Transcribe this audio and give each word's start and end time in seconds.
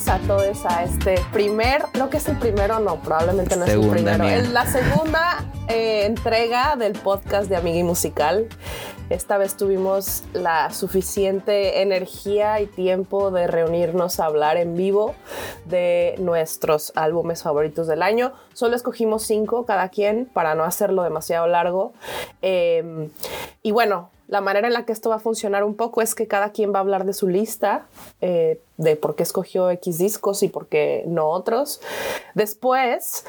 Bienvenidos 0.00 0.08
a 0.08 0.26
todos 0.26 0.64
a 0.64 0.84
este 0.84 1.16
primer, 1.30 1.82
creo 1.92 2.08
que 2.08 2.16
es 2.16 2.28
el 2.28 2.38
primero, 2.38 2.80
no, 2.80 3.02
probablemente 3.02 3.56
no 3.56 3.66
es 3.66 3.72
el 3.74 3.86
primero, 3.86 4.24
es 4.24 4.50
la 4.50 4.64
segunda 4.64 5.44
eh, 5.68 6.06
entrega 6.06 6.76
del 6.76 6.94
podcast 6.94 7.50
de 7.50 7.56
Amiga 7.56 7.78
y 7.78 7.82
Musical. 7.82 8.48
Esta 9.10 9.36
vez 9.36 9.56
tuvimos 9.56 10.24
la 10.32 10.70
suficiente 10.70 11.82
energía 11.82 12.60
y 12.60 12.66
tiempo 12.66 13.30
de 13.30 13.46
reunirnos 13.46 14.20
a 14.20 14.26
hablar 14.26 14.56
en 14.56 14.74
vivo 14.74 15.14
de 15.66 16.14
nuestros 16.18 16.92
álbumes 16.94 17.42
favoritos 17.42 17.86
del 17.86 18.02
año. 18.02 18.32
Solo 18.54 18.76
escogimos 18.76 19.24
cinco 19.24 19.66
cada 19.66 19.90
quien 19.90 20.24
para 20.32 20.54
no 20.54 20.64
hacerlo 20.64 21.02
demasiado 21.02 21.46
largo. 21.46 21.92
Em, 22.40 23.10
y 23.62 23.72
bueno, 23.72 24.10
la 24.30 24.40
manera 24.40 24.68
en 24.68 24.74
la 24.74 24.84
que 24.84 24.92
esto 24.92 25.10
va 25.10 25.16
a 25.16 25.20
funcionar 25.20 25.64
un 25.64 25.74
poco 25.74 26.02
es 26.02 26.14
que 26.14 26.28
cada 26.28 26.52
quien 26.52 26.72
va 26.72 26.78
a 26.78 26.82
hablar 26.82 27.04
de 27.04 27.12
su 27.12 27.26
lista, 27.26 27.86
eh, 28.20 28.60
de 28.76 28.94
por 28.94 29.16
qué 29.16 29.24
escogió 29.24 29.70
X 29.70 29.98
discos 29.98 30.44
y 30.44 30.48
por 30.48 30.68
qué 30.68 31.02
no 31.08 31.28
otros. 31.28 31.80
Después, 32.36 33.24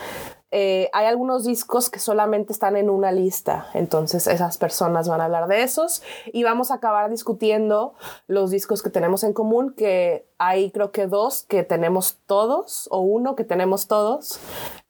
eh, 0.51 0.91
hay 0.93 1.07
algunos 1.07 1.43
discos 1.43 1.89
que 1.89 1.97
solamente 1.97 2.53
están 2.53 2.77
en 2.77 2.91
una 2.91 3.11
lista, 3.11 3.67
entonces 3.73 4.27
esas 4.27 4.59
personas 4.59 5.09
van 5.09 5.21
a 5.21 5.25
hablar 5.25 5.47
de 5.47 5.63
esos 5.63 6.03
y 6.27 6.43
vamos 6.43 6.69
a 6.69 6.75
acabar 6.75 7.09
discutiendo 7.09 7.95
los 8.27 8.51
discos 8.51 8.83
que 8.83 8.91
tenemos 8.91 9.23
en 9.23 9.33
común, 9.33 9.73
que 9.75 10.27
hay 10.37 10.69
creo 10.69 10.91
que 10.91 11.07
dos 11.07 11.43
que 11.43 11.63
tenemos 11.63 12.19
todos 12.27 12.87
o 12.91 12.99
uno 12.99 13.35
que 13.35 13.43
tenemos 13.43 13.87
todos. 13.87 14.39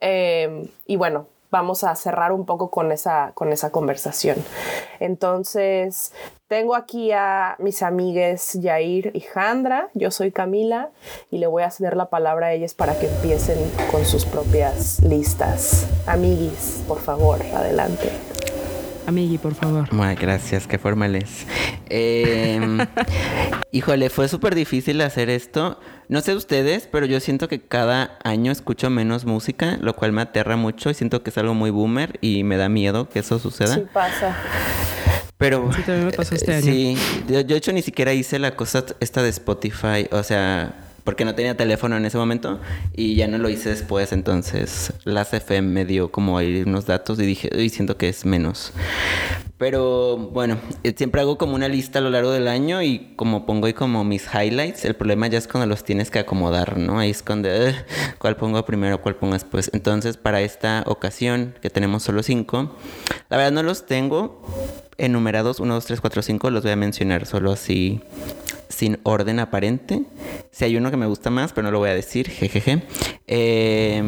Eh, 0.01 0.69
y 0.85 0.97
bueno, 0.97 1.27
vamos 1.51 1.83
a 1.83 1.93
cerrar 1.95 2.31
un 2.31 2.45
poco 2.45 2.71
con 2.71 2.91
esa, 2.91 3.31
con 3.35 3.51
esa 3.51 3.71
conversación. 3.71 4.37
Entonces, 4.99 6.13
tengo 6.47 6.75
aquí 6.75 7.11
a 7.11 7.55
mis 7.59 7.83
amigues 7.83 8.53
Yair 8.53 9.11
y 9.13 9.21
Jandra. 9.21 9.89
Yo 9.93 10.11
soy 10.11 10.31
Camila 10.31 10.89
y 11.29 11.37
le 11.37 11.47
voy 11.47 11.63
a 11.63 11.71
ceder 11.71 11.95
la 11.95 12.09
palabra 12.09 12.47
a 12.47 12.53
ellas 12.53 12.73
para 12.73 12.97
que 12.97 13.07
empiecen 13.07 13.57
con 13.91 14.05
sus 14.05 14.25
propias 14.25 15.01
listas. 15.01 15.87
Amiguis, 16.07 16.83
por 16.87 16.99
favor, 16.99 17.39
adelante. 17.53 18.30
Amigui, 19.07 19.37
por 19.37 19.55
favor. 19.55 19.91
Muy 19.93 20.15
gracias, 20.15 20.67
qué 20.67 20.77
formales. 20.77 21.45
Em, 21.89 22.79
híjole, 23.71 24.09
fue 24.09 24.27
súper 24.27 24.55
difícil 24.55 25.01
hacer 25.01 25.29
esto. 25.29 25.79
No 26.07 26.21
sé 26.21 26.35
ustedes, 26.35 26.87
pero 26.91 27.05
yo 27.05 27.19
siento 27.19 27.47
que 27.47 27.61
cada 27.61 28.17
año 28.23 28.51
escucho 28.51 28.89
menos 28.89 29.25
música, 29.25 29.77
lo 29.81 29.95
cual 29.95 30.11
me 30.11 30.21
aterra 30.21 30.55
mucho 30.55 30.89
y 30.89 30.93
siento 30.93 31.23
que 31.23 31.29
es 31.29 31.37
algo 31.37 31.53
muy 31.53 31.71
boomer 31.71 32.17
y 32.21 32.43
me 32.43 32.57
da 32.57 32.69
miedo 32.69 33.09
que 33.09 33.19
eso 33.19 33.39
suceda. 33.39 33.75
Sí 33.75 33.83
pasa. 33.93 34.35
Pero 35.37 35.71
sí, 35.73 35.81
también 35.81 36.05
me 36.05 36.11
pasó 36.11 36.35
este 36.35 36.53
año. 36.53 36.63
Sí, 36.63 36.95
yo, 37.27 37.43
de 37.43 37.55
hecho 37.55 37.73
ni 37.73 37.81
siquiera 37.81 38.13
hice 38.13 38.37
la 38.37 38.55
cosa 38.55 38.85
esta 38.99 39.23
de 39.23 39.29
Spotify, 39.29 40.07
o 40.11 40.21
sea, 40.21 40.75
porque 41.03 41.25
no 41.25 41.35
tenía 41.35 41.55
teléfono 41.57 41.97
en 41.97 42.05
ese 42.05 42.17
momento 42.17 42.59
y 42.93 43.15
ya 43.15 43.27
no 43.27 43.37
lo 43.37 43.49
hice 43.49 43.69
después, 43.69 44.11
entonces 44.11 44.93
la 45.03 45.23
FM 45.23 45.69
me 45.69 45.85
dio 45.85 46.11
como 46.11 46.37
ahí 46.37 46.63
unos 46.65 46.85
datos 46.85 47.19
y 47.19 47.25
dije, 47.25 47.49
y 47.57 47.69
siento 47.69 47.97
que 47.97 48.09
es 48.09 48.25
menos. 48.25 48.73
Pero 49.61 50.17
bueno, 50.17 50.57
eh, 50.83 50.91
siempre 50.97 51.21
hago 51.21 51.37
como 51.37 51.53
una 51.53 51.67
lista 51.67 51.99
a 51.99 52.01
lo 52.01 52.09
largo 52.09 52.31
del 52.31 52.47
año 52.47 52.81
y 52.81 53.13
como 53.15 53.45
pongo 53.45 53.67
ahí 53.67 53.73
como 53.73 54.03
mis 54.03 54.27
highlights, 54.33 54.85
el 54.85 54.95
problema 54.95 55.27
ya 55.27 55.37
es 55.37 55.47
cuando 55.47 55.67
los 55.67 55.83
tienes 55.83 56.09
que 56.09 56.17
acomodar, 56.17 56.77
¿no? 56.77 56.97
Ahí 56.97 57.11
es 57.11 57.21
cuando, 57.21 57.47
eh, 57.47 57.75
¿cuál 58.17 58.37
pongo 58.37 58.65
primero, 58.65 59.03
cuál 59.03 59.17
pongo 59.17 59.33
después? 59.33 59.69
Entonces, 59.73 60.17
para 60.17 60.41
esta 60.41 60.83
ocasión, 60.87 61.53
que 61.61 61.69
tenemos 61.69 62.01
solo 62.01 62.23
cinco, 62.23 62.75
la 63.29 63.37
verdad 63.37 63.51
no 63.51 63.61
los 63.61 63.85
tengo 63.85 64.41
enumerados, 64.97 65.59
1, 65.59 65.71
2, 65.71 65.85
3, 65.85 66.01
4, 66.01 66.21
5, 66.23 66.49
los 66.49 66.63
voy 66.63 66.71
a 66.71 66.75
mencionar 66.75 67.27
solo 67.27 67.51
así 67.51 68.01
sin 68.71 68.99
orden 69.03 69.39
aparente. 69.39 70.03
Si 70.51 70.65
hay 70.65 70.77
uno 70.77 70.89
que 70.91 70.97
me 70.97 71.05
gusta 71.05 71.29
más, 71.29 71.53
pero 71.53 71.63
no 71.63 71.71
lo 71.71 71.79
voy 71.79 71.89
a 71.89 71.95
decir, 71.95 72.29
jejeje. 72.29 72.83
Eh, 73.27 74.01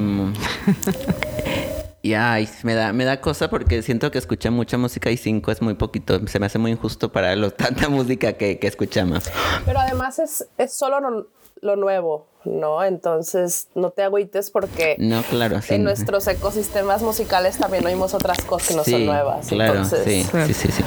y 2.04 2.16
ay, 2.16 2.50
me 2.64 2.74
da, 2.74 2.92
me 2.92 3.06
da 3.06 3.22
cosa 3.22 3.50
porque 3.50 3.82
siento 3.82 4.12
que 4.12 4.18
escuché 4.18 4.50
mucha 4.50 4.78
música 4.78 5.10
y 5.10 5.16
cinco 5.16 5.52
es 5.52 5.62
muy 5.62 5.76
poquito. 5.76 6.20
Se 6.28 6.38
me 6.38 6.48
hace 6.48 6.60
muy 6.60 6.72
injusto 6.72 7.14
para 7.14 7.34
lo, 7.38 7.52
tanta 7.52 7.88
música 7.88 8.34
que, 8.34 8.60
que 8.60 8.68
escuchamos. 8.68 9.24
Pero 9.66 9.80
además 9.80 10.20
es, 10.20 10.46
es 10.58 10.74
solo 10.74 11.00
lo, 11.00 11.28
lo, 11.62 11.76
nuevo, 11.78 12.28
¿no? 12.44 12.84
Entonces 12.84 13.70
no 13.74 13.92
te 13.92 14.04
agüites 14.04 14.52
porque 14.52 14.98
no, 15.00 15.24
claro, 15.24 15.62
sí. 15.62 15.76
en 15.76 15.86
nuestros 15.86 16.28
ecosistemas 16.28 17.02
musicales 17.02 17.58
también 17.58 17.86
oímos 17.86 18.14
otras 18.14 18.42
cosas 18.42 18.68
que 18.68 18.76
no 18.76 18.84
sí, 18.84 18.92
son 18.92 19.06
nuevas. 19.06 19.48
Claro, 19.48 19.76
Entonces, 19.76 20.04
sí, 20.04 20.24
sí, 20.48 20.54
sí, 20.54 20.72
sí. 20.74 20.84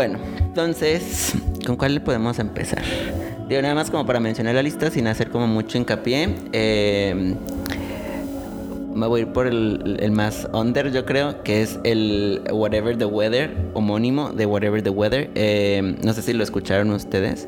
Bueno, 0.00 0.18
entonces, 0.38 1.34
¿con 1.66 1.76
cuál 1.76 1.92
le 1.92 2.00
podemos 2.00 2.38
empezar? 2.38 2.82
Digo, 3.50 3.60
nada 3.60 3.74
más 3.74 3.90
como 3.90 4.06
para 4.06 4.18
mencionar 4.18 4.54
la 4.54 4.62
lista 4.62 4.90
sin 4.90 5.06
hacer 5.06 5.28
como 5.28 5.46
mucho 5.46 5.76
hincapié. 5.76 6.36
Eh, 6.54 7.34
me 8.94 9.06
voy 9.06 9.20
a 9.20 9.22
ir 9.24 9.28
por 9.34 9.46
el, 9.46 9.98
el, 10.00 10.10
más 10.10 10.48
under, 10.54 10.90
yo 10.90 11.04
creo, 11.04 11.42
que 11.42 11.60
es 11.60 11.78
el 11.84 12.40
Whatever 12.50 12.96
the 12.96 13.04
Weather, 13.04 13.54
homónimo 13.74 14.30
de 14.30 14.46
Whatever 14.46 14.82
the 14.82 14.88
Weather. 14.88 15.30
Eh, 15.34 15.96
no 16.02 16.14
sé 16.14 16.22
si 16.22 16.32
lo 16.32 16.44
escucharon 16.44 16.90
ustedes. 16.92 17.46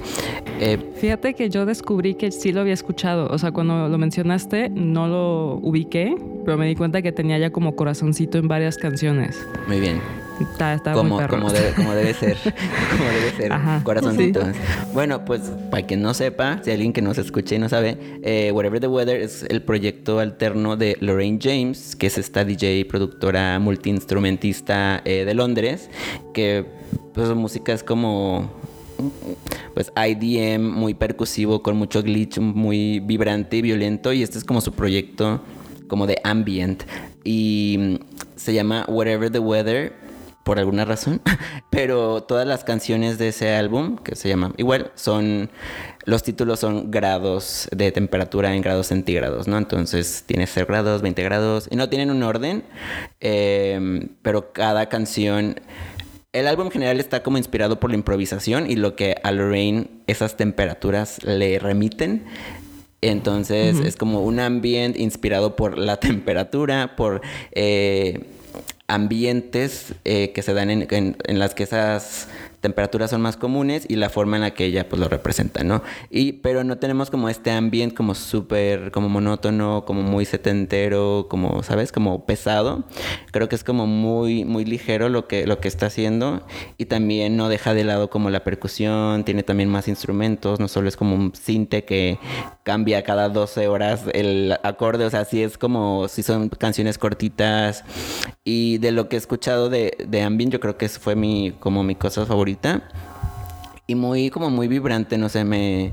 Eh, 0.61 0.77
Fíjate 0.97 1.33
que 1.33 1.49
yo 1.49 1.65
descubrí 1.65 2.17
que 2.17 2.31
sí 2.33 2.53
lo 2.53 2.61
había 2.61 2.75
escuchado. 2.75 3.29
O 3.31 3.39
sea, 3.39 3.53
cuando 3.53 3.89
lo 3.89 3.97
mencionaste, 3.97 4.69
no 4.69 5.09
lo 5.09 5.55
ubiqué, 5.63 6.17
pero 6.45 6.59
me 6.59 6.67
di 6.67 6.75
cuenta 6.75 7.01
que 7.01 7.13
tenía 7.13 7.39
ya 7.39 7.49
como 7.51 7.77
corazoncito 7.77 8.37
en 8.37 8.47
varias 8.47 8.77
canciones. 8.77 9.43
Muy 9.67 9.81
bien. 9.81 10.03
Está, 10.41 10.75
está 10.75 10.93
como, 10.93 11.17
muy 11.17 11.19
perro. 11.19 11.39
como, 11.39 11.53
debe, 11.53 11.73
como 11.75 11.95
debe 11.95 12.15
ser. 12.15 12.37
como 12.91 13.11
debe 13.11 13.31
ser. 13.37 13.53
Ajá, 13.53 13.81
Corazoncitos. 13.85 14.45
Sí. 14.49 14.61
Bueno, 14.93 15.25
pues 15.25 15.43
para 15.71 15.87
quien 15.87 16.03
no 16.03 16.15
sepa, 16.15 16.61
si 16.63 16.71
alguien 16.71 16.93
que 16.93 17.03
nos 17.03 17.19
escuche 17.19 17.57
y 17.57 17.59
no 17.59 17.69
sabe, 17.69 17.99
eh, 18.23 18.51
Whatever 18.53 18.81
the 18.81 18.89
Weather 18.89 19.21
es 19.21 19.45
el 19.49 19.63
proyecto 19.63 20.19
alterno 20.19 20.77
de 20.77 20.97
Lorraine 21.01 21.39
James, 21.41 21.97
que 21.97 22.07
es 22.07 22.19
esta 22.19 22.45
DJ, 22.45 22.85
productora, 22.87 23.59
multiinstrumentista 23.59 25.03
eh, 25.05 25.25
de 25.25 25.35
Londres, 25.35 25.91
que 26.35 26.65
pues 27.15 27.29
su 27.29 27.37
música 27.37 27.73
es 27.73 27.83
como 27.83 28.51
pues 29.75 29.93
IDM 29.97 30.63
muy 30.63 30.95
percusivo 30.95 31.63
con 31.63 31.77
mucho 31.77 32.03
glitch 32.03 32.39
muy 32.39 33.01
vibrante 33.01 33.57
y 33.57 33.63
violento 33.63 34.13
y 34.13 34.23
este 34.23 34.39
es 34.39 34.45
como 34.45 34.61
su 34.61 34.73
proyecto 34.73 35.41
como 35.89 36.07
de 36.07 36.21
ambient 36.25 36.85
y 37.25 37.99
se 38.37 38.55
llama 38.55 38.85
Whatever 38.89 39.31
the 39.31 39.39
Weather 39.39 39.93
por 40.45 40.59
alguna 40.59 40.85
razón, 40.85 41.21
pero 41.71 42.23
todas 42.23 42.47
las 42.47 42.65
canciones 42.65 43.19
de 43.19 43.29
ese 43.29 43.55
álbum, 43.55 43.97
que 43.97 44.17
se 44.17 44.29
llama 44.29 44.53
igual, 44.57 44.93
son, 44.95 45.51
los 46.05 46.23
títulos 46.23 46.61
son 46.61 46.91
grados 46.91 47.69
de 47.75 47.93
temperatura 47.93 48.55
en 48.55 48.63
grados 48.63 48.89
centígrados, 48.89 49.49
¿no? 49.49 49.59
Entonces 49.59 50.25
tiene 50.27 50.47
0 50.47 50.67
grados, 50.69 51.03
20 51.03 51.23
grados, 51.23 51.69
y 51.71 51.77
no 51.77 51.89
tienen 51.89 52.11
un 52.11 52.23
orden, 52.23 52.65
eh, 53.21 54.09
pero 54.23 54.53
cada 54.53 54.89
canción... 54.89 55.61
El 56.33 56.47
álbum 56.47 56.69
en 56.69 56.73
general 56.73 56.99
está 56.99 57.23
como 57.23 57.37
inspirado 57.37 57.79
por 57.79 57.91
la 57.91 57.97
improvisación 57.97 58.71
y 58.71 58.77
lo 58.77 58.97
que 58.97 59.17
a 59.23 59.33
Lorraine 59.33 59.91
esas 60.07 60.39
temperaturas 60.39 61.23
le 61.25 61.59
remiten. 61.59 62.25
Entonces 63.03 63.77
uh 63.77 63.81
-huh. 63.81 63.87
es 63.87 63.97
como 63.97 64.23
un 64.23 64.41
ambiente 64.41 65.03
inspirado 65.03 65.57
por 65.57 65.77
la 65.77 65.97
temperatura, 66.01 66.97
por... 66.97 67.21
Eh, 67.51 68.25
ambientes 68.89 69.95
eh, 70.05 70.33
que 70.33 70.43
se 70.43 70.55
dan 70.55 70.71
en, 70.71 70.87
en, 70.91 71.17
en, 71.25 71.39
las 71.39 71.55
que 71.55 71.63
esas 71.63 72.29
temperaturas 72.63 73.11
son 73.11 73.21
más 73.21 73.37
comunes 73.37 73.85
y 73.89 73.97
la 73.97 74.09
forma 74.09 74.37
en 74.37 74.43
la 74.43 74.53
que 74.53 74.65
ella 74.65 74.89
pues 74.89 75.01
lo 75.01 75.09
representa, 75.09 75.65
¿no? 75.65 75.83
Y, 76.11 76.35
pero 76.35 76.63
no 76.65 76.79
tenemos 76.79 77.11
como 77.11 77.29
este 77.29 77.51
ambiente 77.51 77.95
como 77.97 78.15
súper, 78.15 78.93
como 78.93 79.09
monótono, 79.09 79.85
como 79.85 80.03
muy 80.03 80.25
setentero, 80.25 81.27
como, 81.29 81.63
¿sabes? 81.65 81.91
Como 81.91 82.25
pesado. 82.25 82.85
Creo 83.33 83.49
que 83.49 83.57
es 83.57 83.65
como 83.65 83.87
muy, 83.87 84.45
muy 84.45 84.65
ligero 84.65 85.09
lo 85.09 85.27
que, 85.27 85.45
lo 85.45 85.59
que 85.59 85.67
está 85.67 85.87
haciendo 85.87 86.47
y 86.79 86.87
también 86.87 87.37
no 87.37 87.49
deja 87.49 87.75
de 87.75 87.83
lado 87.83 88.11
como 88.11 88.31
la 88.31 88.45
percusión, 88.45 89.25
tiene 89.25 89.43
también 89.43 89.69
más 89.69 89.89
instrumentos, 89.89 90.61
no 90.61 90.69
solo 90.69 90.89
es 90.89 90.97
como 90.97 91.17
un 91.17 91.35
cinte 91.35 91.85
que 91.85 92.21
cambia 92.63 93.03
cada 93.03 93.29
12 93.29 93.67
horas 93.67 94.05
el 94.15 94.57
acorde, 94.63 95.05
o 95.05 95.11
sea, 95.11 95.25
sí 95.25 95.43
es 95.43 95.59
como, 95.59 96.07
si 96.07 96.23
son 96.23 96.49
canciones 96.49 96.97
cortitas 96.97 97.85
y 98.45 98.79
de 98.79 98.93
lo 98.93 99.09
que 99.09 99.17
he 99.17 99.19
escuchado 99.19 99.69
de, 99.69 99.97
de 100.07 100.23
yo 100.49 100.61
creo 100.61 100.79
que 100.79 100.89
fue 100.89 101.17
mi, 101.17 101.53
como 101.59 101.83
mi 101.83 101.95
cosa 101.95 102.25
favorita 102.25 102.52
y 103.87 103.95
muy 103.95 104.31
como 104.31 104.51
muy 104.51 104.69
vibrante, 104.69 105.19
no 105.19 105.29
sé, 105.29 105.45
me 105.45 105.93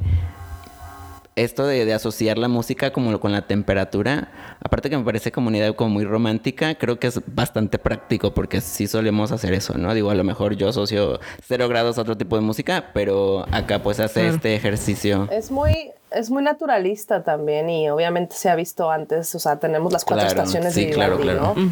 esto 1.44 1.66
de, 1.66 1.94
asociar 1.94 2.38
la 2.38 2.48
música 2.48 2.92
como 2.92 3.18
con 3.20 3.32
la 3.32 3.48
temperatura, 3.48 4.30
aparte 4.62 4.90
que 4.90 4.98
me 4.98 5.04
parece 5.04 5.32
como 5.32 5.48
una 5.48 5.58
idea 5.58 5.74
como 5.74 5.92
muy 5.92 6.04
romántica, 6.04 6.76
creo 6.76 7.00
que 7.00 7.08
es 7.08 7.22
bastante 7.28 7.80
práctico 7.80 8.34
porque 8.34 8.60
sí 8.60 8.88
solemos 8.88 9.32
hacer 9.32 9.54
eso, 9.54 9.78
¿no? 9.78 9.94
Digo, 9.94 10.10
a 10.10 10.16
lo 10.16 10.24
mejor 10.24 10.56
yo 10.56 10.70
asocio 10.70 11.20
cero 11.48 11.68
grados 11.70 11.98
a 11.98 12.02
otro 12.02 12.18
tipo 12.18 12.36
de 12.36 12.42
música, 12.42 12.92
pero 12.94 13.46
acá 13.52 13.82
pues 13.82 14.00
hace 14.00 14.28
este 14.28 14.54
ejercicio. 14.54 15.30
Es 15.32 15.50
muy, 15.50 15.92
es 16.12 16.30
muy 16.32 16.42
naturalista 16.42 17.24
también 17.24 17.70
y 17.70 17.90
obviamente 17.90 18.36
se 18.36 18.50
ha 18.50 18.56
visto 18.56 18.90
antes, 18.90 19.34
o 19.36 19.40
sea, 19.40 19.60
tenemos 19.60 19.94
las 19.94 20.06
cuatro 20.06 20.28
estaciones 20.28 20.76
de 20.76 20.90
claro, 20.90 21.20
claro. 21.20 21.54
¿no? 21.56 21.72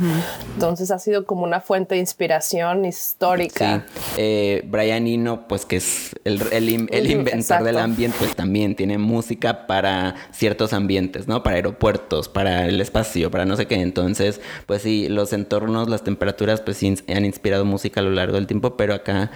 Entonces 0.54 0.92
ha 0.92 1.00
sido 1.00 1.26
como 1.26 1.44
una 1.44 1.60
fuente 1.60 1.96
de 1.96 2.02
inspiración 2.02 2.86
histórica. 2.86 3.86
Sí. 3.88 4.04
Eh, 4.18 4.64
Brian 4.68 5.08
Eno, 5.08 5.48
pues 5.48 5.66
que 5.66 5.78
es 5.78 6.16
el, 6.24 6.42
el, 6.52 6.70
inventor 7.10 7.64
del 7.64 7.78
ambiente, 7.80 8.18
pues 8.20 8.36
también 8.36 8.76
tiene 8.76 8.98
música 8.98 9.66
para 9.66 10.16
ciertos 10.32 10.74
ambientes, 10.74 11.28
¿no? 11.28 11.42
Para 11.42 11.56
aeropuertos, 11.56 12.30
para 12.30 12.66
el 12.66 12.80
espacio, 12.80 13.32
para 13.32 13.46
no 13.46 13.56
sé 13.56 13.66
qué. 13.66 13.76
Entonces, 13.82 14.40
pues 14.66 14.84
sí, 14.84 15.10
los 15.10 15.34
entornos, 15.34 15.90
las 15.90 16.04
temperaturas, 16.04 16.62
pues 16.62 16.78
sí 16.78 16.96
han 17.08 17.26
inspirado 17.26 17.66
música 17.66 18.02
a 18.02 18.04
lo 18.04 18.12
largo 18.12 18.36
del 18.36 18.46
tiempo, 18.46 18.78
pero 18.78 18.94
acá 18.94 19.32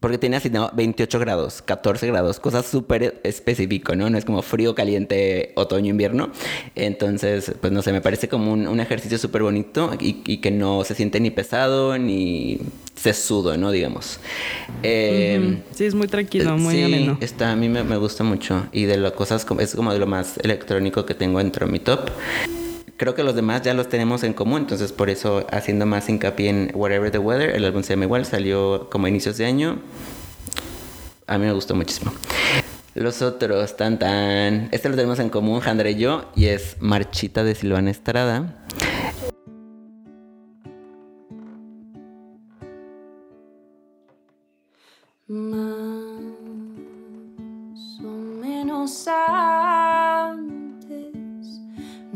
porque 0.00 0.16
tiene 0.16 0.36
así, 0.36 0.48
¿no? 0.48 0.70
28 0.74 1.18
grados, 1.18 1.60
14 1.62 2.06
grados, 2.06 2.38
cosas 2.38 2.66
súper 2.66 3.20
específico, 3.24 3.96
¿no? 3.96 4.08
No 4.08 4.16
es 4.16 4.24
como 4.24 4.42
frío, 4.42 4.74
caliente, 4.74 5.52
otoño, 5.56 5.90
invierno. 5.90 6.30
Entonces, 6.76 7.52
pues 7.60 7.72
no 7.72 7.82
sé, 7.82 7.92
me 7.92 8.00
parece 8.00 8.28
como 8.28 8.52
un, 8.52 8.78
ejercicio 8.78 9.18
súper 9.18 9.42
bonito 9.42 9.90
y, 9.98 10.36
que 10.38 10.50
no 10.52 10.84
se 10.84 10.94
siente 10.94 11.18
ni 11.18 11.30
pesado 11.30 11.98
ni 11.98 12.60
sesudo, 12.94 13.56
¿no? 13.56 13.72
Digamos. 13.72 14.20
Em, 14.84 15.62
sí, 15.72 15.84
es 15.84 15.94
muy 15.94 16.06
tranquilo, 16.06 16.56
muy 16.56 16.74
sí, 16.74 17.10
Está, 17.20 17.52
a 17.52 17.56
mí 17.56 17.68
me, 17.68 17.82
me, 17.82 17.96
gusta 17.96 18.22
mucho 18.22 18.68
y 18.72 18.84
de 18.84 18.98
las 18.98 19.12
cosas, 19.12 19.44
es 19.58 19.74
como 19.74 19.92
de 19.92 19.98
lo 19.98 20.06
más 20.06 20.38
electrónico 20.38 21.04
que 21.04 21.14
tengo 21.14 21.38
dentro 21.38 21.66
de 21.66 21.72
mi 21.72 21.80
top 21.80 22.08
creo 22.98 23.14
que 23.14 23.22
los 23.22 23.34
demás 23.34 23.62
ya 23.62 23.72
los 23.72 23.88
tenemos 23.88 24.22
en 24.24 24.34
común, 24.34 24.62
entonces 24.62 24.92
por 24.92 25.08
eso 25.08 25.46
haciendo 25.50 25.86
más 25.86 26.08
hincapié 26.10 26.50
en 26.50 26.70
Whatever 26.74 27.10
the 27.10 27.18
Weather, 27.18 27.50
el 27.54 27.64
álbum 27.64 27.82
se 27.82 27.94
llama 27.94 28.04
igual, 28.04 28.26
salió 28.26 28.90
como 28.90 29.06
a 29.06 29.08
inicios 29.08 29.38
de 29.38 29.46
año. 29.46 29.78
A 31.26 31.38
mí 31.38 31.46
me 31.46 31.52
gustó 31.52 31.74
muchísimo. 31.74 32.12
Los 32.94 33.22
otros, 33.22 33.76
tan 33.76 33.98
tan. 33.98 34.68
Este 34.72 34.88
lo 34.88 34.96
tenemos 34.96 35.20
en 35.20 35.30
común, 35.30 35.60
Jandre 35.60 35.92
y 35.92 35.96
yo, 35.96 36.30
y 36.34 36.46
es 36.46 36.76
Marchita 36.80 37.44
de 37.44 37.54
Silvana 37.54 37.90
Estrada. 37.90 38.66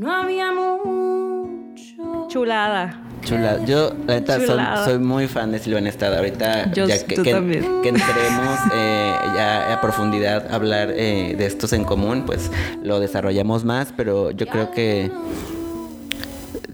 No 0.03 0.13
había 0.13 0.53
mucho. 0.53 2.27
Chulada. 2.29 3.01
Chulada. 3.23 3.65
Yo, 3.65 3.95
la 4.07 4.15
neta, 4.15 4.85
soy, 4.85 4.99
muy 4.99 5.29
fan 5.29 5.53
de 5.53 5.61
Silvana 5.61 5.89
Estrada. 5.89 6.19
Ahorita, 6.19 6.73
ya 6.73 6.87
que, 7.07 7.15
que, 7.15 7.31
entremos 7.31 8.59
eh, 8.75 9.15
ya 9.35 9.73
a 9.73 9.81
profundidad 9.81 10.51
a 10.51 10.57
hablar 10.57 10.91
eh, 10.91 11.35
de 11.39 11.47
estos 11.47 11.73
en 11.73 11.85
común, 11.85 12.25
pues 12.27 12.51
lo 12.83 12.99
desarrollamos 12.99 13.65
más, 13.65 13.93
pero 13.97 14.33
yo 14.33 14.47
creo 14.47 14.73
que 14.73 15.11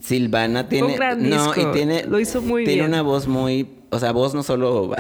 Silvana 0.00 0.69
tiene. 0.69 0.96
no, 1.19 1.52
y 1.54 1.66
tiene. 1.72 2.04
Lo 2.04 2.19
hizo 2.19 2.40
muy 2.40 2.64
tiene 2.64 2.86
una 2.86 3.02
voz 3.02 3.26
muy 3.28 3.77
o 3.90 3.99
sea, 3.99 4.12
voz 4.12 4.35
no 4.35 4.43
solo 4.43 4.94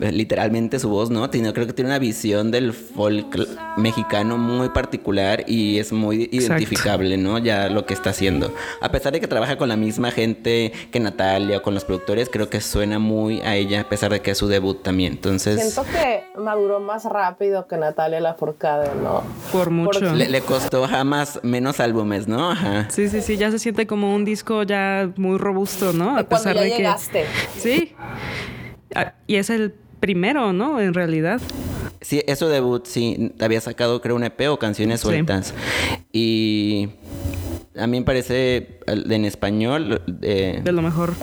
eh, 0.00 0.12
literalmente 0.12 0.80
su 0.80 0.88
voz, 0.88 1.10
¿no? 1.10 1.30
Sino 1.30 1.52
creo 1.52 1.66
que 1.66 1.72
tiene 1.72 1.90
una 1.90 1.98
visión 1.98 2.50
del 2.50 2.72
folk 2.72 3.48
mexicano 3.76 4.36
muy 4.36 4.70
particular 4.70 5.44
y 5.46 5.78
es 5.78 5.92
muy 5.92 6.28
identificable, 6.32 7.16
¿no? 7.16 7.38
Ya 7.38 7.68
lo 7.68 7.86
que 7.86 7.94
está 7.94 8.10
haciendo. 8.10 8.52
A 8.80 8.90
pesar 8.90 9.12
de 9.12 9.20
que 9.20 9.28
trabaja 9.28 9.56
con 9.56 9.68
la 9.68 9.76
misma 9.76 10.10
gente 10.10 10.72
que 10.90 10.98
Natalia 10.98 11.58
o 11.58 11.62
con 11.62 11.74
los 11.74 11.84
productores, 11.84 12.28
creo 12.28 12.50
que 12.50 12.60
suena 12.60 12.98
muy 12.98 13.40
a 13.42 13.54
ella, 13.54 13.82
a 13.82 13.88
pesar 13.88 14.12
de 14.12 14.20
que 14.20 14.32
es 14.32 14.38
su 14.38 14.48
debut 14.48 14.82
también. 14.82 15.12
Entonces. 15.12 15.60
Siento 15.60 15.84
que 15.84 16.24
maduró 16.42 16.80
más 16.80 17.04
rápido 17.04 17.66
que 17.66 17.76
Natalia 17.76 18.20
Lafourcade, 18.20 18.94
¿no? 19.02 19.22
Por 19.50 19.70
mucho. 19.70 20.12
Le, 20.14 20.40
costó 20.42 20.86
jamás 20.86 21.40
menos 21.42 21.80
álbumes, 21.80 22.28
¿no? 22.28 22.50
Ajá. 22.50 22.90
Sí, 22.90 23.08
sí, 23.08 23.22
sí, 23.22 23.36
ya 23.36 23.50
se 23.50 23.58
siente 23.58 23.86
como 23.86 24.14
un 24.14 24.24
disco 24.24 24.62
ya 24.64 25.10
muy 25.16 25.38
robusto, 25.38 25.92
¿no? 25.92 26.18
A 26.18 26.24
pesar 26.24 26.58
de 26.58 26.68
llegaste. 26.68 27.24
que. 27.54 27.60
Sí. 27.60 27.94
Ah, 28.94 29.14
y 29.26 29.36
es 29.36 29.48
el 29.48 29.72
primero, 30.00 30.52
¿no? 30.52 30.80
En 30.80 30.92
realidad. 30.92 31.40
Sí, 32.00 32.22
eso 32.26 32.48
debut, 32.48 32.84
sí. 32.86 33.32
Había 33.40 33.60
sacado, 33.60 34.00
creo, 34.02 34.16
un 34.16 34.24
EP 34.24 34.48
o 34.50 34.58
canciones 34.58 35.00
sueltas. 35.00 35.54
Y 36.12 36.90
a 37.76 37.86
mí 37.86 38.00
me 38.00 38.04
parece 38.04 38.80
en 38.86 39.24
español. 39.24 40.02
de 40.06 40.72
lo 40.72 40.82
mejor. 40.82 41.14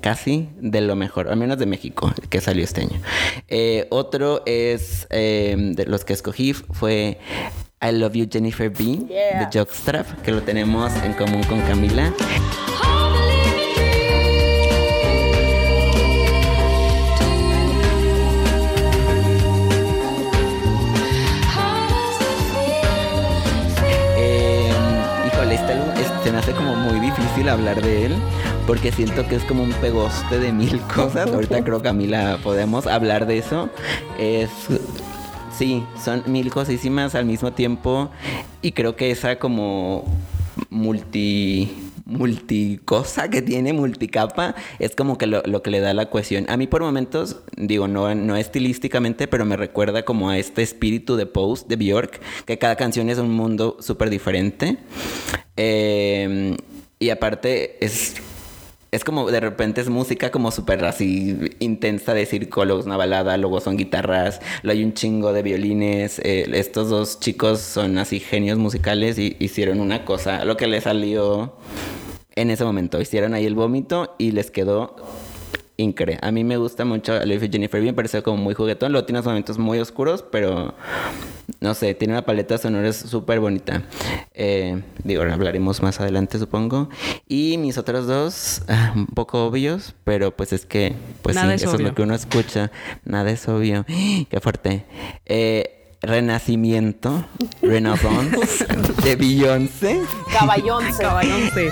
Casi 0.00 0.48
de 0.60 0.80
lo 0.80 0.96
mejor, 0.96 1.28
al 1.28 1.36
menos 1.36 1.58
de 1.58 1.66
México, 1.66 2.12
que 2.28 2.40
salió 2.40 2.64
este 2.64 2.80
año. 2.82 3.00
Eh, 3.48 3.86
otro 3.90 4.42
es 4.46 5.06
eh, 5.10 5.54
de 5.58 5.86
los 5.86 6.04
que 6.04 6.12
escogí 6.12 6.54
fue 6.54 7.18
I 7.80 7.92
Love 7.92 8.14
You 8.14 8.28
Jennifer 8.30 8.70
B 8.70 8.84
de 9.08 9.48
Jockstrap, 9.52 10.22
que 10.22 10.32
lo 10.32 10.42
tenemos 10.42 10.92
en 11.04 11.12
común 11.14 11.42
con 11.44 11.60
Camila. 11.62 12.12
me 26.32 26.38
hace 26.38 26.52
como 26.52 26.74
muy 26.74 26.98
difícil 26.98 27.46
hablar 27.48 27.82
de 27.82 28.06
él 28.06 28.14
porque 28.66 28.92
siento 28.92 29.26
que 29.26 29.36
es 29.36 29.44
como 29.44 29.62
un 29.62 29.72
pegoste 29.72 30.38
de 30.38 30.52
mil 30.52 30.80
cosas. 30.94 31.30
Ahorita 31.30 31.64
creo 31.64 31.82
Camila 31.82 32.38
podemos 32.42 32.86
hablar 32.86 33.26
de 33.26 33.38
eso. 33.38 33.68
Es 34.18 34.50
sí, 35.56 35.84
son 36.02 36.22
mil 36.26 36.50
cosísimas 36.50 37.14
al 37.14 37.24
mismo 37.24 37.52
tiempo 37.52 38.10
y 38.62 38.72
creo 38.72 38.96
que 38.96 39.10
esa 39.10 39.38
como 39.38 40.04
multi 40.70 41.70
multicosa 42.04 43.30
que 43.30 43.42
tiene, 43.42 43.72
multicapa, 43.72 44.54
es 44.78 44.94
como 44.94 45.16
que 45.16 45.26
lo, 45.26 45.62
que 45.62 45.70
le 45.70 45.80
da 45.80 45.94
la 45.94 46.10
cohesión. 46.10 46.44
A 46.48 46.56
mí 46.56 46.66
por 46.66 46.82
momentos, 46.82 47.38
digo, 47.56 47.88
no, 47.88 48.14
no 48.14 48.36
estilísticamente, 48.36 49.28
pero 49.28 49.44
me 49.44 49.56
recuerda 49.56 50.04
como 50.04 50.28
a 50.28 50.36
este 50.36 50.62
espíritu 50.62 51.16
de 51.16 51.26
Post, 51.26 51.68
de 51.68 51.76
Bjork, 51.76 52.20
que 52.44 52.58
cada 52.58 52.76
canción 52.76 53.08
es 53.08 53.18
un 53.18 53.30
mundo 53.30 53.76
súper 53.80 54.10
diferente. 54.10 54.78
Em, 55.56 56.56
y 56.98 57.10
aparte 57.10 57.82
es 57.84 58.16
es 58.92 59.04
como 59.04 59.30
de 59.30 59.40
repente 59.40 59.80
es 59.80 59.88
música 59.88 60.30
como 60.30 60.50
súper 60.50 60.84
así 60.84 61.56
intensa 61.60 62.12
de 62.12 62.26
circólogos, 62.26 62.84
una 62.84 62.98
balada, 62.98 63.38
luego 63.38 63.58
son 63.62 63.78
guitarras, 63.78 64.40
luego 64.62 64.78
hay 64.78 64.84
un 64.84 64.92
chingo 64.92 65.32
de 65.32 65.42
violines. 65.42 66.18
Eh, 66.18 66.46
estos 66.52 66.90
dos 66.90 67.18
chicos 67.18 67.60
son 67.60 67.96
así 67.96 68.20
genios 68.20 68.58
musicales 68.58 69.18
y 69.18 69.34
hicieron 69.38 69.80
una 69.80 70.04
cosa, 70.04 70.44
lo 70.44 70.58
que 70.58 70.66
les 70.66 70.84
salió 70.84 71.56
en 72.34 72.50
ese 72.50 72.64
momento. 72.64 73.00
Hicieron 73.00 73.32
ahí 73.32 73.46
el 73.46 73.54
vómito 73.54 74.14
y 74.18 74.32
les 74.32 74.50
quedó 74.50 74.94
increíble. 75.78 76.18
A 76.22 76.30
mí 76.30 76.44
me 76.44 76.58
gusta 76.58 76.84
mucho 76.84 77.18
Leif 77.24 77.50
Jennifer, 77.50 77.80
me 77.82 77.94
parece 77.94 78.22
como 78.22 78.36
muy 78.36 78.52
juguetón. 78.52 78.92
Lo 78.92 79.06
tiene 79.06 79.22
momentos 79.22 79.58
muy 79.58 79.78
oscuros, 79.78 80.22
pero 80.22 80.74
no 81.62 81.74
sé, 81.74 81.94
tiene 81.94 82.14
una 82.14 82.24
paleta 82.24 82.58
sonora 82.58 82.92
súper 82.92 83.38
bonita. 83.38 83.82
Eh, 84.34 84.82
digo, 85.04 85.22
hablaremos 85.22 85.80
más 85.80 86.00
adelante, 86.00 86.40
supongo. 86.40 86.88
Y 87.28 87.56
mis 87.58 87.78
otros 87.78 88.08
dos, 88.08 88.62
ah, 88.68 88.92
un 88.96 89.06
poco 89.06 89.46
obvios, 89.46 89.94
pero 90.02 90.36
pues 90.36 90.52
es 90.52 90.66
que, 90.66 90.94
pues 91.22 91.36
sí, 91.36 91.46
eso 91.52 91.74
es 91.74 91.80
lo 91.80 91.94
que 91.94 92.02
uno 92.02 92.16
escucha. 92.16 92.72
Nada 93.04 93.30
es 93.30 93.48
obvio. 93.48 93.86
Qué 94.28 94.40
fuerte. 94.42 94.84
Eh, 95.24 95.78
Renacimiento, 96.02 97.24
Renaissance 97.62 98.66
de 99.04 99.14
Beyoncé. 99.14 100.00
Caballonce. 100.32 101.00
Caballonce. 101.00 101.70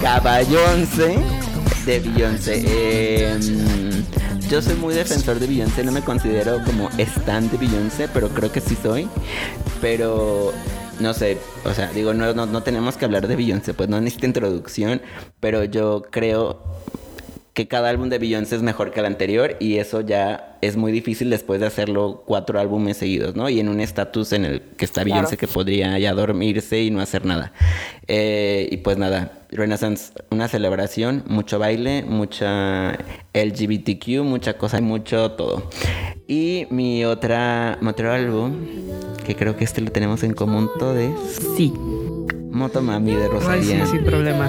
Caballonce 0.00 1.18
de 1.84 2.00
Beyoncé. 2.00 3.32
Em, 3.32 4.04
yo 4.48 4.62
soy 4.62 4.76
muy 4.76 4.94
defensor 4.94 5.38
de 5.38 5.46
Beyoncé, 5.46 5.82
no 5.82 5.92
me 5.92 6.02
considero 6.02 6.62
como 6.64 6.88
stand 6.98 7.50
de 7.50 7.58
Beyoncé, 7.58 8.08
pero 8.08 8.28
creo 8.28 8.52
que 8.52 8.60
sí 8.60 8.76
soy. 8.80 9.08
Pero 9.80 10.52
no 11.00 11.14
sé, 11.14 11.38
o 11.64 11.74
sea, 11.74 11.90
digo, 11.92 12.14
no, 12.14 12.32
no, 12.32 12.46
no 12.46 12.62
tenemos 12.62 12.96
que 12.96 13.04
hablar 13.04 13.26
de 13.26 13.36
Beyoncé, 13.36 13.74
pues 13.74 13.88
no 13.88 14.00
necesita 14.00 14.26
introducción, 14.26 15.02
pero 15.40 15.64
yo 15.64 16.02
creo 16.10 16.62
que 17.58 17.66
cada 17.66 17.88
álbum 17.88 18.08
de 18.08 18.20
Beyoncé 18.20 18.54
es 18.54 18.62
mejor 18.62 18.92
que 18.92 19.00
el 19.00 19.06
anterior 19.06 19.56
y 19.58 19.78
eso 19.78 20.00
ya 20.00 20.56
es 20.60 20.76
muy 20.76 20.92
difícil 20.92 21.28
después 21.28 21.58
de 21.58 21.66
hacerlo 21.66 22.22
cuatro 22.24 22.60
álbumes 22.60 22.98
seguidos, 22.98 23.34
¿no? 23.34 23.48
Y 23.48 23.58
en 23.58 23.68
un 23.68 23.80
estatus 23.80 24.32
en 24.32 24.44
el 24.44 24.60
que 24.76 24.84
está 24.84 25.02
Beyoncé 25.02 25.36
que 25.36 25.48
podría 25.48 25.98
ya 25.98 26.14
dormirse 26.14 26.80
y 26.80 26.92
no 26.92 27.00
hacer 27.00 27.26
nada. 27.26 27.52
Eh, 28.06 28.68
y 28.70 28.76
pues 28.76 28.96
nada, 28.96 29.32
Renaissance, 29.50 30.12
una 30.30 30.46
celebración, 30.46 31.24
mucho 31.26 31.58
baile, 31.58 32.04
mucha 32.04 32.96
LGBTQ, 33.34 34.22
mucha 34.22 34.56
cosa, 34.56 34.80
mucho 34.80 35.32
todo. 35.32 35.68
Y 36.28 36.68
mi 36.70 37.04
otra, 37.04 37.76
mi 37.80 37.88
otro 37.88 38.12
álbum, 38.12 38.54
que 39.26 39.34
creo 39.34 39.56
que 39.56 39.64
este 39.64 39.80
lo 39.80 39.90
tenemos 39.90 40.22
en 40.22 40.32
común 40.32 40.70
todos. 40.78 41.12
Sí. 41.56 41.72
Motomami 42.52 43.16
de 43.16 43.26
Rosalía. 43.26 43.84
sí, 43.84 43.96
sin 43.96 44.04
problema. 44.04 44.48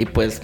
Y 0.00 0.06
pues. 0.06 0.40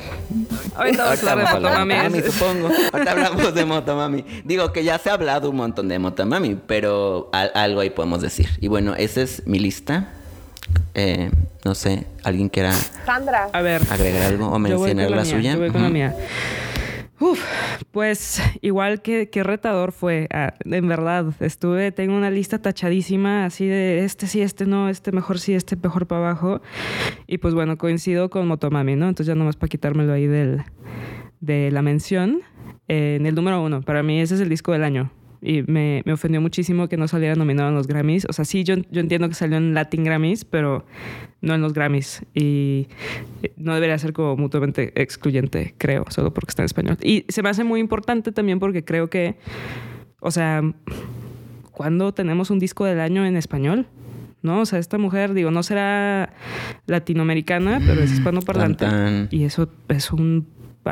Ahorita, 0.74 1.12
hablamos 1.12 1.62
de 1.62 1.70
Motomami, 1.70 2.20
supongo. 2.20 2.68
Ahorita 2.92 3.10
hablamos 3.10 3.54
de 3.54 3.64
Motomami. 3.64 4.24
Digo 4.44 4.70
que 4.70 4.84
ya 4.84 4.98
se 4.98 5.08
ha 5.08 5.14
hablado 5.14 5.48
un 5.48 5.56
montón 5.56 5.88
de 5.88 5.98
Motomami, 5.98 6.58
pero 6.66 7.30
algo 7.32 7.80
ahí 7.80 7.88
podemos 7.88 8.20
decir. 8.20 8.50
Y 8.60 8.68
bueno, 8.68 8.94
esa 8.94 9.22
es 9.22 9.46
mi 9.46 9.58
lista. 9.58 10.12
Eh, 10.94 11.30
no 11.64 11.74
sé, 11.74 12.06
alguien 12.22 12.50
quiera 12.50 12.72
Sandra. 13.06 13.48
A 13.52 13.62
ver, 13.62 13.80
agregar 13.90 14.22
algo 14.24 14.48
o 14.48 14.58
mencionar 14.58 15.10
la, 15.10 15.24
suya. 15.24 15.54
Yo 15.54 15.58
voy 15.58 15.70
con 15.70 15.82
la 15.82 15.88
mía. 15.88 16.14
Uf, 17.18 17.42
pues 17.92 18.42
igual 18.60 19.00
que, 19.00 19.28
retador 19.42 19.92
fue, 19.92 20.28
ah, 20.32 20.54
en 20.64 20.86
verdad, 20.86 21.32
estuve, 21.40 21.90
tengo 21.92 22.14
una 22.14 22.30
lista 22.30 22.60
tachadísima, 22.60 23.46
así 23.46 23.66
de 23.66 24.04
este 24.04 24.26
sí, 24.26 24.42
este 24.42 24.66
no, 24.66 24.88
este 24.88 25.12
mejor 25.12 25.38
sí, 25.38 25.54
este 25.54 25.76
mejor 25.76 26.06
para 26.06 26.28
abajo. 26.28 26.60
Y 27.26 27.38
pues 27.38 27.54
bueno, 27.54 27.78
coincido 27.78 28.28
con 28.28 28.46
Motomami, 28.46 28.96
¿no? 28.96 29.08
Entonces 29.08 29.28
ya 29.28 29.34
nomás 29.34 29.56
para 29.56 29.68
quitármelo 29.68 30.12
ahí 30.12 30.26
del, 30.26 30.62
de 31.40 31.70
la 31.70 31.82
mención. 31.82 32.42
en 32.88 33.26
el 33.26 33.34
número 33.34 33.62
uno, 33.62 33.80
para 33.80 34.02
mí 34.02 34.20
ese 34.20 34.34
es 34.34 34.40
el 34.40 34.48
disco 34.48 34.72
del 34.72 34.84
año 34.84 35.10
y 35.46 35.62
me, 35.62 36.02
me, 36.04 36.12
ofendió 36.12 36.40
muchísimo 36.40 36.88
que 36.88 36.96
no 36.96 37.06
saliera 37.06 37.36
nominado 37.36 37.68
en 37.68 37.76
los 37.76 37.86
Grammys. 37.86 38.26
O 38.28 38.32
sea, 38.32 38.44
sí, 38.44 38.64
yo, 38.64 38.74
yo 38.90 39.00
entiendo 39.00 39.28
que 39.28 39.34
salió 39.34 39.56
en 39.56 39.74
Latin 39.74 40.02
Grammys, 40.02 40.44
pero 40.44 40.84
no 41.40 41.54
en 41.54 41.62
los 41.62 41.72
Grammys. 41.72 42.22
Y 42.34 42.88
eh, 43.42 43.52
no 43.56 43.74
debería 43.74 43.96
ser 43.98 44.12
como 44.12 44.36
mutuamente 44.36 44.92
excluyente, 45.00 45.74
creo, 45.78 46.04
solo 46.08 46.34
porque 46.34 46.50
está 46.50 46.62
en 46.62 46.66
español. 46.66 46.98
Y 47.00 47.24
se 47.28 47.42
me 47.42 47.48
hace 47.48 47.62
muy 47.62 47.78
importante 47.78 48.32
también 48.32 48.58
porque 48.58 48.84
creo 48.84 49.08
que, 49.08 49.36
o 50.18 50.32
sea, 50.32 50.62
cuando 51.70 52.12
tenemos 52.12 52.50
un 52.50 52.58
disco 52.58 52.84
del 52.84 52.98
año 52.98 53.24
en 53.24 53.36
español? 53.36 53.86
¿no? 54.42 54.60
O 54.60 54.66
sea, 54.66 54.78
esta 54.78 54.98
mujer, 54.98 55.32
digo, 55.34 55.50
no 55.50 55.62
será 55.62 56.32
latinoamericana, 56.86 57.80
pero 57.84 58.00
es 58.00 58.12
hispanoparlante. 58.12 58.86
Y 59.30 59.44
eso 59.44 59.68
es 59.88 60.12
un... 60.12 60.46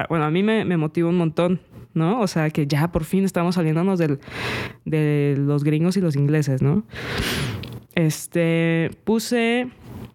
Bueno, 0.09 0.25
a 0.25 0.31
mí 0.31 0.43
me, 0.43 0.65
me 0.65 0.77
motiva 0.77 1.09
un 1.09 1.17
montón 1.17 1.61
¿no? 1.95 2.21
O 2.21 2.27
sea, 2.27 2.51
que 2.51 2.67
ya 2.67 2.89
por 2.93 3.05
fin 3.05 3.25
estamos 3.25 3.55
saliéndonos 3.55 3.99
del, 3.99 4.19
de 4.85 5.37
los 5.39 5.65
gringos 5.65 5.97
y 5.97 6.01
los 6.01 6.17
ingleses, 6.17 6.63
¿no? 6.63 6.85
Este, 7.95 8.91
puse 9.05 9.69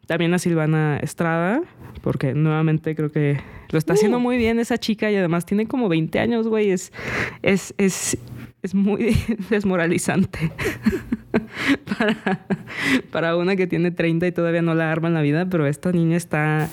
también 0.06 0.34
a 0.34 0.40
Silvana 0.40 0.98
Estrada, 1.02 1.62
porque 2.02 2.34
nuevamente 2.34 2.96
creo 2.96 3.12
que 3.12 3.40
lo 3.70 3.78
está 3.78 3.94
haciendo 3.94 4.18
uh. 4.18 4.22
muy 4.22 4.38
bien 4.38 4.60
esa 4.60 4.78
chica 4.78 5.12
y 5.12 5.16
además 5.16 5.46
tiene 5.46 5.68
como 5.68 5.88
20 5.90 6.20
años, 6.20 6.48
güey. 6.48 6.72
Es, 6.72 6.92
es, 7.42 7.74
es, 7.78 8.18
es 8.62 8.76
muy 8.76 9.16
desmoralizante 9.50 10.52
para, 11.98 12.46
para 13.12 13.36
una 13.36 13.56
que 13.56 13.68
tiene 13.68 13.92
30 13.92 14.28
y 14.28 14.32
todavía 14.32 14.62
no 14.62 14.74
la 14.74 14.92
arma 14.92 15.08
en 15.08 15.14
la 15.14 15.22
vida, 15.22 15.48
pero 15.50 15.68
esta 15.68 15.92
niña 15.92 16.18
está 16.18 16.70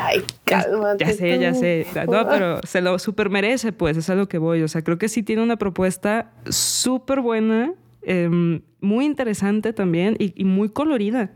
Ay, 0.00 0.22
cálmate. 0.44 1.04
Ya, 1.04 1.12
sé, 1.12 1.38
ya 1.38 1.54
sé. 1.54 1.86
No, 2.08 2.26
pero 2.28 2.60
se 2.62 2.80
lo 2.80 2.98
super 2.98 3.30
merece, 3.30 3.72
pues, 3.72 3.96
es 3.96 4.08
a 4.10 4.14
lo 4.14 4.28
que 4.28 4.38
voy. 4.38 4.62
O 4.62 4.68
sea, 4.68 4.82
creo 4.82 4.98
que 4.98 5.08
sí 5.08 5.22
tiene 5.22 5.42
una 5.42 5.56
propuesta 5.56 6.32
súper 6.48 7.20
buena, 7.20 7.74
em, 8.02 8.62
muy 8.80 9.04
interesante 9.04 9.72
también 9.72 10.16
y, 10.18 10.44
muy 10.44 10.70
colorida. 10.70 11.30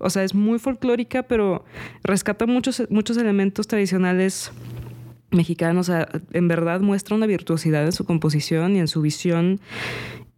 O 0.00 0.10
sea, 0.10 0.22
es 0.22 0.34
muy 0.34 0.58
folclórica, 0.58 1.22
pero 1.22 1.64
rescata 2.02 2.46
muchos, 2.46 2.82
muchos 2.90 3.16
elementos 3.16 3.66
tradicionales 3.66 4.52
mexicanos. 5.30 5.88
O 5.88 5.92
sea, 5.92 6.08
en 6.32 6.48
verdad 6.48 6.80
muestra 6.80 7.16
una 7.16 7.26
virtuosidad 7.26 7.84
en 7.84 7.92
su 7.92 8.04
composición 8.04 8.76
y 8.76 8.80
en 8.80 8.88
su 8.88 9.00
visión. 9.00 9.60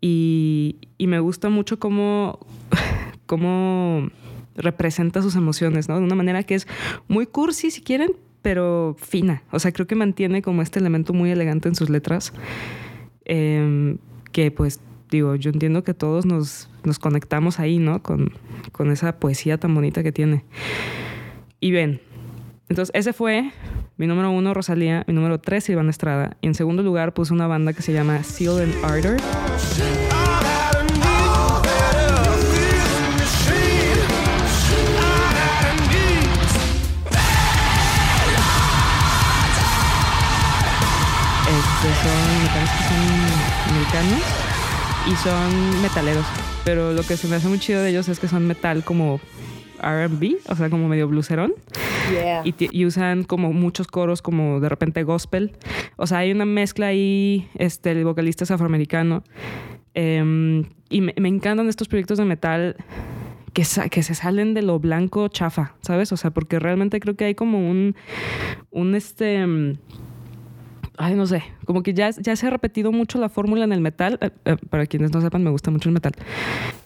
Y, 0.09 0.77
y 0.99 1.09
me 1.09 1.19
gusta 1.19 1.49
mucho 1.49 1.81
cómo, 1.81 2.39
cómo 3.27 4.09
representa 4.55 5.21
sus 5.21 5.35
emociones, 5.35 5.89
¿no? 5.89 5.99
De 5.99 6.05
una 6.05 6.15
manera 6.15 6.45
que 6.45 6.55
es 6.55 6.69
muy 7.09 7.27
cursi, 7.27 7.73
si 7.73 7.81
quieren, 7.81 8.13
pero 8.41 8.95
fina. 9.01 9.43
O 9.51 9.59
sea, 9.59 9.73
creo 9.73 9.89
que 9.89 9.97
mantiene 9.97 10.43
como 10.43 10.63
este 10.63 10.79
elemento 10.79 11.13
muy 11.13 11.33
elegante 11.33 11.69
en 11.69 11.75
sus 11.75 11.91
letras. 11.91 12.33
Em, 13.25 13.99
que 14.31 14.53
pues 14.53 14.79
digo, 15.11 15.35
yo 15.35 15.51
entiendo 15.51 15.83
que 15.83 15.93
todos 15.93 16.25
nos, 16.25 16.69
nos 16.85 17.01
conectamos 17.01 17.59
ahí, 17.59 17.79
¿no? 17.79 18.01
Con, 18.01 18.31
con, 18.71 18.93
esa 18.93 19.19
poesía 19.19 19.59
tan 19.59 19.75
bonita 19.75 20.05
que 20.05 20.13
tiene. 20.13 20.45
Y 21.59 21.73
ven, 21.73 22.01
entonces 22.69 22.95
ese 22.95 23.13
fue 23.13 23.53
mi 23.97 24.07
número 24.07 24.31
uno, 24.31 24.53
Rosalía, 24.53 25.05
mi 25.07 25.15
número 25.15 25.41
tres, 25.41 25.69
Iván 25.71 25.89
Estrada. 25.89 26.37
Y 26.43 26.49
en 26.49 26.55
segundo 26.55 26.83
lugar 26.83 27.15
puse 27.15 27.33
una 27.33 27.47
banda 27.47 27.73
que 27.73 27.81
se 27.81 27.93
llama 27.93 28.23
Seal 28.23 28.61
and 28.61 28.85
Ardor. 28.85 29.17
son, 42.03 42.43
me 42.43 42.49
que 42.49 42.85
son 42.89 43.71
americanos 43.71 44.23
y 45.07 45.17
son 45.17 45.83
metaleros. 45.83 46.27
Pero 46.65 46.93
lo 46.93 47.03
que 47.03 47.17
se 47.17 47.29
me 47.29 47.37
hace 47.37 47.49
muy 47.49 47.59
chido 47.59 47.83
de 47.83 47.91
ellos 47.91 48.09
es 48.09 48.19
que 48.19 48.29
son 48.29 48.47
metal 48.47 48.85
como 48.85 49.21
RB, 49.81 50.37
o 50.49 50.55
sea, 50.55 50.71
como 50.71 50.89
medio 50.89 51.09
blucerón. 51.09 51.55
Y, 52.45 52.85
usan 52.85 53.25
como 53.25 53.53
muchos 53.53 53.87
coros, 53.87 54.23
como 54.23 54.61
de 54.61 54.69
repente 54.69 55.03
gospel. 55.03 55.53
O 55.97 56.07
sea, 56.07 56.19
hay 56.19 56.33
una 56.33 56.45
mezcla 56.45 56.87
ahí, 56.87 57.49
este, 57.57 57.93
el 57.93 58.05
vocalista 58.05 58.45
es 58.45 58.51
afroamericano. 58.51 59.25
Em, 59.95 60.65
y 60.89 61.01
me, 61.01 61.15
me, 61.19 61.29
encantan 61.29 61.69
estos 61.69 61.89
proyectos 61.89 62.19
de 62.19 62.25
metal 62.25 62.77
que, 63.55 63.65
que 63.91 64.03
se 64.03 64.15
salen 64.15 64.55
de 64.55 64.63
lo 64.63 64.79
blanco 64.79 65.29
chafa, 65.29 65.75
¿sabes? 65.81 66.13
O 66.13 66.17
sea, 66.17 66.31
porque 66.31 66.59
realmente 66.59 67.01
creo 67.01 67.17
que 67.17 67.25
hay 67.25 67.35
como 67.35 67.71
un, 67.71 67.97
un 68.71 68.95
este 68.95 69.45
ay, 70.99 71.15
no 71.15 71.27
sé, 71.27 71.43
como 71.67 71.83
que 71.83 71.93
ya, 71.93 72.11
ya 72.11 72.37
se 72.37 72.47
ha 72.47 72.51
repetido 72.51 72.93
mucho 72.93 73.19
la 73.19 73.29
fórmula 73.29 73.65
en 73.65 73.73
el 73.73 73.81
metal. 73.81 74.19
Eh, 74.21 74.31
eh, 74.45 74.57
para 74.71 74.87
quienes 74.87 75.13
no 75.13 75.21
sepan, 75.21 75.43
me 75.43 75.51
gusta 75.51 75.71
mucho 75.71 75.89
el 75.89 75.93
metal. 75.93 76.13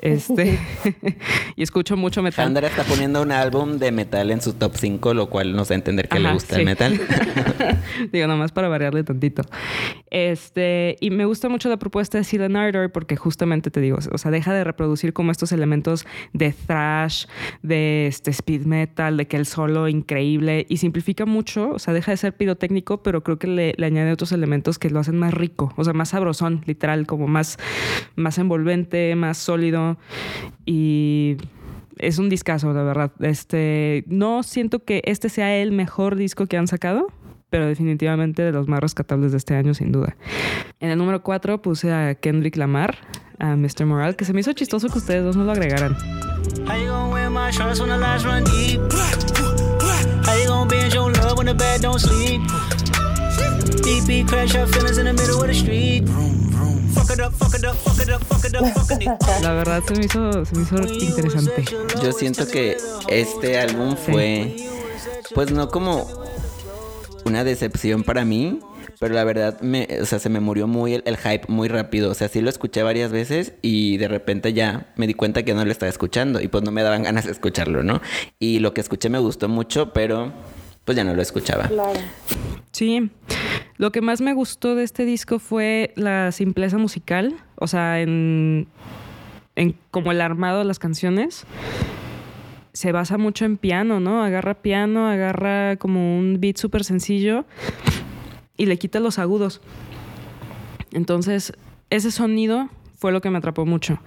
Este, 0.01 0.59
y 1.57 1.63
escucho 1.63 1.97
mucho 1.97 2.23
metal. 2.23 2.47
Sandra 2.47 2.67
está 2.67 2.83
poniendo 2.85 3.23
un 3.23 3.31
álbum 3.31 3.79
de 3.79 3.93
metal 3.93 4.31
en 4.31 4.41
su 4.41 4.55
top 4.55 4.73
5, 4.77 5.15
lo 5.15 5.29
cual 5.29 5.55
nos 5.55 5.69
da 5.69 5.75
a 5.75 5.79
entender 5.79 6.09
que 6.09 6.19
le 6.19 6.33
gusta 6.33 6.57
el 6.57 6.65
metal. 6.65 6.99
Digo, 8.13 8.27
nomás 8.27 8.53
para 8.53 8.69
variarle 8.69 9.05
tantito. 9.05 9.43
Este, 10.11 10.97
y 11.01 11.11
me 11.11 11.25
gusta 11.27 11.49
mucho 11.49 11.69
la 11.69 11.79
propuesta 11.79 12.19
de 12.19 12.25
Seal 12.25 12.57
Ardor 12.57 12.91
porque 12.91 13.17
justamente 13.17 13.71
te 13.71 13.81
digo, 13.81 13.99
o 14.11 14.19
sea, 14.19 14.31
deja 14.31 14.53
de 14.55 14.65
reproducir 14.65 15.13
como 15.13 15.31
estos 15.31 15.53
elementos 15.53 16.07
de 16.33 16.53
thrash, 16.53 17.27
de 17.63 18.07
este 18.07 18.31
speed 18.31 18.63
metal, 18.63 19.17
de 19.17 19.27
que 19.27 19.37
el 19.37 19.47
solo 19.47 19.89
increíble 19.89 20.67
y 20.69 20.79
simplifica 20.79 21.27
mucho, 21.27 21.71
o 21.71 21.79
sea, 21.79 21.93
deja 21.93 22.11
de 22.11 22.17
ser 22.17 22.37
pirotécnico, 22.37 23.03
pero 23.03 23.23
creo 23.23 23.39
que 23.39 23.47
le, 23.47 23.75
le 23.77 23.87
añade 23.87 24.13
otros 24.13 24.33
elementos 24.33 24.70
que 24.79 24.91
lo 24.91 25.00
hacen 25.00 25.19
más 25.19 25.35
rico, 25.35 25.73
o 25.77 25.85
sea, 25.85 25.93
más 25.93 26.11
sabrosón, 26.11 26.62
literal, 26.67 27.07
como 27.07 27.27
más, 27.27 27.59
más 28.17 28.39
envolvente, 28.39 29.15
más 29.17 29.39
sólido 29.39 29.97
y 30.65 31.37
es 31.99 32.19
un 32.19 32.29
discazo, 32.29 32.73
la 32.73 32.83
verdad. 32.83 33.12
Este, 33.21 34.05
no 34.07 34.43
siento 34.43 34.85
que 34.85 35.03
este 35.05 35.29
sea 35.29 35.57
el 35.57 35.73
mejor 35.73 36.17
disco 36.17 36.47
que 36.47 36.57
han 36.57 36.67
sacado, 36.67 37.09
pero 37.50 37.67
definitivamente 37.67 38.43
de 38.43 38.53
los 38.53 38.69
más 38.69 38.81
rescatables 38.81 39.33
de 39.33 39.39
este 39.39 39.55
año, 39.55 39.75
sin 39.75 39.93
duda. 39.93 40.17
En 40.79 40.91
el 40.91 40.99
número 40.99 41.23
4 41.23 41.61
puse 41.61 41.93
a 41.93 42.15
Kendrick 42.15 42.57
Lamar, 42.57 42.97
a 43.39 43.57
Mr. 43.57 43.87
Moral, 43.87 44.17
que 44.17 44.25
se 44.25 44.33
me 44.33 44.41
hizo 44.41 44.53
chistoso 44.53 44.89
que 44.89 44.99
ustedes 44.99 45.25
dos 45.25 45.37
no 45.37 45.45
lo 45.45 45.53
agregaran. 45.53 45.97
La 59.43 59.53
verdad 59.53 59.83
se 59.87 59.95
me 59.95 60.05
hizo, 60.05 60.45
se 60.45 60.57
me 60.57 60.63
hizo 60.63 60.77
interesante. 60.77 61.65
Yo 62.03 62.13
siento 62.13 62.47
que 62.47 62.77
este 63.09 63.59
álbum 63.59 63.97
fue, 63.97 64.57
pues 65.35 65.51
no 65.51 65.69
como 65.69 66.09
una 67.25 67.45
decepción 67.45 68.03
para 68.03 68.25
mí, 68.25 68.61
pero 68.99 69.15
la 69.15 69.25
verdad, 69.25 69.61
me, 69.61 69.89
o 70.01 70.07
sea, 70.07 70.19
se 70.19 70.29
me 70.29 70.41
murió 70.41 70.67
muy 70.67 70.95
el, 70.95 71.17
hype 71.17 71.47
muy 71.49 71.69
rápido. 71.69 72.11
O 72.11 72.15
sea, 72.15 72.29
sí 72.29 72.41
lo 72.41 72.51
escuché 72.51 72.83
varias 72.83 73.11
veces 73.11 73.55
y 73.63 73.97
de 73.97 74.09
repente 74.09 74.53
ya 74.53 74.93
me 74.97 75.07
di 75.07 75.15
cuenta 75.15 75.43
que 75.43 75.55
no 75.55 75.65
lo 75.65 75.73
estaba 75.73 75.89
escuchando 75.89 76.41
y 76.41 76.49
pues 76.49 76.65
no 76.65 76.71
me 76.71 76.83
daban 76.83 77.03
ganas 77.03 77.25
de 77.25 77.33
escucharlo, 77.33 77.83
¿no? 77.83 78.01
Y 78.39 78.59
lo 78.59 78.75
que 78.75 78.81
escuché 78.81 79.09
me 79.09 79.19
gustó 79.19 79.49
mucho, 79.49 79.93
pero 79.93 80.33
pues 80.91 80.97
ya 80.97 81.05
no 81.05 81.15
lo 81.15 81.23
escuchaba. 81.23 81.69
Claro. 81.69 82.01
Sí. 82.73 83.13
Lo 83.77 83.93
que 83.93 84.01
más 84.01 84.21
me 84.21 84.33
gustó 84.35 84.75
de 84.75 84.83
este 84.83 85.05
disco 85.05 85.39
fue 85.39 85.93
la 85.95 86.33
simpleza 86.33 86.79
musical, 86.79 87.37
o 87.55 87.69
sea, 87.69 88.01
en, 88.01 88.67
en 89.55 89.77
como 89.93 90.11
el 90.11 90.21
armado 90.21 90.59
de 90.59 90.65
las 90.65 90.81
canciones 90.81 91.47
se 92.73 92.91
basa 92.91 93.19
mucho 93.19 93.45
en 93.45 93.57
piano, 93.57 94.01
¿no? 94.01 94.25
Agarra 94.25 94.55
piano, 94.55 95.07
agarra 95.07 95.77
como 95.77 96.19
un 96.19 96.39
beat 96.41 96.57
súper 96.57 96.83
sencillo 96.83 97.45
y 98.57 98.67
le 98.67 98.77
quita 98.77 98.99
los 98.99 99.21
agudos. 99.21 99.61
Entonces, 100.91 101.53
ese 101.91 102.11
sonido 102.11 102.69
fue 103.00 103.12
lo 103.12 103.23
que 103.23 103.30
me 103.30 103.38
atrapó 103.38 103.64
mucho. 103.64 103.99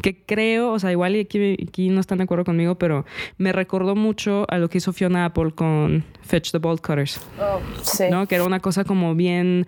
Que 0.00 0.22
creo, 0.24 0.70
o 0.70 0.78
sea, 0.78 0.92
igual 0.92 1.16
y 1.16 1.20
aquí, 1.20 1.88
no 1.88 2.00
están 2.00 2.18
de 2.18 2.24
acuerdo 2.24 2.44
conmigo, 2.44 2.76
pero 2.76 3.04
me 3.38 3.52
recordó 3.52 3.96
mucho 3.96 4.46
a 4.48 4.58
lo 4.58 4.68
que 4.68 4.78
hizo 4.78 4.92
Fiona 4.92 5.24
Apple 5.24 5.50
con 5.50 6.04
Fetch 6.22 6.52
the 6.52 6.58
Bolt 6.58 6.80
Cutters. 6.80 7.20
Oh, 7.40 7.58
sí. 7.82 8.04
¿No? 8.08 8.28
Que 8.28 8.36
era 8.36 8.44
una 8.44 8.60
cosa 8.60 8.84
como 8.84 9.16
bien. 9.16 9.66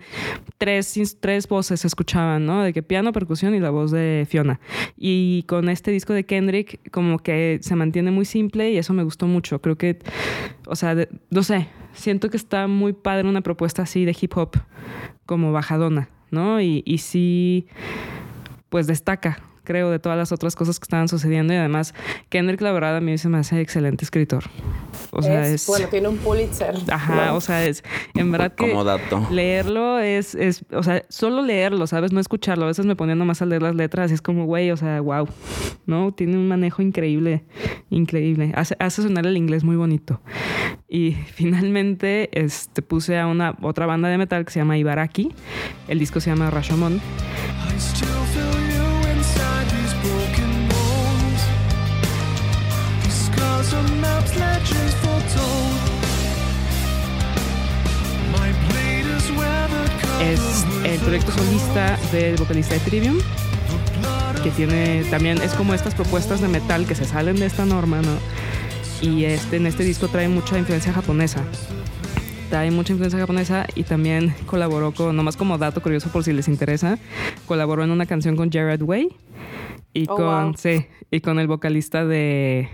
Tres, 0.57 0.97
tres 1.19 1.47
voces 1.49 1.81
se 1.81 1.87
escuchaban, 1.87 2.45
¿no? 2.45 2.63
De 2.63 2.71
que 2.71 2.81
piano, 2.81 3.11
percusión 3.11 3.53
y 3.53 3.59
la 3.59 3.69
voz 3.69 3.91
de 3.91 4.25
Fiona. 4.29 4.61
Y 4.95 5.43
con 5.43 5.67
este 5.67 5.91
disco 5.91 6.13
de 6.13 6.25
Kendrick, 6.25 6.89
como 6.91 7.19
que 7.19 7.59
se 7.61 7.75
mantiene 7.75 8.11
muy 8.11 8.23
simple 8.23 8.71
y 8.71 8.77
eso 8.77 8.93
me 8.93 9.03
gustó 9.03 9.27
mucho. 9.27 9.59
Creo 9.59 9.77
que. 9.77 9.99
O 10.67 10.77
sea, 10.77 10.95
no 11.29 11.43
sé. 11.43 11.67
Siento 11.91 12.29
que 12.29 12.37
está 12.37 12.67
muy 12.67 12.93
padre 12.93 13.27
una 13.27 13.41
propuesta 13.41 13.81
así 13.81 14.05
de 14.05 14.15
hip 14.21 14.37
hop, 14.37 14.51
como 15.25 15.51
bajadona, 15.51 16.07
¿no? 16.31 16.61
Y, 16.61 16.81
y 16.85 16.99
sí 16.99 17.67
pues 18.69 18.87
destaca, 18.87 19.41
creo, 19.63 19.91
de 19.91 19.99
todas 19.99 20.17
las 20.17 20.31
otras 20.31 20.55
cosas 20.55 20.79
que 20.79 20.85
estaban 20.85 21.07
sucediendo. 21.07 21.53
Y 21.53 21.57
además, 21.57 21.93
Kendrick, 22.29 22.61
la 22.61 22.71
verdad, 22.71 22.97
a 22.97 23.01
mí 23.01 23.17
se 23.17 23.29
me 23.29 23.37
hace 23.37 23.61
excelente 23.61 24.03
escritor. 24.03 24.45
O 25.11 25.21
sea, 25.21 25.47
es, 25.47 25.67
Bueno, 25.67 25.87
tiene 25.89 26.07
un 26.07 26.17
Pulitzer. 26.17 26.75
Ajá, 26.91 27.33
o 27.33 27.41
sea, 27.41 27.65
es... 27.65 27.83
En 28.15 28.31
verdad 28.31 28.53
que... 28.53 28.67
Como 28.67 28.83
dato. 28.83 29.27
Leerlo 29.31 29.99
es, 29.99 30.35
es... 30.35 30.65
O 30.71 30.83
sea, 30.83 31.03
solo 31.09 31.41
leerlo, 31.41 31.87
¿sabes? 31.87 32.11
No 32.11 32.19
escucharlo. 32.19 32.65
A 32.65 32.67
veces 32.67 32.85
me 32.85 32.95
ponía 32.95 33.15
nomás 33.15 33.41
a 33.41 33.45
leer 33.45 33.61
las 33.61 33.75
letras 33.75 34.11
y 34.11 34.15
es 34.15 34.21
como, 34.21 34.45
güey, 34.45 34.71
o 34.71 34.77
sea, 34.77 35.01
wow. 35.01 35.27
¿No? 35.85 36.13
Tiene 36.13 36.37
un 36.37 36.47
manejo 36.47 36.81
increíble. 36.81 37.43
Increíble. 37.91 38.51
Hace, 38.55 38.75
hace 38.79 39.03
sonar 39.03 39.25
el 39.25 39.37
inglés 39.37 39.63
muy 39.63 39.75
bonito. 39.75 40.21
Y 40.87 41.11
finalmente 41.33 42.29
este, 42.33 42.81
puse 42.81 43.19
a 43.19 43.27
una 43.27 43.55
otra 43.61 43.85
banda 43.85 44.09
de 44.09 44.17
metal 44.17 44.45
que 44.45 44.51
se 44.51 44.59
llama 44.59 44.77
Ibaraki. 44.77 45.31
El 45.87 45.99
disco 45.99 46.19
se 46.19 46.31
llama 46.31 46.49
Rashomon. 46.49 46.99
Es 60.21 60.65
el 60.83 60.99
proyecto 60.99 61.31
solista 61.31 61.97
del 62.11 62.35
vocalista 62.35 62.73
de 62.73 62.79
Trivium, 62.81 63.17
que 64.43 64.51
tiene 64.51 65.03
también, 65.09 65.41
es 65.41 65.53
como 65.53 65.73
estas 65.73 65.95
propuestas 65.95 66.41
de 66.41 66.47
metal 66.47 66.85
que 66.85 66.95
se 66.95 67.05
salen 67.05 67.37
de 67.37 67.45
esta 67.45 67.65
norma, 67.65 68.01
¿no? 68.01 68.17
Y 69.01 69.25
este, 69.25 69.57
en 69.57 69.65
este 69.65 69.83
disco 69.83 70.07
trae 70.07 70.27
mucha 70.27 70.57
influencia 70.57 70.91
japonesa. 70.91 71.43
Trae 72.49 72.71
mucha 72.71 72.93
influencia 72.93 73.19
japonesa 73.19 73.65
y 73.75 73.83
también 73.83 74.33
colaboró 74.45 74.91
con, 74.93 75.15
nomás 75.15 75.37
como 75.37 75.57
dato 75.57 75.81
curioso 75.81 76.09
por 76.09 76.23
si 76.23 76.33
les 76.33 76.47
interesa, 76.47 76.97
colaboró 77.47 77.83
en 77.83 77.91
una 77.91 78.05
canción 78.05 78.35
con 78.35 78.51
Jared 78.51 78.81
Way 78.81 79.15
y 79.93 80.05
oh, 80.09 80.15
con, 80.15 80.57
sí, 80.57 80.85
y 81.11 81.21
con 81.21 81.39
el 81.39 81.47
vocalista 81.47 82.05
de 82.05 82.69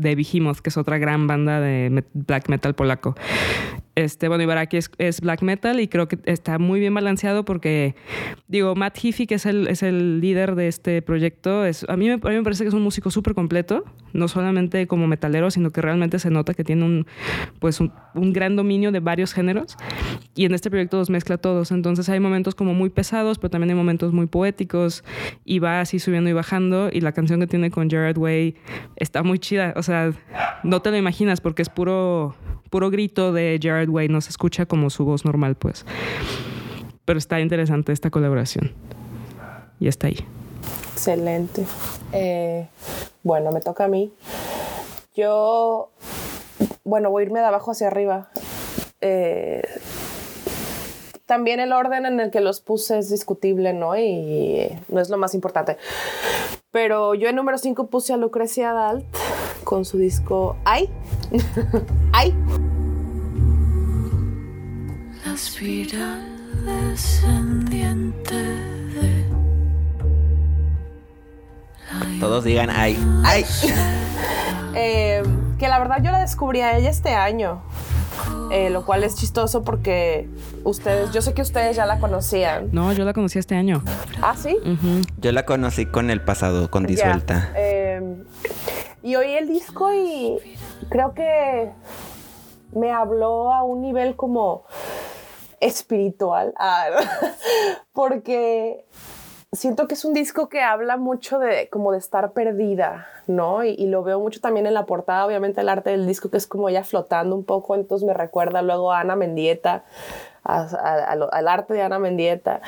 de 0.00 0.14
Behemoth, 0.14 0.58
que 0.58 0.70
es 0.70 0.76
otra 0.76 0.98
gran 0.98 1.26
banda 1.26 1.60
de 1.60 2.04
black 2.14 2.48
metal 2.48 2.74
polaco. 2.74 3.14
Este, 4.00 4.28
bueno, 4.28 4.42
Ibaraki 4.42 4.76
es, 4.76 4.90
es, 4.98 5.20
black 5.20 5.42
metal 5.42 5.80
y 5.80 5.88
creo 5.88 6.08
que 6.08 6.18
está 6.24 6.58
muy 6.58 6.80
bien 6.80 6.94
balanceado 6.94 7.44
porque, 7.44 7.94
digo, 8.48 8.74
Matt 8.74 8.98
Heafy, 9.02 9.26
que 9.26 9.34
es 9.34 9.46
el, 9.46 9.68
es 9.68 9.82
el 9.82 10.20
líder 10.20 10.54
de 10.54 10.68
este 10.68 11.02
proyecto, 11.02 11.64
es, 11.64 11.84
a, 11.88 11.96
mí 11.96 12.08
me, 12.08 12.18
parece 12.18 12.64
que 12.64 12.68
es 12.68 12.74
un 12.74 12.82
músico 12.82 13.10
súper 13.10 13.34
completo, 13.34 13.84
no 14.12 14.28
solamente 14.28 14.86
como 14.86 15.06
metalero, 15.06 15.50
sino 15.50 15.70
que 15.70 15.80
realmente 15.80 16.18
se 16.18 16.30
nota 16.30 16.54
que 16.54 16.64
tiene 16.64 16.84
un, 16.84 17.06
pues 17.58 17.80
un, 17.80 17.92
gran 18.32 18.56
dominio 18.56 18.92
de 18.92 19.00
varios 19.00 19.32
géneros 19.32 19.76
y 20.34 20.44
en 20.44 20.54
este 20.54 20.70
proyecto 20.70 20.98
los 20.98 21.10
mezcla 21.10 21.38
todos. 21.38 21.70
Entonces 21.70 22.08
hay 22.08 22.20
momentos 22.20 22.54
como 22.54 22.74
muy 22.74 22.90
pesados, 22.90 23.38
pero 23.38 23.50
también 23.50 23.70
hay 23.70 23.76
momentos 23.76 24.12
muy 24.12 24.26
poéticos 24.26 25.04
y 25.44 25.58
va 25.58 25.80
así 25.80 25.98
subiendo 25.98 26.30
y 26.30 26.32
bajando 26.32 26.90
y 26.92 27.00
la 27.00 27.12
canción 27.12 27.40
que 27.40 27.46
tiene 27.46 27.70
con 27.70 27.90
Jared 27.90 28.16
Way 28.16 28.56
está 28.96 29.22
muy 29.22 29.38
chida. 29.38 29.74
O 29.76 29.82
sea, 29.82 30.12
no 30.62 30.82
te 30.82 30.90
lo 30.90 30.96
imaginas 30.96 31.40
porque 31.40 31.62
es 31.62 31.68
puro 31.68 32.34
puro 32.70 32.90
grito 32.90 33.32
de 33.32 33.58
Jared 33.60 33.88
Way, 33.88 34.08
no 34.08 34.20
se 34.20 34.30
escucha 34.30 34.64
como 34.64 34.88
su 34.90 35.04
voz 35.04 35.24
normal, 35.24 35.56
pues. 35.56 35.84
Pero 37.04 37.18
está 37.18 37.40
interesante 37.40 37.92
esta 37.92 38.10
colaboración. 38.10 38.72
Y 39.80 39.88
está 39.88 40.06
ahí. 40.06 40.18
Excelente. 40.92 41.66
Eh, 42.12 42.68
bueno, 43.22 43.50
me 43.50 43.60
toca 43.60 43.84
a 43.84 43.88
mí. 43.88 44.12
Yo, 45.14 45.90
bueno, 46.84 47.10
voy 47.10 47.24
a 47.24 47.26
irme 47.26 47.40
de 47.40 47.46
abajo 47.46 47.72
hacia 47.72 47.88
arriba. 47.88 48.30
Eh, 49.00 49.62
también 51.26 51.58
el 51.58 51.72
orden 51.72 52.06
en 52.06 52.20
el 52.20 52.30
que 52.30 52.40
los 52.40 52.60
puse 52.60 52.98
es 52.98 53.10
discutible, 53.10 53.72
¿no? 53.72 53.96
Y 53.96 54.68
no 54.88 55.00
es 55.00 55.10
lo 55.10 55.16
más 55.16 55.34
importante. 55.34 55.76
Pero 56.70 57.14
yo 57.14 57.28
en 57.28 57.36
número 57.36 57.58
5 57.58 57.88
puse 57.88 58.12
a 58.12 58.16
Lucrecia 58.16 58.72
Dalt 58.72 59.04
con 59.64 59.84
su 59.84 59.98
disco 59.98 60.56
Ay. 60.64 60.88
Ay. 62.12 62.34
La 65.24 65.34
espiral 65.34 66.40
descendiente 66.64 68.34
de 68.34 69.24
Todos 72.18 72.44
digan 72.44 72.70
ay. 72.70 72.98
Ay. 73.24 73.44
Eh, 74.74 75.22
que 75.58 75.68
la 75.68 75.78
verdad 75.78 75.98
yo 76.02 76.10
la 76.10 76.20
descubrí 76.20 76.60
a 76.60 76.76
ella 76.76 76.90
este 76.90 77.10
año. 77.10 77.62
Eh, 78.50 78.68
lo 78.70 78.84
cual 78.84 79.04
es 79.04 79.14
chistoso 79.14 79.62
porque 79.62 80.28
ustedes, 80.64 81.12
yo 81.12 81.22
sé 81.22 81.34
que 81.34 81.42
ustedes 81.42 81.76
ya 81.76 81.86
la 81.86 81.98
conocían. 82.00 82.68
No, 82.72 82.92
yo 82.92 83.04
la 83.04 83.12
conocí 83.12 83.38
este 83.38 83.54
año. 83.54 83.82
¿Ah, 84.20 84.34
sí? 84.36 84.56
Yo 85.18 85.32
la 85.32 85.46
conocí 85.46 85.86
con 85.86 86.10
el 86.10 86.20
pasado, 86.20 86.70
con 86.70 86.84
Disuelta. 86.84 87.52
Em, 87.54 87.79
y 89.02 89.16
oí 89.16 89.34
el 89.34 89.48
disco 89.48 89.92
y 89.92 90.38
creo 90.88 91.14
que 91.14 91.72
me 92.72 92.92
habló 92.92 93.52
a 93.52 93.62
un 93.62 93.82
nivel 93.82 94.16
como 94.16 94.64
espiritual, 95.60 96.54
ah, 96.58 96.88
porque 97.92 98.86
siento 99.52 99.88
que 99.88 99.94
es 99.94 100.04
un 100.04 100.14
disco 100.14 100.48
que 100.48 100.62
habla 100.62 100.96
mucho 100.96 101.38
de 101.38 101.68
como 101.70 101.92
de 101.92 101.98
estar 101.98 102.32
perdida, 102.32 103.08
¿no? 103.26 103.64
Y, 103.64 103.86
lo 103.86 104.02
veo 104.02 104.20
mucho 104.20 104.40
también 104.40 104.66
en 104.66 104.74
la 104.74 104.86
portada, 104.86 105.26
obviamente 105.26 105.60
el 105.60 105.68
arte 105.68 105.90
del 105.90 106.06
disco 106.06 106.30
que 106.30 106.36
es 106.36 106.46
como 106.46 106.68
ella 106.68 106.84
flotando 106.84 107.34
un 107.34 107.44
poco, 107.44 107.74
entonces 107.74 108.06
me 108.06 108.14
recuerda 108.14 108.62
luego 108.62 108.92
a 108.92 109.00
Ana 109.00 109.16
Mendieta, 109.16 109.84
al 110.44 111.48
arte 111.48 111.74
de 111.74 111.82
Ana 111.82 111.98
Mendieta. 111.98 112.60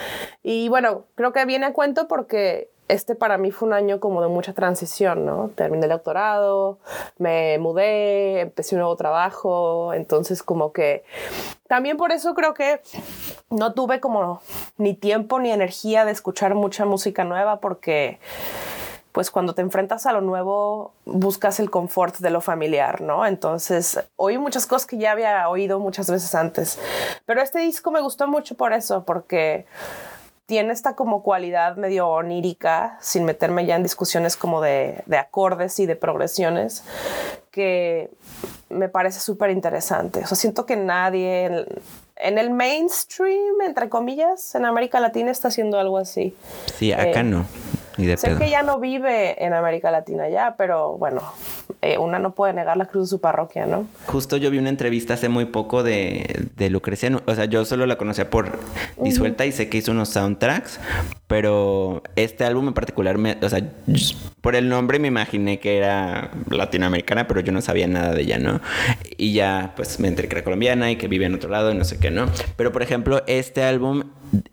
Y 0.42 0.68
bueno, 0.68 1.04
creo 1.14 1.32
que 1.32 1.44
viene 1.44 1.66
a 1.66 1.72
cuento 1.72 2.08
porque 2.08 2.71
este 2.92 3.14
para 3.14 3.38
mí 3.38 3.50
fue 3.50 3.68
un 3.68 3.74
año 3.74 4.00
como 4.00 4.20
de 4.20 4.28
mucha 4.28 4.52
transición, 4.52 5.24
¿no? 5.24 5.50
Terminé 5.54 5.84
el 5.84 5.90
doctorado, 5.90 6.78
me 7.18 7.56
mudé, 7.58 8.40
empecé 8.40 8.74
un 8.74 8.80
nuevo 8.80 8.96
trabajo, 8.96 9.94
entonces 9.94 10.42
como 10.42 10.72
que 10.72 11.02
también 11.68 11.96
por 11.96 12.12
eso 12.12 12.34
creo 12.34 12.52
que 12.52 12.82
no 13.48 13.72
tuve 13.72 13.98
como 13.98 14.42
ni 14.76 14.92
tiempo 14.92 15.40
ni 15.40 15.50
energía 15.50 16.04
de 16.04 16.12
escuchar 16.12 16.54
mucha 16.54 16.84
música 16.84 17.24
nueva 17.24 17.60
porque 17.60 18.20
pues 19.12 19.30
cuando 19.30 19.54
te 19.54 19.62
enfrentas 19.62 20.04
a 20.04 20.12
lo 20.12 20.20
nuevo 20.20 20.92
buscas 21.06 21.60
el 21.60 21.70
confort 21.70 22.18
de 22.18 22.30
lo 22.30 22.42
familiar, 22.42 23.00
¿no? 23.00 23.24
Entonces 23.24 24.04
oí 24.16 24.36
muchas 24.36 24.66
cosas 24.66 24.86
que 24.86 24.98
ya 24.98 25.12
había 25.12 25.48
oído 25.48 25.78
muchas 25.78 26.10
veces 26.10 26.34
antes, 26.34 26.78
pero 27.24 27.40
este 27.40 27.60
disco 27.60 27.90
me 27.90 28.02
gustó 28.02 28.28
mucho 28.28 28.54
por 28.54 28.74
eso, 28.74 29.04
porque 29.04 29.64
tiene 30.52 30.74
esta 30.74 30.94
como 30.94 31.22
cualidad 31.22 31.76
medio 31.76 32.08
onírica, 32.08 32.98
sin 33.00 33.24
meterme 33.24 33.64
ya 33.64 33.74
en 33.74 33.82
discusiones 33.82 34.36
como 34.36 34.60
de, 34.60 35.02
de 35.06 35.16
acordes 35.16 35.80
y 35.80 35.86
de 35.86 35.96
progresiones, 35.96 36.84
que 37.50 38.10
me 38.68 38.90
parece 38.90 39.20
súper 39.20 39.48
interesante. 39.48 40.20
O 40.20 40.26
sea, 40.26 40.36
siento 40.36 40.66
que 40.66 40.76
nadie 40.76 41.66
en 42.16 42.36
el 42.36 42.50
mainstream, 42.50 43.62
entre 43.64 43.88
comillas, 43.88 44.54
en 44.54 44.66
América 44.66 45.00
Latina 45.00 45.30
está 45.30 45.48
haciendo 45.48 45.80
algo 45.80 45.96
así. 45.96 46.36
Sí, 46.76 46.92
acá 46.92 47.20
Eh, 47.20 47.24
no. 47.24 47.46
Ni 47.98 48.06
de 48.06 48.16
Sé 48.16 48.28
pedo. 48.28 48.38
que 48.38 48.50
ya 48.50 48.62
no 48.62 48.78
vive 48.80 49.44
en 49.44 49.52
América 49.52 49.90
Latina 49.90 50.28
ya, 50.28 50.54
pero 50.56 50.96
bueno, 50.98 51.20
eh, 51.82 51.98
una 51.98 52.18
no 52.18 52.34
puede 52.34 52.52
negar 52.52 52.76
la 52.76 52.86
cruz 52.86 53.04
de 53.04 53.10
su 53.10 53.20
parroquia, 53.20 53.66
¿no? 53.66 53.86
Justo 54.06 54.36
yo 54.36 54.50
vi 54.50 54.58
una 54.58 54.68
entrevista 54.68 55.14
hace 55.14 55.28
muy 55.28 55.46
poco 55.46 55.82
de, 55.82 56.48
de 56.56 56.70
Lucrecia. 56.70 57.10
O 57.26 57.34
sea, 57.34 57.44
yo 57.46 57.64
solo 57.64 57.86
la 57.86 57.96
conocía 57.96 58.30
por 58.30 58.58
Disuelta 58.98 59.44
y 59.46 59.52
sé 59.52 59.68
que 59.68 59.78
hizo 59.78 59.92
unos 59.92 60.08
soundtracks, 60.10 60.80
pero 61.26 62.02
este 62.16 62.44
álbum 62.44 62.68
en 62.68 62.74
particular, 62.74 63.18
me, 63.18 63.36
o 63.42 63.48
sea, 63.48 63.60
por 64.40 64.54
el 64.56 64.68
nombre 64.68 64.98
me 64.98 65.08
imaginé 65.08 65.58
que 65.60 65.76
era 65.78 66.30
latinoamericana, 66.50 67.26
pero 67.26 67.40
yo 67.40 67.52
no 67.52 67.60
sabía 67.60 67.86
nada 67.88 68.12
de 68.12 68.22
ella, 68.22 68.38
¿no? 68.38 68.60
Y 69.16 69.32
ya, 69.34 69.72
pues 69.76 69.98
me 70.00 70.08
enteré 70.08 70.28
que 70.28 70.36
era 70.36 70.44
colombiana 70.44 70.90
y 70.90 70.96
que 70.96 71.08
vive 71.08 71.26
en 71.26 71.34
otro 71.34 71.50
lado 71.50 71.70
y 71.72 71.74
no 71.74 71.84
sé 71.84 71.98
qué, 71.98 72.10
¿no? 72.10 72.26
Pero 72.56 72.72
por 72.72 72.82
ejemplo, 72.82 73.22
este 73.26 73.62
álbum 73.64 74.04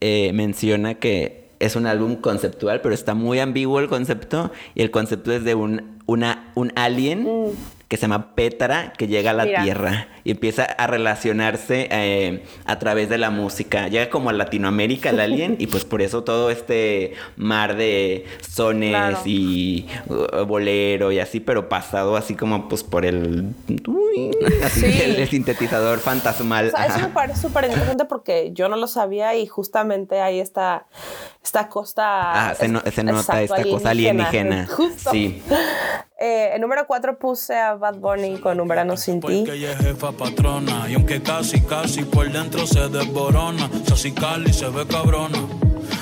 eh, 0.02 0.32
menciona 0.34 0.96
que 0.96 1.49
es 1.60 1.76
un 1.76 1.86
álbum 1.86 2.16
conceptual, 2.16 2.82
pero 2.82 2.96
está 2.96 3.14
muy 3.14 3.40
ambiguo 3.40 3.80
el 3.80 3.88
concepto 3.88 4.52
y 4.76 4.82
el 4.82 4.92
concepto 4.92 5.32
es 5.32 5.44
de 5.44 5.56
un, 5.56 6.00
una, 6.06 6.52
un 6.56 6.72
alien 6.76 7.28
que 7.90 7.98
se 7.98 8.04
llama 8.04 8.36
Petra 8.36 8.94
que 8.98 9.08
llega 9.08 9.32
a 9.32 9.34
la 9.34 9.46
Mira. 9.46 9.64
Tierra 9.64 10.08
y 10.24 10.32
empieza 10.32 10.64
a 10.64 10.86
relacionarse 10.88 11.88
eh, 11.92 12.44
a 12.66 12.78
través 12.80 13.10
de 13.10 13.18
la 13.18 13.32
música. 13.32 13.88
Llega 13.88 14.10
como 14.12 14.30
a 14.30 14.34
Latinoamérica 14.34 15.10
el 15.10 15.20
alien 15.20 15.56
y 15.60 15.66
pues 15.68 15.86
por 15.86 16.02
eso 16.04 16.24
todo 16.24 16.52
este 16.52 17.14
mar 17.36 17.76
de 17.76 18.26
sones 18.48 18.92
Claro. 18.92 19.18
y 19.26 19.88
uh, 20.08 20.46
bolero 20.46 21.12
y 21.12 21.20
así, 21.20 21.40
pero 21.40 21.68
pasado 21.68 22.16
así 22.16 22.36
como 22.36 22.70
pues 22.70 22.84
por 22.84 23.06
el... 23.06 23.54
uy, 23.88 24.32
así, 24.64 24.82
Sí. 24.82 25.02
el, 25.02 25.16
el 25.16 25.28
sintetizador 25.28 25.98
fantasmal. 26.00 26.68
O 26.68 26.70
sea, 26.72 26.86
eso 26.86 27.00
me 27.00 27.08
parece 27.08 27.42
súper 27.42 27.66
interesante 27.66 28.06
porque 28.06 28.52
yo 28.54 28.70
no 28.70 28.76
lo 28.76 28.86
sabía 28.88 29.36
y 29.36 29.48
justamente 29.48 30.22
hay 30.22 30.40
esta, 30.40 30.86
esta 31.44 31.68
costa. 31.70 32.50
Ah, 32.50 32.54
se, 32.56 32.68
no- 32.68 32.82
se 32.82 33.04
nota 33.04 33.42
exacto, 33.42 33.56
esta 33.56 33.64
cosa 33.70 33.90
alienígena. 33.90 34.68
Justo. 34.72 35.10
Sí. 35.10 35.42
Eh, 36.22 36.52
en 36.54 36.60
número 36.60 36.86
4 36.86 37.18
puse 37.18 37.58
a 37.58 37.76
Bad 37.76 37.96
Bunny 37.96 38.40
con 38.40 38.60
Un 38.60 38.68
verano 38.68 38.98
sin 38.98 39.22
ti. 39.22 39.44
Porque 39.46 39.54
ella 39.54 39.72
es 39.72 39.78
jefa 39.78 40.12
patrona 40.12 40.90
y 40.90 40.96
aunque 40.96 41.22
casi, 41.22 41.62
casi 41.62 42.04
por 42.04 42.30
dentro 42.30 42.68
se 42.68 42.90
desborona. 42.90 43.70
Sassy 43.88 44.12
Cali 44.12 44.52
se 44.52 44.68
ve 44.68 44.86
cabrona, 44.86 45.40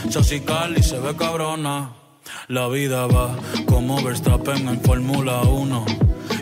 Sassy 0.10 0.40
Cali 0.40 0.82
se 0.82 1.00
ve 1.00 1.16
cabrona. 1.16 1.92
La 2.48 2.68
vida 2.68 3.06
va 3.06 3.36
como 3.68 4.02
Verstappen 4.02 4.68
en 4.68 4.82
Fórmula 4.82 5.42
1 5.42 5.86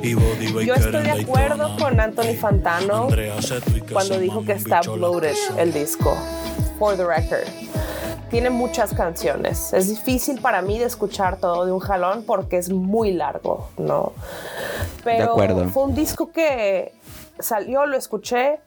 y 0.01 0.13
Body 0.13 0.47
Baker 0.53 0.65
Yo 0.65 0.73
estoy 0.75 1.03
de 1.03 1.11
acuerdo 1.23 1.75
con 1.77 1.99
Anthony 1.99 2.35
Fantano 2.39 3.09
cuando 3.91 4.19
dijo 4.19 4.45
que 4.45 4.53
está 4.53 4.81
bloated 4.81 5.35
el 5.57 5.73
disco. 5.73 6.15
For 6.79 6.95
the 6.95 7.05
record. 7.05 7.64
Tiene 8.35 8.49
muchas 8.49 8.93
canciones. 8.93 9.71
Es 9.71 9.87
difícil 9.87 10.41
para 10.41 10.61
mí 10.61 10.77
de 10.77 10.83
escuchar 10.83 11.37
todo 11.37 11.65
de 11.65 11.71
un 11.71 11.79
jalón 11.79 12.25
porque 12.25 12.57
es 12.57 12.69
muy 12.69 13.13
largo, 13.13 13.69
¿no? 13.77 14.11
Pero 15.05 15.31
acuerdo. 15.31 15.69
fue 15.69 15.83
un 15.83 15.95
disco 15.95 16.33
que 16.33 16.93
salió, 17.39 17.85
lo 17.85 17.95
escuché 17.95 18.59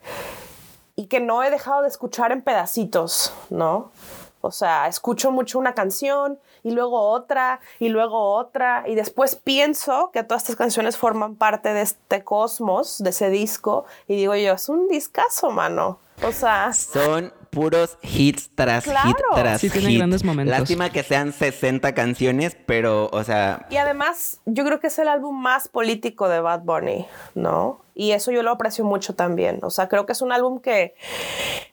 y 0.97 1.05
que 1.05 1.21
no 1.21 1.43
he 1.43 1.51
dejado 1.51 1.83
de 1.83 1.89
escuchar 1.89 2.33
en 2.33 2.41
pedacitos, 2.41 3.35
¿no? 3.51 3.93
O 4.41 4.53
sea, 4.53 4.89
escucho 4.89 5.33
mucho 5.33 5.59
una 5.59 5.75
canción 5.75 6.39
y 6.63 6.71
luego 6.71 7.03
otra 7.03 7.61
y 7.79 7.91
luego 7.91 8.37
otra 8.37 8.85
y 8.87 8.95
después 8.95 9.37
pienso 9.37 10.11
que 10.15 10.23
todas 10.23 10.45
estas 10.45 10.57
canciones 10.57 10.97
forman 10.97 11.35
parte 11.35 11.75
de 11.75 11.83
este 11.83 12.25
cosmos, 12.25 13.03
de 13.03 13.11
ese 13.11 13.29
disco 13.29 13.85
y 14.07 14.17
digo 14.17 14.35
yo, 14.35 14.55
es 14.55 14.71
un 14.71 14.89
discazo, 14.89 15.51
mano. 15.51 15.99
O 16.27 16.33
sea, 16.33 16.73
Son 16.73 17.35
puros 17.51 17.99
hits 18.03 18.51
tras 18.55 18.85
Claro. 18.85 19.09
hit 19.09 19.17
tras 19.35 19.61
Sí, 19.61 19.71
tiene 19.71 19.97
grandes 19.97 20.25
momentos. 20.25 20.59
Lástima 20.59 20.91
que 20.91 21.03
sean 21.03 21.33
60 21.33 21.95
canciones, 21.95 22.57
pero, 22.67 23.09
o 23.13 23.25
sea, 23.25 23.67
y 23.71 23.77
además 23.77 24.41
yo 24.47 24.65
creo 24.65 24.81
que 24.81 24.89
es 24.89 24.99
el 24.99 25.09
álbum 25.09 25.41
más 25.41 25.69
político 25.69 26.29
de 26.29 26.41
Bad 26.41 26.61
Bunny, 26.63 27.07
¿no? 27.35 27.85
Y 27.99 28.13
eso 28.13 28.31
yo 28.31 28.45
lo 28.45 28.53
aprecio 28.53 28.85
mucho 28.85 29.17
también. 29.17 29.59
O 29.63 29.71
sea, 29.71 29.89
creo 29.89 30.07
que 30.07 30.13
es 30.13 30.23
un 30.23 30.31
álbum 30.31 30.61
que 30.61 30.95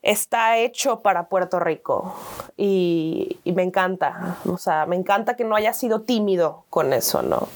está 0.02 0.58
hecho 0.58 1.02
para 1.02 1.30
Puerto 1.30 1.60
Rico 1.60 2.16
y, 2.58 3.38
me 3.46 3.62
encanta. 3.62 4.38
O 4.52 4.58
sea, 4.58 4.88
me 4.88 4.96
encanta 4.96 5.36
que 5.36 5.44
no 5.44 5.56
haya 5.56 5.72
sido 5.72 6.02
tímido 6.02 6.66
con 6.72 6.94
eso, 6.94 7.22
¿no? 7.22 7.48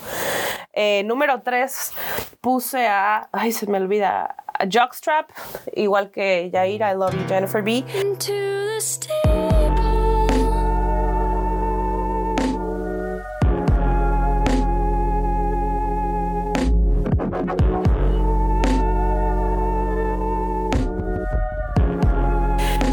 Eh, 0.73 1.01
número 1.05 1.41
3 1.41 1.93
puse 2.41 2.86
a, 2.86 3.27
ay, 3.32 3.53
se 3.53 3.65
me 3.65 3.79
olvida, 3.79 4.36
a 4.45 4.65
Jockstrap, 4.71 5.32
igual 5.73 6.12
que 6.12 6.51
Yair, 6.53 6.82
I 6.82 6.95
Love 6.95 7.15
You, 7.15 7.27
Jennifer 7.27 7.63
B. 7.63 7.84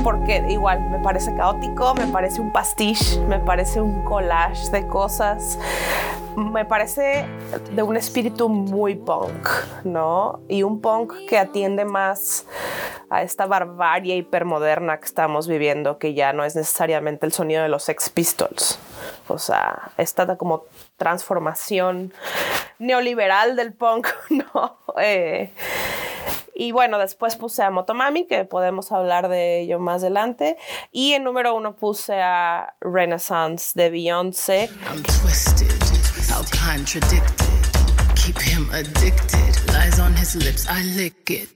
porque 0.07 0.45
igual 0.49 0.89
me 0.89 1.01
parece 1.01 1.35
caótico, 1.35 1.93
me 1.97 2.07
parece 2.07 2.41
un 2.41 2.53
pastiche, 2.53 3.19
me 3.23 3.41
parece 3.41 3.81
un 3.81 4.05
collage 4.05 4.71
de 4.71 4.87
cosas, 4.87 5.59
me 6.37 6.65
parece 6.65 7.27
de 7.73 7.83
un 7.83 7.97
espíritu 7.97 8.49
muy 8.49 8.95
punk, 8.95 9.49
¿no? 9.83 10.39
Y 10.49 10.63
un 10.63 10.81
punk 10.81 11.13
que 11.29 11.37
atiende 11.37 11.85
más 11.85 12.47
a 13.11 13.23
esta 13.23 13.47
barbarie 13.47 14.15
hipermoderna 14.15 15.01
que 15.01 15.07
estamos 15.07 15.49
viviendo, 15.49 15.99
que 15.99 16.15
ya 16.15 16.33
no 16.33 16.45
es 16.45 16.55
necesariamente 16.55 17.27
el 17.27 17.33
sonido 17.33 17.65
de 17.65 17.69
los 17.69 17.83
Sex 17.83 18.09
Pistols. 18.09 18.79
O 19.27 19.39
sea, 19.39 19.91
esta 19.97 20.37
como 20.37 20.67
transformación 20.97 22.13
neoliberal 22.79 23.57
del 23.57 23.73
punk, 23.73 24.07
¿no? 24.31 24.79
Eh, 25.01 25.53
y 26.59 26.73
bueno, 26.73 26.99
después 26.99 27.37
puse 27.37 27.63
a 27.63 27.71
Motomami, 27.71 28.27
que 28.27 28.45
podemos 28.45 28.91
hablar 28.91 29.29
de 29.29 29.61
ello 29.61 29.79
más 29.79 30.03
adelante. 30.03 30.57
Y 30.91 31.13
en 31.13 31.25
número 31.25 31.55
uno 31.55 31.77
puse 31.77 32.21
a 32.23 32.75
Renaissance 32.81 33.73
de 33.75 33.91
Beyoncé. 33.91 34.71
I'm 34.89 35.03
twisted, 35.03 35.71
how 36.31 36.43
contradicted. 36.51 37.47
Keep 38.15 38.41
him 38.41 38.71
addicted. 38.73 39.55
Lies 39.69 40.01
on 40.01 40.15
his 40.17 40.35
lips, 40.35 40.67
I 40.69 40.83
lick 40.97 41.31
it. 41.31 41.51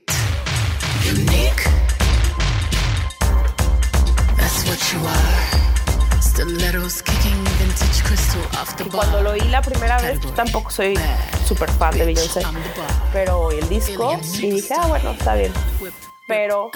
Unique. 1.03 1.65
That's 4.37 4.63
what 4.67 4.93
you 4.93 4.99
are. 5.05 6.21
Stilettos 6.21 7.01
kicking 7.01 7.43
Y 8.85 8.89
cuando 8.89 9.21
lo 9.21 9.31
oí 9.31 9.41
la 9.49 9.61
primera 9.61 10.01
vez, 10.01 10.19
tampoco 10.35 10.71
soy 10.71 10.97
súper 11.45 11.69
fan 11.71 11.97
de 11.97 12.05
Beyoncé, 12.05 12.41
pero 13.13 13.39
oí 13.41 13.59
el 13.59 13.69
disco 13.69 14.19
y 14.39 14.51
dije, 14.51 14.73
ah, 14.77 14.87
bueno, 14.87 15.11
está 15.11 15.35
bien. 15.35 15.53
Pero 16.27 16.71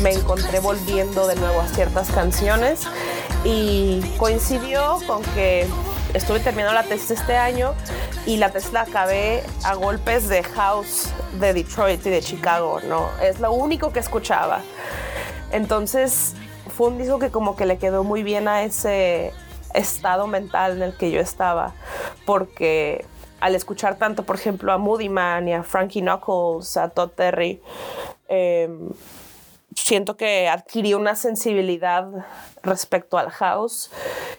me 0.00 0.12
encontré 0.12 0.60
volviendo 0.60 1.26
de 1.26 1.36
nuevo 1.36 1.60
a 1.60 1.68
ciertas 1.68 2.10
canciones 2.10 2.82
y 3.44 4.00
coincidió 4.18 4.98
con 5.06 5.22
que 5.34 5.66
estuve 6.14 6.40
terminando 6.40 6.74
la 6.74 6.84
tesis 6.84 7.12
este 7.12 7.36
año 7.36 7.74
y 8.26 8.36
la 8.36 8.50
tesis 8.50 8.72
la 8.72 8.82
acabé 8.82 9.42
a 9.64 9.74
golpes 9.74 10.28
de 10.28 10.42
house 10.42 11.08
de 11.40 11.52
Detroit 11.52 12.04
y 12.06 12.10
de 12.10 12.20
Chicago, 12.20 12.80
¿no? 12.86 13.08
Es 13.22 13.40
lo 13.40 13.52
único 13.52 13.92
que 13.92 14.00
escuchaba. 14.00 14.62
Entonces 15.52 16.34
fue 16.76 16.88
un 16.88 16.98
disco 16.98 17.18
que 17.18 17.30
como 17.30 17.56
que 17.56 17.66
le 17.66 17.78
quedó 17.78 18.04
muy 18.04 18.22
bien 18.22 18.48
a 18.48 18.62
ese 18.62 19.32
estado 19.74 20.26
mental 20.26 20.76
en 20.76 20.82
el 20.82 20.96
que 20.96 21.10
yo 21.10 21.20
estaba, 21.20 21.74
porque 22.24 23.04
al 23.40 23.54
escuchar 23.54 23.96
tanto, 23.96 24.24
por 24.24 24.36
ejemplo, 24.36 24.72
a 24.72 24.78
Moody 24.78 25.08
Man 25.08 25.48
y 25.48 25.54
a 25.54 25.62
Frankie 25.62 26.00
Knuckles, 26.00 26.76
a 26.76 26.88
Todd 26.88 27.10
Terry, 27.10 27.62
eh, 28.28 28.68
siento 29.74 30.16
que 30.16 30.48
adquirí 30.48 30.94
una 30.94 31.14
sensibilidad 31.14 32.08
respecto 32.62 33.16
al 33.16 33.30
house 33.30 33.90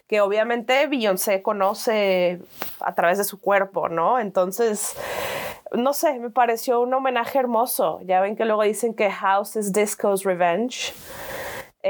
que 0.08 0.22
obviamente 0.22 0.88
Beyoncé 0.88 1.42
conoce 1.42 2.42
a 2.80 2.94
través 2.96 3.18
de 3.18 3.24
su 3.24 3.40
cuerpo, 3.40 3.90
¿no? 3.90 4.20
Entonces, 4.20 4.96
no 5.72 5.94
sé, 5.94 6.20
me 6.20 6.30
pareció 6.30 6.82
un 6.82 6.94
homenaje 6.94 7.40
hermoso. 7.40 8.00
Ya 8.04 8.22
ven 8.22 8.36
que 8.36 8.46
luego 8.46 8.64
dicen 8.64 8.94
que 8.94 9.10
house 9.10 9.56
es 9.56 9.72
disco's 9.72 10.24
revenge. 10.24 10.94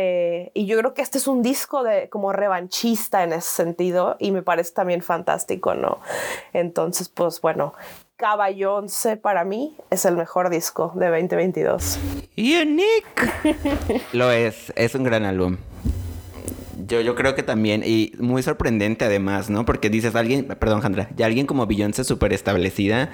Eh, 0.01 0.51
y 0.53 0.65
yo 0.65 0.77
creo 0.77 0.93
que 0.93 1.01
este 1.01 1.17
es 1.17 1.27
un 1.27 1.41
disco 1.41 1.83
de 1.83 2.07
como 2.07 2.31
revanchista 2.31 3.21
en 3.23 3.33
ese 3.33 3.49
sentido 3.49 4.15
y 4.17 4.31
me 4.31 4.41
parece 4.41 4.71
también 4.71 5.01
fantástico, 5.01 5.75
¿no? 5.75 5.99
Entonces, 6.53 7.09
pues 7.09 7.41
bueno, 7.41 7.73
Caballonce 8.15 9.17
para 9.17 9.43
mí 9.43 9.75
es 9.89 10.05
el 10.05 10.15
mejor 10.15 10.49
disco 10.49 10.93
de 10.95 11.07
2022. 11.07 11.99
Unique. 12.37 14.01
Lo 14.13 14.31
es, 14.31 14.71
es 14.77 14.95
un 14.95 15.03
gran 15.03 15.25
álbum. 15.25 15.57
Yo, 16.87 17.01
yo 17.01 17.13
creo 17.13 17.35
que 17.35 17.43
también, 17.43 17.83
y 17.85 18.13
muy 18.19 18.41
sorprendente 18.41 19.03
además, 19.03 19.49
¿no? 19.49 19.65
Porque 19.65 19.89
dices, 19.89 20.15
alguien, 20.15 20.45
perdón, 20.45 20.79
Jandra, 20.79 21.09
ya 21.17 21.25
alguien 21.25 21.45
como 21.45 21.67
Beyoncé 21.67 22.05
súper 22.05 22.31
establecida, 22.31 23.11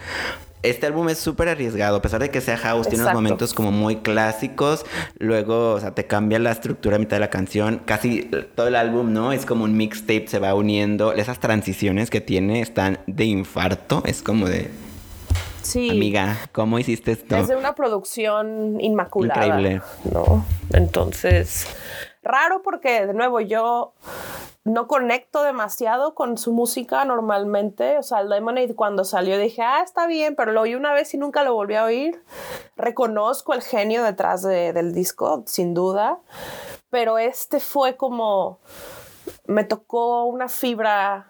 este 0.70 0.88
álbum 0.88 1.10
es 1.10 1.18
súper 1.18 1.50
arriesgado, 1.50 1.98
a 1.98 2.02
pesar 2.02 2.22
de 2.22 2.30
que 2.30 2.42
sea 2.42 2.58
house, 2.58 2.88
tiene 2.88 3.04
unos 3.04 3.14
momentos 3.16 3.54
como 3.54 3.72
muy 3.72 3.98
clásicos, 3.98 4.86
luego, 5.18 5.74
o 5.74 5.80
sea, 5.80 5.92
te 5.96 6.06
cambia 6.08 6.40
la 6.40 6.52
estructura 6.52 6.98
a 6.98 7.00
mitad 7.00 7.18
de 7.18 7.22
la 7.22 7.30
canción, 7.30 7.82
casi 7.86 8.30
todo 8.56 8.68
el 8.68 8.76
álbum, 8.76 9.14
¿no? 9.14 9.32
Es 9.32 9.46
como 9.46 9.64
un 9.64 9.78
mixtape, 9.78 10.28
se 10.28 10.40
va 10.40 10.54
uniendo, 10.54 11.14
esas 11.14 11.40
transiciones 11.40 12.10
que 12.10 12.22
tiene 12.22 12.62
están 12.62 13.00
de 13.08 13.26
infarto, 13.26 14.04
es 14.06 14.22
como 14.22 14.48
de, 14.48 14.70
Sí. 15.62 15.90
amiga, 15.90 16.38
¿cómo 16.52 16.78
hiciste 16.78 17.14
esto? 17.14 17.36
Es 17.38 17.48
de 17.48 17.56
una 17.56 17.74
producción 17.74 18.80
inmaculada. 18.80 19.46
Increíble. 19.48 19.82
¿no? 20.12 20.46
Entonces, 20.72 21.66
raro 22.22 22.62
porque, 22.64 23.08
de 23.08 23.14
nuevo, 23.14 23.40
yo 23.42 23.94
no 24.66 24.88
conecto 24.88 25.44
demasiado 25.44 26.16
con 26.16 26.38
su 26.38 26.52
música 26.52 27.06
normalmente. 27.06 27.98
O 28.00 28.04
sea, 28.04 28.20
el 28.22 28.30
Lemonade 28.30 28.76
cuando 28.76 29.04
salió 29.06 29.38
dije, 29.38 29.62
ah, 29.62 29.82
está 29.84 30.08
bien, 30.08 30.36
pero 30.36 30.52
lo 30.52 30.62
oí 30.62 30.76
una 30.76 30.92
vez 30.94 31.14
y 31.14 31.18
nunca 31.18 31.44
lo 31.44 31.54
volví 31.54 31.76
a 31.76 31.86
oír. 31.86 32.22
Reconozco 32.76 33.54
el 33.54 33.62
genio 33.62 34.04
detrás 34.04 34.42
de- 34.42 34.74
del 34.74 34.94
disco, 34.94 35.44
sin 35.46 35.74
duda. 35.74 36.18
Pero 36.90 37.18
este 37.20 37.60
fue 37.60 37.96
como, 37.96 38.60
me 39.48 39.64
tocó 39.64 40.26
una 40.26 40.50
fibra 40.50 41.28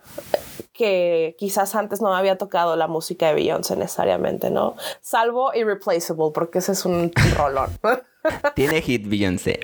que 0.71 1.35
quizás 1.37 1.75
antes 1.75 2.01
no 2.01 2.09
me 2.11 2.17
había 2.17 2.37
tocado 2.37 2.75
la 2.75 2.87
música 2.87 3.27
de 3.27 3.33
Beyoncé 3.35 3.75
necesariamente, 3.77 4.49
¿no? 4.49 4.75
Salvo 5.01 5.53
Irreplaceable, 5.53 6.31
porque 6.33 6.59
ese 6.59 6.73
es 6.73 6.85
un 6.85 7.11
rolón. 7.37 7.69
Tiene 8.55 8.81
hit 8.81 9.07
Beyoncé. 9.07 9.59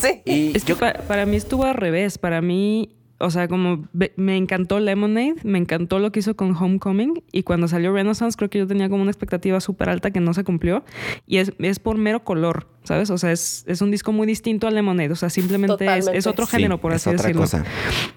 sí. 0.00 0.22
Y 0.24 0.56
Es 0.56 0.64
que 0.64 0.72
yo 0.72 0.78
pa- 0.78 0.94
para 1.08 1.24
mí 1.26 1.36
estuvo 1.36 1.64
al 1.64 1.74
revés. 1.74 2.18
Para 2.18 2.40
mí, 2.42 2.94
o 3.24 3.30
sea, 3.30 3.46
como 3.46 3.88
me 4.16 4.36
encantó 4.36 4.80
Lemonade, 4.80 5.36
me 5.44 5.58
encantó 5.58 6.00
lo 6.00 6.10
que 6.10 6.18
hizo 6.18 6.34
con 6.34 6.56
Homecoming. 6.56 7.22
Y 7.30 7.44
cuando 7.44 7.68
salió 7.68 7.92
Renaissance, 7.92 8.36
creo 8.36 8.50
que 8.50 8.58
yo 8.58 8.66
tenía 8.66 8.88
como 8.88 9.00
una 9.02 9.12
expectativa 9.12 9.60
súper 9.60 9.88
alta 9.88 10.10
que 10.10 10.18
no 10.18 10.34
se 10.34 10.42
cumplió. 10.42 10.84
Y 11.26 11.36
es, 11.38 11.52
es 11.60 11.78
por 11.78 11.96
mero 11.96 12.24
color, 12.24 12.66
¿sabes? 12.82 13.10
O 13.10 13.18
sea, 13.18 13.30
es, 13.30 13.64
es 13.68 13.80
un 13.80 13.92
disco 13.92 14.10
muy 14.10 14.26
distinto 14.26 14.66
a 14.66 14.72
Lemonade. 14.72 15.12
O 15.12 15.16
sea, 15.16 15.30
simplemente 15.30 15.86
es, 15.96 16.08
es 16.12 16.26
otro 16.26 16.46
Sí, 16.46 16.56
género, 16.56 16.78
por 16.78 16.92
es 16.92 17.06
así 17.06 17.10
otra 17.10 17.22
decirlo. 17.28 17.42
cosa. 17.42 17.64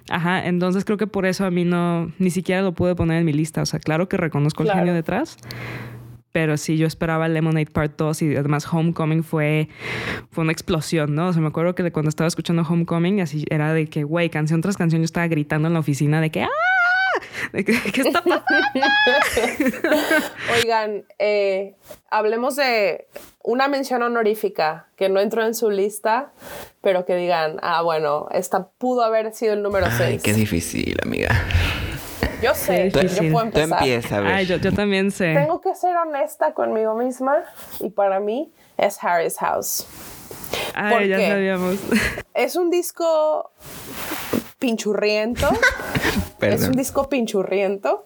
Ajá, 0.10 0.48
entonces 0.48 0.84
creo 0.86 0.98
que 0.98 1.06
por 1.08 1.28
eso 1.28 1.46
a 1.46 1.52
mí 1.52 1.66
no, 1.66 2.12
ni 2.18 2.32
siquiera 2.32 2.64
lo 2.64 2.74
pude 2.74 2.96
poner 2.96 3.20
en 3.20 3.26
mi 3.26 3.34
lista. 3.34 3.62
O 3.62 3.66
sea, 3.68 3.80
claro 3.80 4.10
que 4.10 4.18
reconozco 4.18 4.64
el 4.64 4.72
genio 4.72 4.94
detrás. 4.96 5.38
Pero 6.36 6.58
sí, 6.58 6.76
yo 6.76 6.86
esperaba 6.86 7.30
Lemonade 7.30 7.68
Part 7.68 7.94
2 7.96 8.22
y 8.24 8.36
además 8.36 8.68
Homecoming 8.70 9.24
fue, 9.24 9.70
fue 10.32 10.42
una 10.44 10.52
explosión, 10.52 11.16
¿no? 11.16 11.30
O 11.30 11.32
sea, 11.32 11.42
me 11.42 11.48
acuerdo 11.48 11.76
que 11.76 11.90
cuando 11.94 12.10
estaba 12.10 12.28
escuchando 12.28 12.62
Homecoming, 12.62 13.22
así 13.22 13.46
era 13.50 13.74
de 13.74 13.88
que, 13.88 14.04
güey, 14.04 14.30
canción 14.30 14.60
tras 14.60 14.76
canción, 14.76 15.02
yo 15.02 15.06
estaba 15.06 15.28
gritando 15.30 15.70
en 15.70 15.74
la 15.74 15.80
oficina 15.80 16.20
de 16.20 16.32
que, 16.32 16.44
¡ah! 16.44 16.50
De 17.54 17.64
que, 17.64 17.80
¿Qué 17.94 18.02
está 18.02 18.22
pasando? 18.22 18.44
Oigan, 20.58 21.06
eh, 21.20 21.76
hablemos 22.10 22.58
de 22.58 23.08
una 23.42 23.70
mención 23.70 24.04
honorífica 24.04 24.88
que 24.98 25.08
no 25.08 25.22
entró 25.22 25.46
en 25.46 25.56
su 25.56 25.70
lista, 25.70 26.34
pero 26.82 27.06
que 27.06 27.16
digan, 27.16 27.60
ah, 27.62 27.82
bueno, 27.82 28.28
esta 28.34 28.68
pudo 28.78 29.06
haber 29.06 29.34
sido 29.34 29.54
el 29.54 29.64
número 29.64 29.86
Ay, 29.86 30.20
6. 30.20 30.22
qué 30.22 30.34
difícil, 30.34 30.98
amiga. 31.02 31.30
Yo 32.46 32.54
sé, 32.54 32.92
yo 32.92 33.00
puedo 33.32 33.50
Tú 33.52 33.60
empezar. 33.60 33.80
empieza, 33.80 34.18
a 34.18 34.20
ver. 34.22 34.32
Ay, 34.34 34.46
yo, 34.46 34.58
yo 34.58 34.72
también 34.72 35.10
sé. 35.10 35.34
Tengo 35.34 35.62
que 35.62 35.74
ser 35.74 35.98
honesta 35.98 36.54
conmigo 36.54 36.94
misma 36.94 37.38
y 37.80 37.90
para 37.90 38.20
mí 38.20 38.52
es 38.78 39.04
Harry's 39.04 39.38
House. 39.40 39.88
Ay, 40.76 40.94
¿por 40.94 41.04
ya 41.08 41.18
qué? 41.18 41.30
sabíamos. 41.30 41.76
Es 42.36 42.56
un 42.56 42.70
disco 42.70 43.52
pinchurriento. 44.60 45.50
es 46.42 46.68
un 46.68 46.74
disco 46.74 47.10
pinchurriento. 47.10 48.06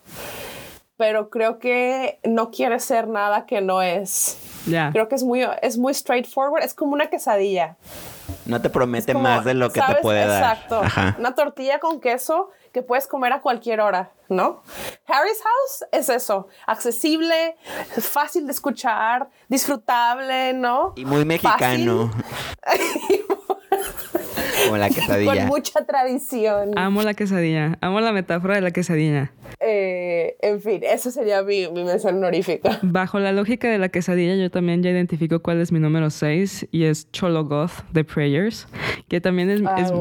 Pero 0.95 1.29
creo 1.29 1.59
que 1.59 2.19
no 2.23 2.51
quiere 2.51 2.79
ser 2.79 3.07
nada 3.07 3.45
que 3.45 3.59
no 3.61 3.81
es. 3.81 4.37
ya. 4.67 4.91
Creo 4.91 5.09
que 5.09 5.15
es 5.15 5.23
muy, 5.23 5.45
es 5.61 5.77
muy 5.77 5.93
straightforward. 5.93 6.63
Es 6.63 6.73
como 6.73 6.93
una 6.93 7.09
quesadilla. 7.09 7.75
No 8.45 8.61
te 8.61 8.69
promete 8.69 9.13
Como, 9.13 9.23
más 9.23 9.45
de 9.45 9.53
lo 9.53 9.71
que 9.71 9.81
te 9.81 9.95
puede 10.01 10.25
dar. 10.25 10.55
Exacto. 10.55 10.81
Ajá. 10.83 11.15
Una 11.19 11.35
tortilla 11.35 11.79
con 11.79 11.99
queso 11.99 12.49
que 12.71 12.81
puedes 12.83 13.07
comer 13.07 13.33
a 13.33 13.41
cualquier 13.41 13.81
hora, 13.81 14.11
¿no? 14.27 14.61
Harry's 15.07 15.41
House 15.41 15.89
es 15.91 16.09
eso. 16.09 16.47
Accesible, 16.67 17.55
fácil 17.99 18.45
de 18.45 18.51
escuchar, 18.51 19.29
disfrutable, 19.47 20.53
¿no? 20.53 20.93
Y 20.95 21.05
muy 21.05 21.25
mexicano. 21.25 22.11
Como 24.65 24.77
la 24.77 24.89
quesadilla. 24.89 25.35
Con 25.35 25.45
mucha 25.47 25.85
tradición. 25.85 26.77
Amo 26.77 27.03
la 27.03 27.13
quesadilla. 27.13 27.77
Amo 27.81 27.99
la 28.01 28.11
metáfora 28.11 28.55
de 28.55 28.61
la 28.61 28.71
quesadilla. 28.71 29.31
Eh, 29.59 30.35
en 30.41 30.61
fin, 30.61 30.81
eso 30.83 31.11
sería 31.11 31.43
mi, 31.43 31.67
mi 31.69 31.83
mención 31.83 32.15
honorífica. 32.17 32.79
Bajo 32.81 33.19
la 33.19 33.31
lógica 33.31 33.69
de 33.69 33.77
la 33.77 33.89
quesadilla, 33.89 34.35
yo 34.35 34.49
también 34.51 34.83
ya 34.83 34.89
identifico 34.89 35.41
cuál 35.41 35.59
es 35.61 35.71
mi 35.71 35.79
número 35.79 36.09
6 36.09 36.67
y 36.71 36.83
es 36.83 37.11
Cholo 37.11 37.45
Goth 37.45 37.71
de 37.91 38.03
Prayers, 38.03 38.67
que 39.07 39.21
también 39.21 39.49
es, 39.49 39.61
Ah, 39.65 39.75
es, 39.79 39.91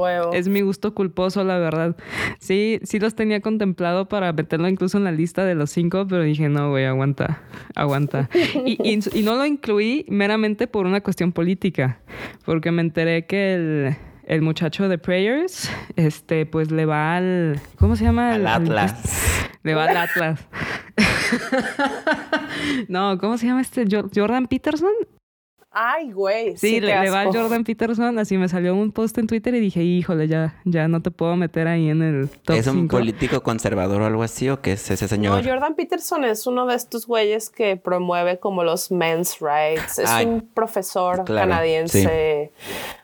es 0.40 0.48
mi 0.48 0.60
gusto 0.60 0.94
culposo, 0.94 1.44
la 1.44 1.58
verdad. 1.58 1.96
Sí, 2.38 2.78
sí 2.84 2.98
los 2.98 3.14
tenía 3.14 3.40
contemplado 3.40 4.08
para 4.08 4.32
meterlo 4.32 4.68
incluso 4.68 4.98
en 4.98 5.04
la 5.04 5.12
lista 5.12 5.44
de 5.44 5.54
los 5.54 5.70
cinco, 5.70 6.06
pero 6.08 6.22
dije, 6.22 6.48
no, 6.48 6.70
güey, 6.70 6.84
aguanta, 6.84 7.42
aguanta. 7.74 8.28
Y, 8.64 8.76
y- 8.82 8.98
y 9.18 9.22
no 9.22 9.34
lo 9.36 9.44
incluí 9.46 10.04
meramente 10.08 10.66
por 10.66 10.86
una 10.86 11.00
cuestión 11.00 11.32
política, 11.32 11.98
porque 12.44 12.70
me 12.70 12.82
enteré 12.82 13.26
que 13.26 13.54
el, 13.54 13.96
el 14.28 14.42
muchacho 14.42 14.88
de 14.88 14.98
Prayers, 14.98 15.68
este, 15.96 16.46
pues 16.46 16.70
le 16.70 16.84
va 16.86 17.16
al... 17.16 17.60
¿Cómo 17.78 17.96
se 17.96 18.04
llama? 18.04 18.34
Al 18.34 18.46
Atlas. 18.46 19.48
Le 19.64 19.74
va 19.74 19.84
al 19.86 19.96
Atlas. 19.96 20.40
no, 22.88 23.18
¿cómo 23.18 23.36
se 23.36 23.46
llama 23.46 23.60
este? 23.60 23.84
Jo- 23.90 24.08
Jordan 24.14 24.46
Peterson. 24.46 24.92
Ay, 25.70 26.12
güey. 26.12 26.56
Sí, 26.56 26.76
Sí, 26.76 26.80
le, 26.80 27.10
va 27.10 27.20
al. 27.20 27.26
Jordan 27.26 27.62
Peterson. 27.64 28.18
Así 28.18 28.38
me 28.38 28.48
salió 28.48 28.74
un 28.74 28.90
post 28.92 29.18
en 29.18 29.26
Twitter 29.26 29.54
y 29.54 29.60
dije, 29.60 29.82
híjole, 29.82 30.26
ya, 30.26 30.54
ya 30.64 30.88
no 30.88 31.02
te 31.02 31.10
puedo 31.10 31.36
meter 31.36 31.68
ahí 31.68 31.90
en 31.90 32.02
el 32.02 32.28
top 32.30 32.56
¿Es 32.56 32.66
un 32.68 32.82
5. 32.82 32.96
político 32.96 33.42
conservador 33.42 34.00
o 34.02 34.06
algo 34.06 34.22
así 34.22 34.48
o 34.48 34.62
qué 34.62 34.72
es 34.72 34.90
ese 34.90 35.04
No, 35.04 35.08
señor? 35.08 35.44
Jordan 35.46 35.74
Peterson 35.74 36.24
es 36.24 36.46
uno 36.46 36.64
de 36.66 36.74
estos 36.74 37.06
güeyes 37.06 37.50
que 37.50 37.76
promueve 37.76 38.38
como 38.38 38.64
los 38.64 38.90
men's 38.90 39.38
rights. 39.40 39.98
Es 39.98 40.08
Ay, 40.08 40.24
un 40.26 40.40
profesor 40.54 41.24
claro, 41.24 41.50
canadiense, 41.50 42.52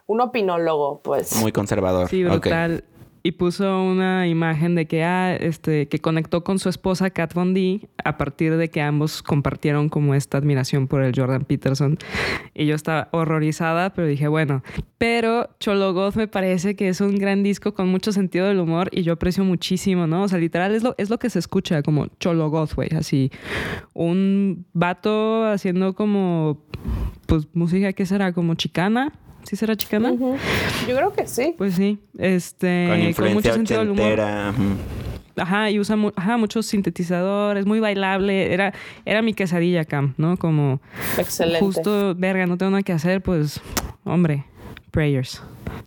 un 0.07 0.21
opinólogo, 0.21 1.01
pues. 1.03 1.41
Muy 1.41 1.53
conservador. 1.53 2.09
Sí, 2.09 2.25
brutal. 2.25 2.85
Y 3.27 3.33
puso 3.33 3.83
una 3.83 4.29
imagen 4.29 4.75
de 4.75 4.87
que, 4.87 5.03
ah, 5.03 5.35
este, 5.35 5.89
que 5.89 5.99
conectó 5.99 6.45
con 6.45 6.59
su 6.59 6.69
esposa 6.69 7.09
Kat 7.09 7.33
Von 7.33 7.55
D 7.55 7.89
a 8.05 8.19
partir 8.19 8.59
de 8.59 8.69
que 8.69 8.83
ambos 8.83 9.23
compartieron 9.23 9.89
como 9.89 10.15
esta 10.15 10.37
admiración 10.37 10.89
por 10.89 11.03
el 11.03 11.15
Jordan 11.17 11.47
Peterson. 11.47 11.97
Y 12.53 12.67
yo 12.67 12.75
estaba 12.75 13.09
horrorizada, 13.13 13.95
pero 13.95 14.07
dije, 14.07 14.29
bueno. 14.29 14.63
Pero 14.99 15.49
Cholo 15.59 15.95
Goth 15.95 16.17
me 16.17 16.29
parece 16.29 16.77
que 16.77 16.89
es 16.89 17.01
un 17.01 17.17
gran 17.17 17.43
disco 17.43 17.73
con 17.73 17.89
mucho 17.89 18.13
sentido 18.13 18.47
del 18.47 18.61
humor 18.61 18.91
y 18.93 19.05
yo 19.05 19.15
aprecio 19.15 19.43
muchísimo, 19.43 20.07
¿no? 20.07 20.25
O 20.25 20.29
sea, 20.29 20.39
literal 20.39 20.75
es 20.75 20.83
lo, 20.83 20.95
es 20.99 21.09
lo 21.09 21.19
que 21.19 21.31
se 21.31 21.39
escucha 21.39 21.83
como 21.83 22.09
Cholo 22.21 22.51
Goth, 22.51 22.75
güey. 22.75 22.91
Así, 22.95 23.31
un 23.95 24.67
vato 24.75 25.47
haciendo 25.47 25.95
como, 25.95 26.63
pues, 27.27 27.49
música, 27.55 27.95
¿qué 27.95 28.05
será? 28.05 28.35
Como 28.35 28.55
chicana. 28.55 29.15
¿Sí 29.45 29.57
será 29.57 29.77
chicana? 29.77 30.11
Ujú. 30.13 30.37
Yo 30.89 30.97
creo 30.97 31.13
que 31.13 31.27
sí. 31.27 31.55
Pues 31.57 31.75
sí, 31.75 31.99
este, 32.19 32.87
Con 32.89 32.99
con, 32.99 33.07
influencia 33.09 33.35
mucho 33.35 33.53
sentido 33.55 33.81
del 33.81 33.91
humor. 33.91 34.21
Ajá, 35.37 35.69
y 35.71 35.81
usa 35.81 35.97
mu- 35.97 36.13
ajá, 36.15 36.37
muchos 36.37 36.67
sintetizadores, 36.67 37.67
muy 37.67 37.81
bailable. 37.81 38.53
Era, 38.55 38.73
era 39.05 39.21
mi 39.21 39.35
quesadilla, 39.35 39.85
Cam, 39.85 40.15
¿no? 40.17 40.37
Como 40.37 40.81
Excelente. 41.19 41.59
justo, 41.61 42.15
verga, 42.15 42.47
no 42.47 42.57
tengo 42.57 42.71
nada 42.71 42.83
que 42.85 42.93
hacer, 42.93 43.21
pues, 43.21 43.61
hombre, 44.05 44.45
prayers, 44.95 45.43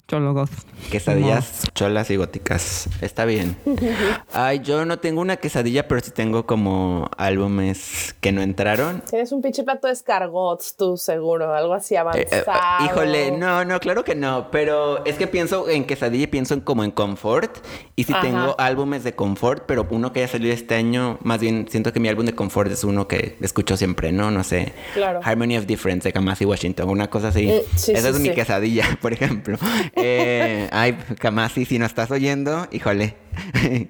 cholo 0.10 0.34
goth. 0.34 0.52
Quesadillas 0.92 1.64
cholas 1.74 2.10
y 2.12 2.18
góticas. 2.18 2.88
Está 3.02 3.26
bien. 3.26 3.56
Ay, 4.34 4.60
yo 4.60 4.86
no 4.86 5.00
tengo 5.00 5.22
una 5.22 5.38
quesadilla, 5.38 5.88
pero 5.88 6.02
sí 6.02 6.12
tengo 6.12 6.46
como 6.46 7.10
álbumes 7.18 8.16
que 8.22 8.32
no 8.32 8.42
entraron. 8.42 9.02
Tienes 9.10 9.32
un 9.32 9.42
pinche 9.42 9.64
plato 9.64 9.88
de 9.88 9.94
escargots, 9.94 10.76
tú 10.78 10.98
seguro, 10.98 11.54
algo 11.54 11.74
así 11.74 11.96
Eh, 11.96 11.98
avanzado. 11.98 12.26
eh, 12.32 12.86
híjole, 12.86 13.32
no, 13.32 13.66
no, 13.66 13.80
claro 13.80 14.04
que 14.04 14.14
no, 14.16 14.50
pero 14.52 15.04
es 15.06 15.16
que 15.16 15.28
pienso 15.28 15.68
en 15.70 15.86
quesadilla 15.86 16.26
y 16.26 16.28
pienso 16.28 16.54
en 16.54 16.62
como 16.62 16.84
en 16.84 16.92
confort 16.92 17.58
y 17.96 18.04
sí 18.04 18.14
Ajá. 18.14 18.22
tengo 18.22 18.56
álbumes 18.60 19.04
de 19.04 19.14
confort, 19.16 19.64
pero 19.66 19.88
uno 19.90 20.14
que 20.14 20.20
haya 20.20 20.28
salido 20.32 20.54
este 20.54 20.76
año, 20.76 21.18
más 21.22 21.40
bien 21.40 21.68
siento 21.70 21.92
que 21.94 22.00
mi 22.00 22.08
álbum 22.08 22.26
de 22.26 22.34
confort 22.36 22.72
es 22.72 22.84
uno 22.84 23.08
que 23.08 23.36
escucho 23.42 23.78
siempre, 23.78 24.12
¿no? 24.12 24.32
No 24.32 24.44
sé. 24.44 24.74
Claro. 24.94 25.20
Harmony 25.24 25.58
of 25.58 25.66
Difference 25.66 26.08
de 26.08 26.14
Kamasi 26.14 26.46
Washington, 26.46 26.90
una 26.90 27.10
cosa 27.10 27.30
así. 27.30 27.52
Sí, 27.76 27.94
Esa 27.94 28.10
sí, 28.10 28.16
es 28.16 28.20
mi 28.20 28.30
quesadilla, 28.30 28.97
por 29.02 29.14
ejemplo. 29.14 29.58
Eh, 29.96 30.70
ay, 30.72 30.98
Kamasi, 31.20 31.66
si 31.66 31.80
no 31.80 31.86
estás 31.86 32.12
oyendo, 32.12 32.68
híjole. 32.72 33.16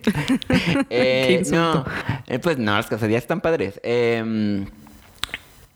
Eh, 0.90 1.44
no, 1.52 1.86
eh, 2.28 2.40
pues 2.40 2.58
no, 2.58 2.76
las 2.76 2.88
quesadillas 2.88 3.24
están 3.24 3.42
padres. 3.42 3.80
Eh, 3.84 4.66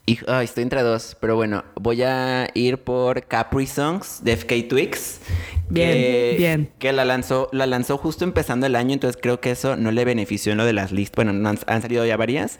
Y, 0.05 0.19
estoy 0.43 0.63
entre 0.63 0.81
dos, 0.81 1.15
pero 1.21 1.35
bueno, 1.35 1.63
voy 1.75 2.01
a 2.01 2.49
ir 2.53 2.79
por 2.79 3.23
Capri 3.27 3.67
Songs 3.67 4.21
de 4.23 4.35
FK 4.35 4.67
Twix. 4.67 5.21
Bien, 5.69 6.37
bien. 6.37 6.71
Que 6.79 6.91
la 6.91 7.05
lanzó, 7.05 7.49
la 7.53 7.65
lanzó 7.65 7.97
justo 7.97 8.25
empezando 8.25 8.65
el 8.65 8.75
año, 8.75 8.93
entonces 8.93 9.19
creo 9.21 9.39
que 9.39 9.51
eso 9.51 9.77
no 9.77 9.91
le 9.91 10.03
benefició 10.03 10.51
en 10.51 10.57
lo 10.57 10.65
de 10.65 10.73
las 10.73 10.91
listas. 10.91 11.23
Bueno, 11.23 11.31
han, 11.31 11.57
han, 11.65 11.81
salido 11.81 12.05
ya 12.05 12.17
varias, 12.17 12.57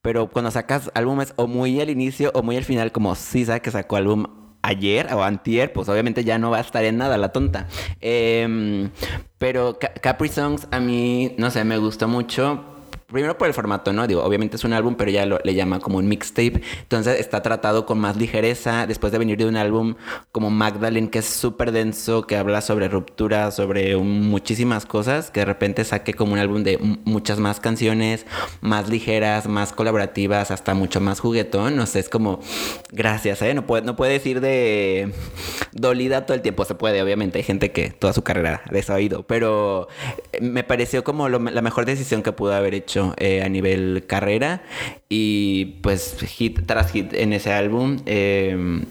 pero 0.00 0.28
cuando 0.28 0.50
sacas 0.50 0.90
álbumes 0.94 1.34
o 1.36 1.46
muy 1.46 1.80
al 1.80 1.90
inicio 1.90 2.30
o 2.34 2.42
muy 2.42 2.56
al 2.56 2.64
final, 2.64 2.92
como 2.92 3.14
Sisa 3.14 3.60
que 3.60 3.70
sacó 3.70 3.96
álbum 3.96 4.45
ayer 4.66 5.12
o 5.12 5.22
antier, 5.22 5.72
pues 5.72 5.88
obviamente 5.88 6.24
ya 6.24 6.38
no 6.38 6.50
va 6.50 6.58
a 6.58 6.60
estar 6.60 6.84
en 6.84 6.98
nada 6.98 7.16
la 7.16 7.30
tonta. 7.30 7.66
Eh, 8.00 8.88
pero 9.38 9.78
Capri 9.78 10.28
Songs 10.28 10.66
a 10.70 10.80
mí, 10.80 11.34
no 11.38 11.50
sé, 11.50 11.64
me 11.64 11.78
gustó 11.78 12.08
mucho 12.08 12.75
primero 13.16 13.38
por 13.38 13.48
el 13.48 13.54
formato, 13.54 13.94
¿no? 13.94 14.06
Digo, 14.06 14.22
obviamente 14.22 14.56
es 14.56 14.64
un 14.64 14.74
álbum, 14.74 14.94
pero 14.94 15.10
ya 15.10 15.24
lo, 15.24 15.38
le 15.42 15.54
llama 15.54 15.80
como 15.80 15.96
un 15.96 16.06
mixtape. 16.06 16.60
Entonces 16.82 17.18
está 17.18 17.40
tratado 17.40 17.86
con 17.86 17.98
más 17.98 18.18
ligereza. 18.18 18.86
Después 18.86 19.10
de 19.10 19.16
venir 19.18 19.38
de 19.38 19.46
un 19.46 19.56
álbum 19.56 19.94
como 20.32 20.50
Magdalene, 20.50 21.08
que 21.08 21.20
es 21.20 21.24
súper 21.24 21.72
denso, 21.72 22.26
que 22.26 22.36
habla 22.36 22.60
sobre 22.60 22.88
ruptura, 22.88 23.50
sobre 23.52 23.96
muchísimas 23.96 24.84
cosas, 24.84 25.30
que 25.30 25.40
de 25.40 25.46
repente 25.46 25.82
saque 25.84 26.12
como 26.12 26.34
un 26.34 26.38
álbum 26.38 26.62
de 26.62 26.76
muchas 27.06 27.38
más 27.38 27.58
canciones, 27.58 28.26
más 28.60 28.90
ligeras, 28.90 29.46
más 29.46 29.72
colaborativas, 29.72 30.50
hasta 30.50 30.74
mucho 30.74 31.00
más 31.00 31.20
juguetón. 31.20 31.74
No 31.74 31.86
sé, 31.86 32.00
es 32.00 32.10
como, 32.10 32.40
gracias, 32.92 33.40
¿eh? 33.40 33.54
No 33.54 33.64
puede, 33.64 33.86
no 33.86 33.96
puede 33.96 34.12
decir 34.12 34.42
de 34.42 35.10
dolida 35.72 36.26
todo 36.26 36.34
el 36.34 36.42
tiempo. 36.42 36.66
Se 36.66 36.74
puede, 36.74 37.00
obviamente. 37.00 37.38
Hay 37.38 37.44
gente 37.44 37.72
que 37.72 37.88
toda 37.88 38.12
su 38.12 38.22
carrera 38.22 38.62
eso 38.72 38.92
ha 38.92 38.96
oído. 38.96 39.22
Pero 39.22 39.88
me 40.40 40.64
pareció 40.64 41.02
como 41.02 41.30
la 41.30 41.62
mejor 41.62 41.86
decisión 41.86 42.22
que 42.22 42.32
pudo 42.32 42.54
haber 42.54 42.74
hecho 42.74 43.05
eh, 43.16 43.42
a 43.42 43.48
nivel 43.48 44.04
carrera 44.06 44.62
y 45.08 45.76
pues 45.82 46.16
hit 46.26 46.66
tras 46.66 46.92
hit 46.92 47.12
en 47.12 47.32
ese 47.32 47.52
álbum. 47.52 47.98
Eh, 48.06 48.84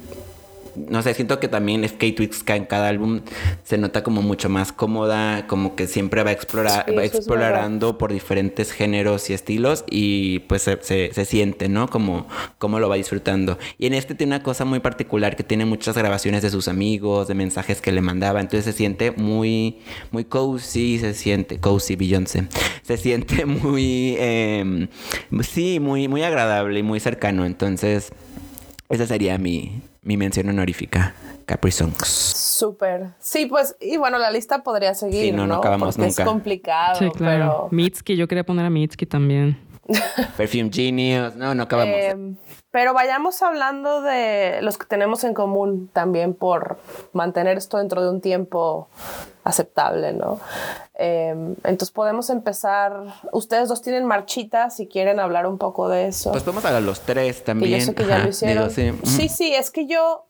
no 0.76 1.02
sé, 1.02 1.14
siento 1.14 1.40
que 1.40 1.48
también 1.48 1.84
FK 1.84 2.16
Twix 2.16 2.44
en 2.48 2.66
cada 2.66 2.90
álbum 2.90 3.22
se 3.64 3.78
nota 3.78 4.04
como 4.04 4.22
mucho 4.22 4.50
más 4.50 4.72
cómoda, 4.72 5.48
como 5.48 5.76
que 5.76 5.88
siempre 5.88 6.24
va, 6.24 6.30
a 6.30 6.34
explorar, 6.34 6.86
va 6.96 7.04
explorando 7.04 7.98
por 7.98 8.12
diferentes 8.14 8.72
géneros 8.72 9.30
y 9.30 9.34
estilos 9.34 9.84
y 9.90 10.40
pues 10.40 10.64
se, 10.64 10.78
se, 10.82 11.26
siente, 11.26 11.70
¿no? 11.70 11.88
Como, 11.88 12.28
como 12.58 12.80
lo 12.80 12.90
va 12.90 12.96
disfrutando. 12.96 13.58
Y 13.78 13.88
en 13.88 13.94
este 13.94 14.16
tiene 14.16 14.36
una 14.36 14.44
cosa 14.44 14.66
muy 14.66 14.80
particular 14.80 15.36
que 15.36 15.44
tiene 15.44 15.66
muchas 15.66 15.98
grabaciones 15.98 16.42
de 16.42 16.50
sus 16.50 16.68
amigos, 16.68 17.28
de 17.28 17.36
mensajes 17.36 17.82
que 17.82 17.92
le 17.92 18.02
mandaba, 18.02 18.40
entonces 18.40 18.66
se 18.66 18.74
siente 18.74 19.12
muy, 19.12 19.80
muy 20.12 20.26
cozy, 20.26 21.00
se 21.00 21.14
siente, 21.14 21.60
cozy 21.60 21.96
Beyoncé, 21.96 22.48
se 22.82 22.98
siente 22.98 23.46
muy, 23.46 24.16
eh, 24.20 24.88
sí, 25.42 25.80
muy, 25.80 26.08
muy 26.08 26.24
agradable 26.24 26.80
y 26.80 26.84
muy 26.84 27.00
cercano, 27.00 27.46
entonces 27.46 28.12
esa 28.90 29.08
sería 29.08 29.38
mi, 29.38 29.82
mi 30.06 30.16
mención 30.16 30.48
honorífica. 30.48 31.14
Capri 31.46 31.72
Songs. 31.72 32.08
Súper. 32.08 33.10
Sí, 33.20 33.46
pues, 33.46 33.76
y 33.80 33.98
bueno, 33.98 34.18
la 34.18 34.32
lista 34.32 34.64
podría 34.64 34.96
seguir. 34.96 35.26
Sí, 35.26 35.32
no, 35.32 35.46
no, 35.46 35.56
acabamos 35.56 35.98
nunca. 35.98 36.10
Es 36.10 36.20
complicado, 36.28 36.96
sí, 36.98 37.10
claro. 37.12 37.68
pero. 37.68 37.68
Mitski, 37.72 38.16
yo 38.16 38.28
quería 38.28 38.44
poner 38.44 38.66
a 38.66 38.70
Mitski 38.70 39.06
también. 39.06 39.60
Perfume 40.38 40.70
Genius. 40.72 41.36
No, 41.36 41.54
no 41.54 41.64
acabamos. 41.64 41.96
Em, 41.96 42.36
pero 42.76 42.94
vayamos 42.94 43.42
hablando 43.42 44.02
de 44.02 44.60
los 44.62 44.78
que 44.78 44.86
tenemos 44.86 45.24
en 45.24 45.34
común 45.34 45.90
también 45.94 46.34
por 46.34 46.78
mantener 47.14 47.58
esto 47.58 47.78
dentro 47.78 48.04
de 48.04 48.10
un 48.10 48.20
tiempo 48.20 48.90
aceptable, 49.46 50.12
¿no? 50.12 50.42
Em, 50.94 51.56
entonces 51.64 51.92
podemos 51.92 52.30
empezar. 52.30 53.22
Ustedes 53.32 53.70
dos 53.70 53.82
tienen 53.82 54.04
marchita 54.04 54.70
si 54.72 54.88
quieren 54.88 55.22
hablar 55.22 55.48
un 55.48 55.58
poco 55.58 55.88
de 55.88 56.08
eso. 56.08 56.32
Pues 56.32 56.44
podemos 56.44 56.66
hablar 56.66 56.82
los 56.82 57.00
tres 57.00 57.46
también. 57.46 57.80
yo 57.80 57.86
sé 57.86 57.96
que 57.96 58.06
ya 58.06 58.20
lo 58.20 58.28
hicieron. 58.28 58.70
sí. 58.70 59.30
sí. 59.30 59.56
es 59.56 59.72
que 59.72 59.88
yo. 59.88 60.26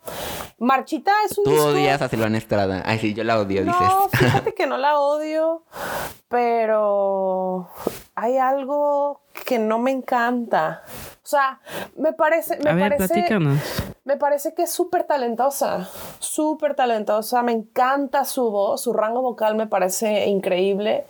Marchita 0.60 1.14
es 1.28 1.40
un. 1.40 1.46
Tú 1.46 1.56
odias 1.60 2.00
a 2.00 2.10
Silvana 2.10 2.38
Estrada. 2.38 2.84
Ay, 2.86 3.00
sí, 3.00 3.16
yo 3.16 3.24
la 3.24 3.40
odio, 3.40 3.66
no, 3.66 3.72
dices. 3.72 4.20
Fíjate 4.20 4.54
que 4.54 4.68
no 4.68 4.78
la 4.78 5.00
odio, 5.00 5.64
pero 6.30 7.72
hay 8.14 8.38
algo 8.38 9.22
que 9.48 9.58
no 9.58 9.80
me 9.80 9.90
encanta. 9.90 10.84
O 11.26 11.28
sea, 11.28 11.60
me 11.98 12.14
parece, 12.14 12.58
me 12.58 12.76
parece, 12.78 13.40
me 14.04 14.16
parece 14.16 14.54
que 14.54 14.62
es 14.62 14.72
súper 14.72 15.06
talentosa, 15.06 15.90
súper 16.20 16.76
talentosa. 16.76 17.42
Me 17.42 17.52
encanta 17.52 18.26
su 18.26 18.52
voz, 18.52 18.84
su 18.84 18.94
rango 18.94 19.24
vocal 19.24 19.56
me 19.56 19.66
parece 19.66 20.28
increíble. 20.28 21.08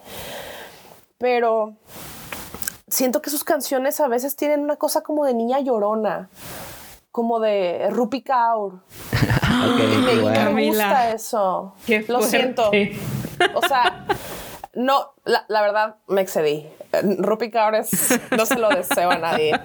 Pero 1.18 1.76
siento 2.88 3.22
que 3.22 3.30
sus 3.30 3.44
canciones 3.44 4.00
a 4.00 4.08
veces 4.08 4.38
tienen 4.38 4.62
una 4.62 4.78
cosa 4.78 5.02
como 5.02 5.26
de 5.26 5.34
niña 5.34 5.60
llorona, 5.60 6.30
como 7.12 7.42
de 7.42 7.90
Rupi 7.90 8.22
Kaur. 8.22 8.84
me, 9.78 10.54
me, 10.54 10.68
gusta 10.70 11.12
eso. 11.12 11.74
Lo 12.08 12.22
siento. 12.22 12.72
O 13.54 13.62
sea, 13.68 14.06
no, 14.76 15.14
la, 15.24 15.46
la, 15.48 15.62
verdad 15.62 15.96
me 16.08 16.22
excedí. 16.22 16.68
Rupi 17.20 17.50
Kaur 17.50 17.76
es, 17.76 18.20
no 18.32 18.46
se 18.46 18.58
lo 18.58 18.70
deseo 18.70 19.12
a 19.12 19.18
nadie. 19.18 19.60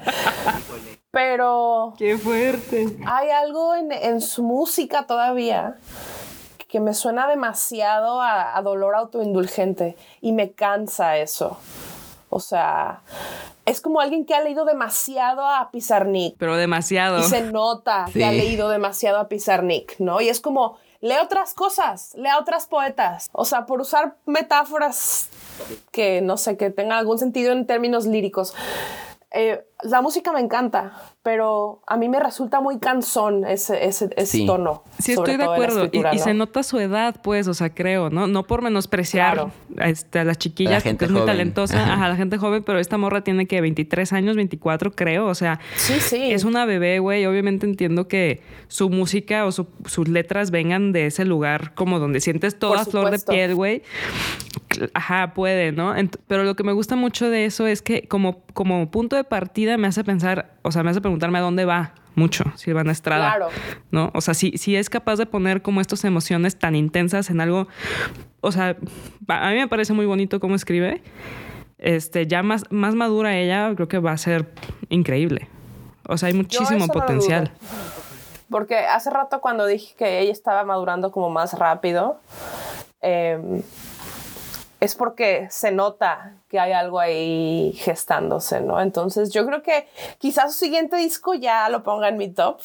Pero... 1.11 1.94
¡Qué 1.99 2.16
fuerte! 2.16 2.96
Hay 3.07 3.31
algo 3.31 3.75
en, 3.75 3.92
en 3.92 4.20
su 4.20 4.42
música 4.42 5.07
todavía 5.07 5.77
que 6.68 6.79
me 6.79 6.94
suena 6.94 7.29
demasiado 7.29 8.20
a, 8.20 8.57
a, 8.57 8.62
dolor 8.62 8.94
autoindulgente 8.94 9.96
y 10.20 10.33
me 10.33 10.53
cansa 10.53 11.16
eso. 11.18 11.59
O 12.29 12.38
sea, 12.38 13.01
es 13.66 13.81
como 13.81 14.01
alguien 14.01 14.25
que 14.25 14.35
ha 14.35 14.40
leído 14.40 14.64
demasiado 14.64 15.44
a 15.44 15.70
Pizarnik. 15.73 16.37
Pero 16.38 16.57
demasiado. 16.57 17.18
Y 17.18 17.25
se 17.25 17.42
nota 17.42 18.07
que 18.12 18.25
ha 18.25 18.31
leído 18.31 18.68
demasiado 18.68 19.18
a 19.18 19.29
Pizarnik, 19.29 19.99
¿no? 19.99 20.20
Y 20.20 20.29
es 20.29 20.40
como, 20.40 20.79
lee 21.00 21.16
otras 21.22 21.54
cosas, 21.54 22.14
lee 22.14 22.30
otras 22.38 22.66
poetas. 22.66 23.28
O 23.32 23.44
sea, 23.44 23.66
por 23.66 23.80
usar 23.80 24.16
metáforas 24.26 25.28
que 25.90 26.20
no 26.20 26.36
sé, 26.36 26.56
que 26.56 26.70
tengan 26.70 26.98
algún 26.98 27.18
sentido 27.18 27.52
en 27.52 27.66
términos 27.66 28.06
líricos. 28.06 28.54
Eh, 29.32 29.64
la 29.82 30.02
música 30.02 30.32
me 30.32 30.40
encanta, 30.40 30.92
pero 31.22 31.82
a 31.86 31.96
mí 31.96 32.08
me 32.08 32.20
resulta 32.20 32.60
muy 32.60 32.78
cansón 32.78 33.44
ese, 33.44 33.86
ese, 33.86 34.08
tono. 34.46 34.84
Sí, 34.98 35.12
estoy 35.12 35.36
de 35.36 35.44
acuerdo. 35.44 35.88
Y, 35.92 36.18
se 36.18 36.34
nota 36.34 36.62
su 36.62 36.78
edad, 36.78 37.20
pues, 37.22 37.48
o 37.48 37.54
sea, 37.54 37.70
creo, 37.70 38.10
¿no? 38.10 38.26
No 38.26 38.46
por 38.46 38.62
menospreciar 38.62 39.50
a, 39.78 39.88
este, 39.88 40.18
a, 40.18 40.24
las 40.24 40.38
chiquillas, 40.38 40.82
que 40.82 40.96
es 40.98 41.10
muy 41.10 41.24
talentosa, 41.24 41.94
a 41.94 42.08
la 42.08 42.16
gente 42.16 42.38
joven, 42.38 42.62
pero 42.62 42.78
esta 42.78 42.98
morra 42.98 43.22
tiene 43.22 43.46
que 43.46 43.60
23 43.60 44.12
años, 44.12 44.36
24, 44.36 44.92
creo. 44.92 45.26
O 45.26 45.34
sea, 45.34 45.60
sí, 45.76 46.00
sí. 46.00 46.32
es 46.32 46.44
una 46.44 46.64
bebé, 46.64 46.98
güey. 46.98 47.26
Obviamente 47.26 47.66
entiendo 47.66 48.08
que 48.08 48.42
su 48.68 48.90
música 48.90 49.46
o 49.46 49.52
sus 49.52 50.08
letras 50.08 50.50
vengan 50.50 50.92
de 50.92 51.06
ese 51.06 51.24
lugar 51.24 51.74
como 51.74 51.98
donde 51.98 52.20
sientes 52.20 52.58
toda 52.58 52.84
flor 52.84 53.10
de 53.10 53.18
piel, 53.18 53.54
güey. 53.54 53.82
Ajá, 54.94 55.34
puede, 55.34 55.72
¿no? 55.72 55.94
pero 56.28 56.44
lo 56.44 56.54
que 56.54 56.62
me 56.62 56.72
gusta 56.72 56.94
mucho 56.94 57.28
de 57.28 57.44
eso 57.44 57.66
es 57.66 57.82
que 57.82 58.06
como, 58.06 58.44
como 58.54 58.90
punto 58.90 59.16
de 59.16 59.24
partida 59.24 59.69
me 59.78 59.88
hace 59.88 60.04
pensar, 60.04 60.54
o 60.62 60.72
sea, 60.72 60.83
me 60.83 60.90
hace 60.90 61.00
preguntarme 61.00 61.38
a 61.38 61.42
dónde 61.42 61.64
va 61.64 61.94
mucho 62.14 62.44
Silvana 62.56 62.92
Estrada. 62.92 63.37
Claro. 63.37 63.48
¿No? 63.90 64.11
O 64.14 64.20
sea, 64.20 64.35
si, 64.35 64.52
si 64.59 64.76
es 64.76 64.90
capaz 64.90 65.16
de 65.16 65.26
poner 65.26 65.62
como 65.62 65.80
estas 65.80 66.04
emociones 66.04 66.59
tan 66.59 66.74
intensas 66.74 67.30
en 67.30 67.40
algo, 67.40 67.68
o 68.40 68.52
sea, 68.52 68.76
a 69.28 69.50
mí 69.50 69.56
me 69.56 69.68
parece 69.68 69.92
muy 69.92 70.06
bonito 70.06 70.40
cómo 70.40 70.54
escribe. 70.54 71.02
Este, 71.78 72.26
ya 72.26 72.42
más, 72.42 72.64
más 72.70 72.94
madura 72.94 73.37
ella, 73.37 73.72
creo 73.74 73.88
que 73.88 73.98
va 73.98 74.12
a 74.12 74.18
ser 74.18 74.52
increíble. 74.90 75.48
O 76.06 76.16
sea, 76.18 76.28
hay 76.28 76.35
muchísimo 76.35 76.88
potencial. 76.88 77.52
Porque 78.50 78.76
hace 78.78 79.11
rato 79.11 79.40
cuando 79.40 79.64
dije 79.64 79.94
que 79.96 80.18
ella 80.20 80.33
estaba 80.33 80.64
madurando 80.64 81.12
como 81.12 81.30
más 81.30 81.54
rápido, 81.59 82.20
eh, 83.00 83.62
es 84.80 84.94
porque 84.94 85.46
se 85.50 85.70
nota 85.72 86.32
que 86.48 86.58
hay 86.58 86.72
algo 86.72 86.98
ahí 86.98 87.72
gestándose, 87.76 88.62
¿no? 88.62 88.80
Entonces 88.80 89.30
yo 89.30 89.46
creo 89.46 89.62
que 89.62 89.86
quizás 90.18 90.54
su 90.54 90.58
siguiente 90.58 90.96
disco 90.96 91.34
ya 91.34 91.68
lo 91.68 91.82
ponga 91.82 92.08
en 92.08 92.16
mi 92.16 92.28
top, 92.28 92.60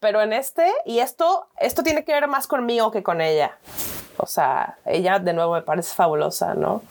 pero 0.00 0.20
en 0.20 0.32
este, 0.32 0.70
y 0.84 0.98
esto, 0.98 1.46
esto 1.58 1.84
tiene 1.84 2.04
que 2.04 2.12
ver 2.12 2.26
más 2.26 2.48
conmigo 2.48 2.90
que 2.90 3.04
con 3.04 3.20
ella. 3.20 3.56
O 4.16 4.26
sea, 4.26 4.78
ella 4.84 5.18
de 5.20 5.32
nuevo 5.32 5.54
me 5.54 5.62
parece 5.62 5.94
fabulosa, 5.94 6.54
¿no? 6.54 6.82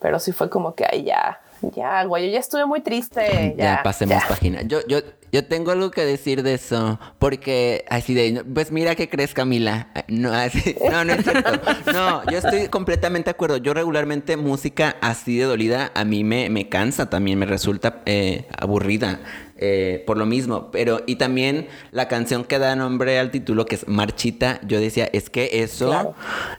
Pero 0.00 0.18
sí 0.18 0.32
fue 0.32 0.48
como 0.48 0.74
que 0.74 0.86
ahí 0.90 1.04
ya, 1.04 1.40
ya, 1.60 2.04
güey, 2.04 2.26
yo 2.26 2.32
ya 2.32 2.40
estuve 2.40 2.64
muy 2.64 2.80
triste. 2.80 3.54
Ya, 3.56 3.82
pasemos 3.82 4.24
página. 4.24 4.62
Yo, 4.62 4.80
yo, 4.86 5.00
yo 5.32 5.44
tengo 5.44 5.70
algo 5.70 5.90
que 5.90 6.04
decir 6.04 6.42
de 6.42 6.54
eso, 6.54 6.98
porque 7.18 7.84
así 7.90 8.14
de, 8.14 8.44
pues 8.44 8.72
mira 8.72 8.94
qué 8.94 9.08
crees 9.08 9.34
Camila. 9.34 9.88
No, 10.08 10.32
así, 10.32 10.76
no, 10.90 11.04
no 11.04 11.12
es 11.12 11.24
cierto. 11.24 11.50
No, 11.92 12.24
yo 12.30 12.38
estoy 12.38 12.68
completamente 12.68 13.26
de 13.26 13.32
acuerdo. 13.32 13.58
Yo 13.58 13.74
regularmente 13.74 14.36
música 14.36 14.96
así 15.00 15.38
de 15.38 15.44
dolida 15.44 15.92
a 15.94 16.04
mí 16.04 16.24
me, 16.24 16.50
me 16.50 16.68
cansa 16.68 17.10
también, 17.10 17.38
me 17.38 17.46
resulta 17.46 18.02
eh, 18.06 18.46
aburrida. 18.56 19.20
Eh, 19.60 20.04
por 20.06 20.16
lo 20.16 20.24
mismo. 20.24 20.70
Pero, 20.70 21.02
y 21.06 21.16
también 21.16 21.66
la 21.90 22.06
canción 22.06 22.44
que 22.44 22.60
da 22.60 22.76
nombre 22.76 23.18
al 23.18 23.32
título, 23.32 23.66
que 23.66 23.74
es 23.74 23.88
Marchita, 23.88 24.60
yo 24.64 24.78
decía, 24.78 25.10
es 25.12 25.30
que 25.30 25.62
eso, 25.64 26.14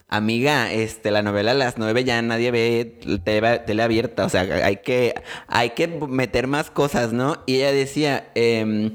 amiga, 0.09 0.69
este, 0.73 1.09
la 1.09 1.21
novela 1.21 1.51
a 1.51 1.53
las 1.53 1.77
nueve 1.77 2.03
ya 2.03 2.21
nadie 2.21 2.51
ve 2.51 2.99
tele, 3.23 3.81
abierta. 3.83 4.25
O 4.25 4.29
sea, 4.29 4.41
hay 4.41 4.77
que, 4.77 5.15
hay 5.47 5.69
que 5.69 5.87
meter 5.87 6.47
más 6.47 6.71
cosas, 6.71 7.13
¿no? 7.13 7.37
Y 7.45 7.55
ella 7.55 7.71
decía, 7.71 8.31
em, 8.35 8.91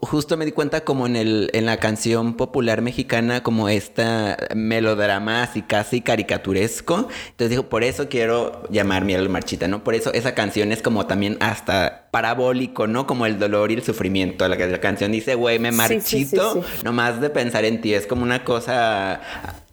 justo 0.00 0.36
me 0.36 0.44
di 0.44 0.52
cuenta 0.52 0.82
como 0.82 1.06
en 1.06 1.16
el 1.16 1.50
en 1.52 1.66
la 1.66 1.78
canción 1.78 2.34
popular 2.34 2.82
mexicana 2.82 3.42
como 3.42 3.68
esta 3.68 4.36
melodrama 4.54 5.42
así 5.42 5.62
casi 5.62 6.00
caricaturesco. 6.00 7.08
Entonces 7.30 7.50
dijo, 7.50 7.64
por 7.64 7.84
eso 7.84 8.08
quiero 8.08 8.62
llamar 8.70 9.04
Miel 9.04 9.28
Marchita, 9.28 9.68
¿no? 9.68 9.84
Por 9.84 9.94
eso 9.94 10.12
esa 10.12 10.34
canción 10.34 10.72
es 10.72 10.82
como 10.82 11.06
también 11.06 11.36
hasta 11.40 12.08
parabólico, 12.10 12.86
¿no? 12.86 13.06
Como 13.06 13.26
el 13.26 13.38
dolor 13.38 13.70
y 13.70 13.74
el 13.74 13.82
sufrimiento. 13.82 14.46
La, 14.48 14.56
la 14.56 14.80
canción 14.80 15.12
dice, 15.12 15.34
güey, 15.34 15.58
me 15.58 15.72
marchito 15.72 16.64
nomás 16.84 17.20
de 17.20 17.30
pensar 17.30 17.64
en 17.64 17.80
ti. 17.80 17.94
Es 17.94 18.06
como 18.06 18.22
una 18.22 18.44
cosa 18.44 19.20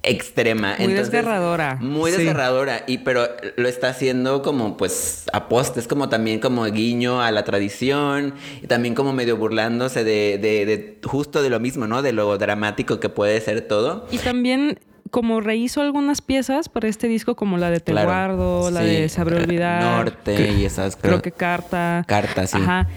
extrema. 0.05 0.75
Muy 0.79 0.93
desgarradora. 0.93 1.77
Muy 1.81 2.11
desgarradora. 2.11 2.83
Y 2.87 2.99
pero 2.99 3.27
lo 3.57 3.67
está 3.67 3.89
haciendo 3.89 4.41
como 4.41 4.77
pues 4.77 5.25
aposta. 5.33 5.79
Es 5.79 5.87
como 5.87 6.09
también 6.09 6.39
como 6.39 6.63
guiño 6.65 7.21
a 7.21 7.31
la 7.31 7.43
tradición. 7.43 8.35
Y 8.61 8.67
también 8.67 8.95
como 8.95 9.13
medio 9.13 9.37
burlándose 9.37 10.03
de, 10.03 10.37
de, 10.37 10.65
de 10.65 10.99
justo 11.03 11.41
de 11.41 11.49
lo 11.49 11.59
mismo, 11.59 11.87
¿no? 11.87 12.01
De 12.01 12.13
lo 12.13 12.37
dramático 12.37 12.99
que 12.99 13.09
puede 13.09 13.39
ser 13.41 13.61
todo. 13.61 14.07
Y 14.11 14.17
también 14.19 14.79
como 15.11 15.39
rehizo 15.39 15.81
algunas 15.81 16.21
piezas 16.21 16.67
para 16.67 16.87
este 16.87 17.07
disco, 17.07 17.35
como 17.35 17.57
la 17.57 17.69
de 17.69 17.79
Te 17.79 17.93
Guardo, 17.93 18.69
la 18.71 18.81
de 18.81 19.07
Sabré 19.07 19.37
Olvidar. 19.37 19.81
Norte 19.81 20.51
y 20.51 20.65
esas. 20.65 20.95
Creo, 20.95 21.13
creo 21.13 21.21
que 21.21 21.31
Carta. 21.31 22.03
Carta, 22.07 22.47
sí. 22.47 22.57
Ajá 22.57 22.87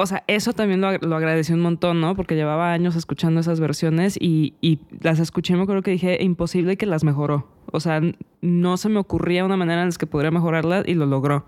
o 0.00 0.06
sea, 0.06 0.24
eso 0.26 0.52
también 0.52 0.80
lo, 0.80 0.96
lo, 0.98 1.16
agradecí 1.16 1.52
un 1.52 1.60
montón, 1.60 2.00
¿no? 2.00 2.16
Porque 2.16 2.34
llevaba 2.34 2.72
años 2.72 2.96
escuchando 2.96 3.40
esas 3.40 3.60
versiones 3.60 4.16
y, 4.20 4.54
y 4.60 4.80
las 5.00 5.18
escuché, 5.18 5.54
me 5.56 5.62
acuerdo 5.62 5.82
que 5.82 5.90
dije, 5.90 6.22
imposible 6.22 6.76
que 6.76 6.86
las 6.86 7.04
mejoró. 7.04 7.48
O 7.72 7.80
sea, 7.80 8.00
no 8.40 8.76
se 8.76 8.88
me 8.88 8.98
ocurría 8.98 9.44
una 9.44 9.56
manera 9.56 9.82
en 9.82 9.88
la 9.88 9.94
que 9.94 10.06
podría 10.06 10.30
mejorarlas 10.30 10.86
y 10.88 10.94
lo 10.94 11.06
logró. 11.06 11.44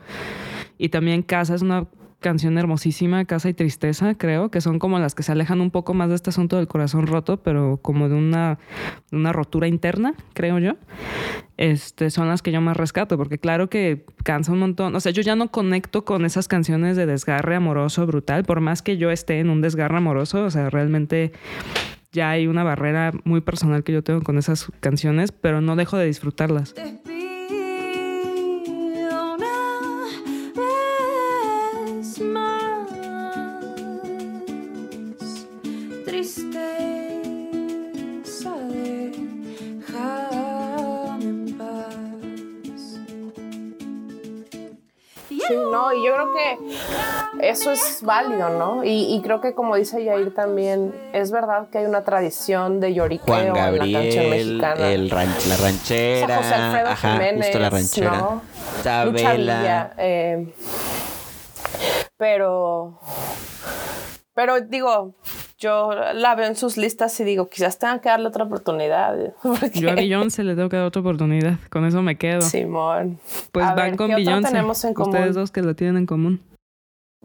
Y 0.78 0.90
también 0.90 1.22
Casa 1.22 1.55
es 1.55 1.62
una 1.62 1.86
canción 2.22 2.57
hermosísima, 2.57 3.24
Casa 3.26 3.50
y 3.50 3.55
Tristeza, 3.55 4.14
creo, 4.14 4.50
que 4.50 4.62
son 4.62 4.78
como 4.78 4.98
las 4.98 5.14
que 5.14 5.22
se 5.22 5.32
alejan 5.32 5.61
un 5.61 5.70
poco 5.70 5.92
más 5.92 6.09
de 6.09 6.14
este 6.14 6.30
asunto 6.30 6.57
del 6.57 6.68
corazón 6.68 7.07
roto, 7.07 7.42
pero 7.42 7.78
como 7.82 8.09
de 8.09 8.14
una, 8.14 8.59
una 9.11 9.32
rotura 9.32 9.68
interna, 9.68 10.14
creo 10.32 10.59
yo. 10.59 10.74
Este, 11.57 12.11
son 12.11 12.28
las 12.28 12.42
que 12.42 12.50
yo 12.50 12.61
más 12.61 12.76
rescato, 12.76 13.16
porque 13.16 13.38
claro 13.38 13.68
que 13.68 14.05
cansa 14.24 14.53
un 14.53 14.59
montón. 14.59 14.94
O 14.96 15.00
sea, 15.00 15.12
yo 15.12 15.22
ya 15.22 15.36
no 15.36 15.50
conecto 15.50 16.05
con 16.05 16.24
esas 16.24 16.48
canciones 16.48 16.96
de 16.96 17.07
desgarre 17.07 17.57
amoroso 17.57 18.07
brutal, 18.07 18.44
por 18.44 18.61
más 18.61 18.82
que 18.82 18.96
yo 18.96 19.11
esté 19.11 19.38
en 19.38 19.50
un 19.50 19.61
desgarre 19.61 19.98
amoroso, 19.98 20.44
o 20.44 20.50
sea, 20.50 20.70
realmente 20.70 21.32
ya 22.11 22.30
hay 22.30 22.46
una 22.46 22.64
barrera 22.64 23.12
muy 23.24 23.40
personal 23.40 23.84
que 23.84 23.92
yo 23.92 24.03
tengo 24.03 24.22
con 24.22 24.38
esas 24.38 24.68
canciones, 24.80 25.32
pero 25.32 25.61
no 25.61 25.76
dejo 25.76 25.96
de 25.96 26.07
disfrutarlas. 26.07 26.74
No, 45.51 45.93
y 45.93 46.05
yo 46.05 46.14
creo 46.14 46.32
que 46.32 47.49
eso 47.49 47.72
es 47.72 48.01
válido, 48.03 48.51
¿no? 48.51 48.84
Y, 48.84 49.20
creo 49.22 49.40
que 49.40 49.55
como 49.55 49.76
dice 49.76 50.05
Yair 50.05 50.34
también, 50.34 50.95
es 51.12 51.30
verdad 51.30 51.68
que 51.70 51.78
hay 51.78 51.86
una 51.86 52.03
tradición 52.05 52.80
de 52.80 52.95
lloriqueo 52.95 53.34
Juan 53.34 53.53
Gabriel, 53.53 53.82
en 53.82 53.93
la 53.93 54.01
canción 54.01 54.30
mexicana. 54.30 54.93
El 54.93 55.09
la 55.09 55.57
ranchera, 55.57 56.36
José 56.36 56.55
Alfredo 56.55 56.88
ajá, 56.88 57.12
Jiménez, 57.12 57.47
justo 57.47 57.59
la 57.59 57.70
ranchera. 57.70 58.40
Eh, 59.99 60.55
pero, 62.16 63.01
pero 64.34 64.61
digo, 64.61 65.14
yo 65.63 65.91
la 66.15 66.35
veo 66.35 66.47
en 66.47 66.57
sus 66.57 66.77
listas 66.77 67.19
y 67.21 67.25
digo, 67.25 67.49
quizás 67.49 67.79
tengan 67.79 68.01
que 68.01 68.09
darle 68.09 68.27
otra 68.29 68.45
oportunidad. 68.45 69.17
Yo 69.75 69.91
a 69.91 69.95
Beyoncé 69.95 70.43
le 70.43 70.55
tengo 70.57 70.69
que 70.69 70.77
dar 70.77 70.87
otra 70.87 71.01
oportunidad. 71.01 71.55
Con 71.71 71.85
eso 71.85 72.03
me 72.03 72.17
quedo. 72.17 72.41
Simón. 72.43 73.19
Pues 73.53 73.65
A 73.67 73.75
van 73.75 73.91
ver, 73.91 73.97
con 73.97 74.09
¿qué 74.09 74.15
otra 74.15 74.25
Beyoncé. 74.25 74.49
tenemos 74.51 74.85
en 74.85 74.95
común? 74.95 75.15
Ustedes 75.15 75.35
dos 75.35 75.51
que 75.53 75.63
lo 75.63 75.75
tienen 75.77 75.99
en 75.99 76.07
común. 76.07 76.41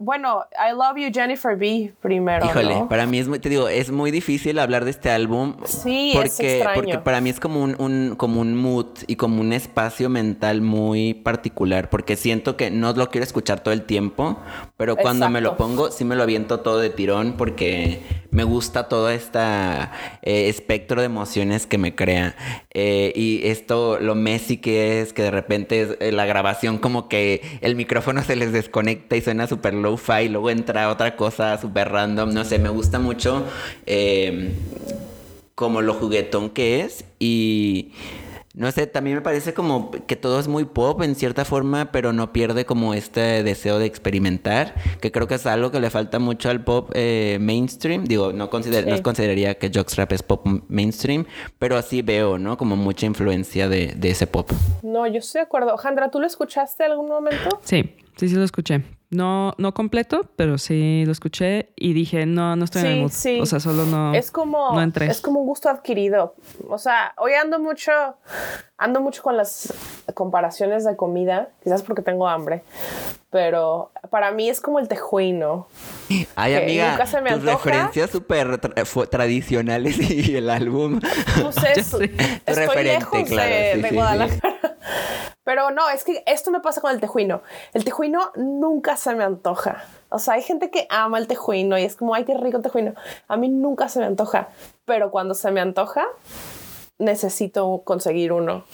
Bueno, 0.00 0.44
I 0.52 0.72
Love 0.74 0.96
You 0.96 1.10
Jennifer 1.12 1.56
B 1.56 1.92
primero. 2.00 2.46
Híjole, 2.46 2.74
¿no? 2.76 2.88
para 2.88 3.04
mí 3.06 3.18
es 3.18 3.26
muy, 3.26 3.40
te 3.40 3.48
digo, 3.48 3.68
es 3.68 3.90
muy 3.90 4.12
difícil 4.12 4.60
hablar 4.60 4.84
de 4.84 4.92
este 4.92 5.10
álbum. 5.10 5.56
Sí, 5.64 6.12
es 6.12 6.16
porque, 6.36 6.54
extraño. 6.58 6.74
porque 6.80 6.98
para 6.98 7.20
mí 7.20 7.30
es 7.30 7.40
como 7.40 7.60
un, 7.64 7.74
un- 7.80 8.14
como 8.16 8.40
un 8.40 8.54
mood 8.54 8.86
y 9.08 9.16
como 9.16 9.40
un 9.40 9.52
espacio 9.52 10.08
mental 10.08 10.62
muy 10.62 11.14
particular. 11.14 11.90
Porque 11.90 12.14
siento 12.14 12.56
que 12.56 12.70
no 12.70 12.92
lo 12.92 13.10
quiero 13.10 13.24
escuchar 13.24 13.60
todo 13.60 13.74
el 13.74 13.82
tiempo, 13.82 14.38
pero 14.76 14.94
cuando 14.94 15.28
me 15.30 15.40
lo 15.40 15.56
pongo, 15.56 15.90
sí 15.90 16.04
me 16.04 16.14
lo 16.14 16.22
aviento 16.22 16.60
todo 16.60 16.78
de 16.78 16.90
tirón 16.90 17.32
porque 17.36 18.00
me 18.30 18.44
gusta 18.44 18.88
todo 18.88 19.10
este 19.10 19.40
espectro 20.22 21.00
de 21.00 21.06
emociones 21.06 21.66
que 21.66 21.76
me 21.76 21.96
crea. 21.96 22.36
Eh, 22.72 23.12
y 23.16 23.40
esto, 23.48 23.98
lo 23.98 24.14
Messi 24.14 24.58
que 24.58 25.00
es, 25.00 25.12
que 25.12 25.22
de 25.22 25.32
repente 25.32 25.80
es, 25.82 25.96
eh, 25.98 26.12
la 26.12 26.24
grabación 26.24 26.78
como 26.78 27.08
que 27.08 27.58
el 27.62 27.74
micrófono 27.74 28.22
se 28.22 28.36
les 28.36 28.52
desconecta 28.52 29.16
y 29.16 29.22
suena 29.22 29.48
súper 29.48 29.74
low-fi 29.74 29.87
y 30.22 30.28
luego 30.28 30.50
entra 30.50 30.90
otra 30.90 31.16
cosa 31.16 31.58
súper 31.60 31.88
random. 31.90 32.32
No 32.32 32.44
sé, 32.44 32.58
me 32.58 32.68
gusta 32.68 32.98
mucho 32.98 33.44
eh, 33.86 34.52
como 35.54 35.80
lo 35.82 35.94
juguetón 35.94 36.50
que 36.50 36.80
es 36.82 37.04
y... 37.18 37.92
No 38.54 38.72
sé, 38.72 38.88
también 38.88 39.14
me 39.14 39.22
parece 39.22 39.54
como 39.54 39.92
que 39.92 40.16
todo 40.16 40.40
es 40.40 40.48
muy 40.48 40.64
pop 40.64 41.00
en 41.02 41.14
cierta 41.14 41.44
forma, 41.44 41.92
pero 41.92 42.12
no 42.12 42.32
pierde 42.32 42.64
como 42.64 42.92
este 42.92 43.44
deseo 43.44 43.78
de 43.78 43.86
experimentar, 43.86 44.74
que 45.00 45.12
creo 45.12 45.28
que 45.28 45.36
es 45.36 45.46
algo 45.46 45.70
que 45.70 45.78
le 45.78 45.90
falta 45.90 46.18
mucho 46.18 46.50
al 46.50 46.64
pop 46.64 46.90
eh, 46.94 47.38
mainstream. 47.40 48.02
Digo, 48.04 48.32
no, 48.32 48.50
consider- 48.50 48.82
Sí. 48.82 48.90
no 48.90 49.00
consideraría 49.00 49.54
que 49.58 49.70
Jockstrap 49.72 50.10
es 50.12 50.24
pop 50.24 50.44
mainstream, 50.66 51.24
pero 51.60 51.76
así 51.76 52.02
veo, 52.02 52.36
¿no? 52.38 52.56
Como 52.58 52.74
mucha 52.74 53.06
influencia 53.06 53.68
de, 53.68 53.94
de 53.96 54.10
ese 54.10 54.26
pop. 54.26 54.50
No, 54.82 55.06
yo 55.06 55.18
estoy 55.20 55.38
de 55.40 55.44
acuerdo. 55.44 55.76
Jandra, 55.76 56.10
¿tú 56.10 56.18
lo 56.18 56.26
escuchaste 56.26 56.84
en 56.84 56.90
algún 56.92 57.06
momento? 57.10 57.60
Sí, 57.62 57.94
sí, 58.16 58.28
sí 58.28 58.34
lo 58.34 58.42
escuché. 58.42 58.82
No, 59.10 59.54
no 59.56 59.72
completo, 59.72 60.30
pero 60.36 60.58
sí 60.58 61.04
lo 61.06 61.12
escuché 61.12 61.72
y 61.76 61.94
dije, 61.94 62.26
no, 62.26 62.56
no 62.56 62.64
estoy 62.64 62.82
en 62.82 62.86
el 62.88 63.00
mood. 63.02 63.10
sí. 63.10 63.40
O 63.40 63.46
sea, 63.46 63.58
solo 63.58 63.86
no. 63.86 64.12
es 64.14 64.30
como 64.30 64.74
no 64.74 64.82
entré. 64.82 65.06
es 65.06 65.20
como 65.22 65.40
un 65.40 65.46
gusto 65.46 65.70
adquirido. 65.70 66.34
O 66.68 66.78
sea, 66.78 67.14
hoy 67.16 67.32
ando 67.32 67.58
mucho 67.58 67.92
ando 68.78 69.00
mucho 69.00 69.22
con 69.22 69.36
las 69.36 69.72
comparaciones 70.14 70.84
de 70.84 70.96
comida, 70.96 71.48
quizás 71.62 71.82
porque 71.82 72.00
tengo 72.02 72.26
hambre, 72.28 72.62
pero 73.30 73.90
para 74.10 74.30
mí 74.30 74.48
es 74.48 74.60
como 74.60 74.78
el 74.78 74.88
tejuino. 74.88 75.66
Ay, 76.36 76.54
amiga, 76.54 76.92
nunca 76.92 77.06
se 77.06 77.20
me 77.20 77.30
tus 77.30 77.40
antoja. 77.40 77.64
referencias 77.64 78.10
súper 78.10 78.60
tra- 78.60 78.84
fu- 78.86 79.06
tradicionales 79.06 79.98
y 80.10 80.36
el 80.36 80.48
álbum. 80.48 81.00
Pues 81.42 81.56
es- 81.76 81.94
estoy 82.46 82.84
lejos 82.84 83.28
claro, 83.28 83.50
de, 83.50 83.72
sí, 83.74 83.82
de 83.82 83.88
sí, 83.88 83.94
Guadalajara. 83.94 84.54
Pero 85.44 85.70
no, 85.70 85.88
es 85.88 86.04
que 86.04 86.22
esto 86.26 86.50
me 86.50 86.60
pasa 86.60 86.80
con 86.82 86.92
el 86.92 87.00
tejuino. 87.00 87.40
El 87.72 87.82
tejuino 87.84 88.32
nunca 88.36 88.96
se 88.98 89.14
me 89.14 89.24
antoja. 89.24 89.82
O 90.10 90.18
sea, 90.18 90.34
hay 90.34 90.42
gente 90.42 90.70
que 90.70 90.86
ama 90.90 91.18
el 91.18 91.26
tejuino 91.26 91.78
y 91.78 91.84
es 91.84 91.96
como, 91.96 92.14
ay, 92.14 92.24
qué 92.24 92.34
rico 92.36 92.58
el 92.58 92.62
tejuino. 92.62 92.92
A 93.28 93.36
mí 93.38 93.48
nunca 93.48 93.88
se 93.88 93.98
me 93.98 94.04
antoja. 94.04 94.48
Pero 94.84 95.10
cuando 95.10 95.32
se 95.34 95.50
me 95.50 95.60
antoja, 95.62 96.04
necesito 96.98 97.82
conseguir 97.84 98.32
uno. 98.32 98.64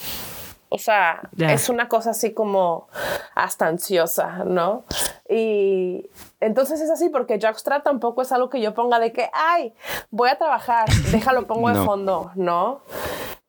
O 0.71 0.79
sea, 0.79 1.31
es 1.39 1.69
una 1.69 1.89
cosa 1.89 2.11
así 2.11 2.33
como 2.35 2.89
hasta 3.37 3.67
ansiosa, 3.69 4.43
¿no? 4.45 4.83
Y 5.29 6.11
entonces 6.41 6.81
es 6.81 6.91
así 6.91 7.11
porque 7.11 7.39
Jockstrap 7.41 7.85
tampoco 7.85 8.23
es 8.23 8.33
algo 8.33 8.51
que 8.51 8.61
yo 8.61 8.75
ponga 8.75 8.99
de 8.99 9.13
que, 9.13 9.31
ay, 9.33 9.73
voy 10.11 10.31
a 10.31 10.37
trabajar, 10.39 10.89
déjalo, 11.13 11.47
pongo 11.47 11.69
de 11.69 11.75
No. 11.75 11.85
fondo, 11.85 12.33
¿no? 12.35 12.81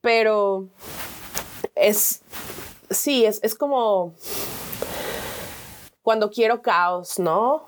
Pero 0.02 0.66
es, 1.74 2.22
sí, 2.92 3.26
es, 3.26 3.40
es 3.42 3.56
como 3.56 4.14
cuando 6.04 6.30
quiero 6.30 6.62
caos, 6.62 7.18
¿no? 7.18 7.68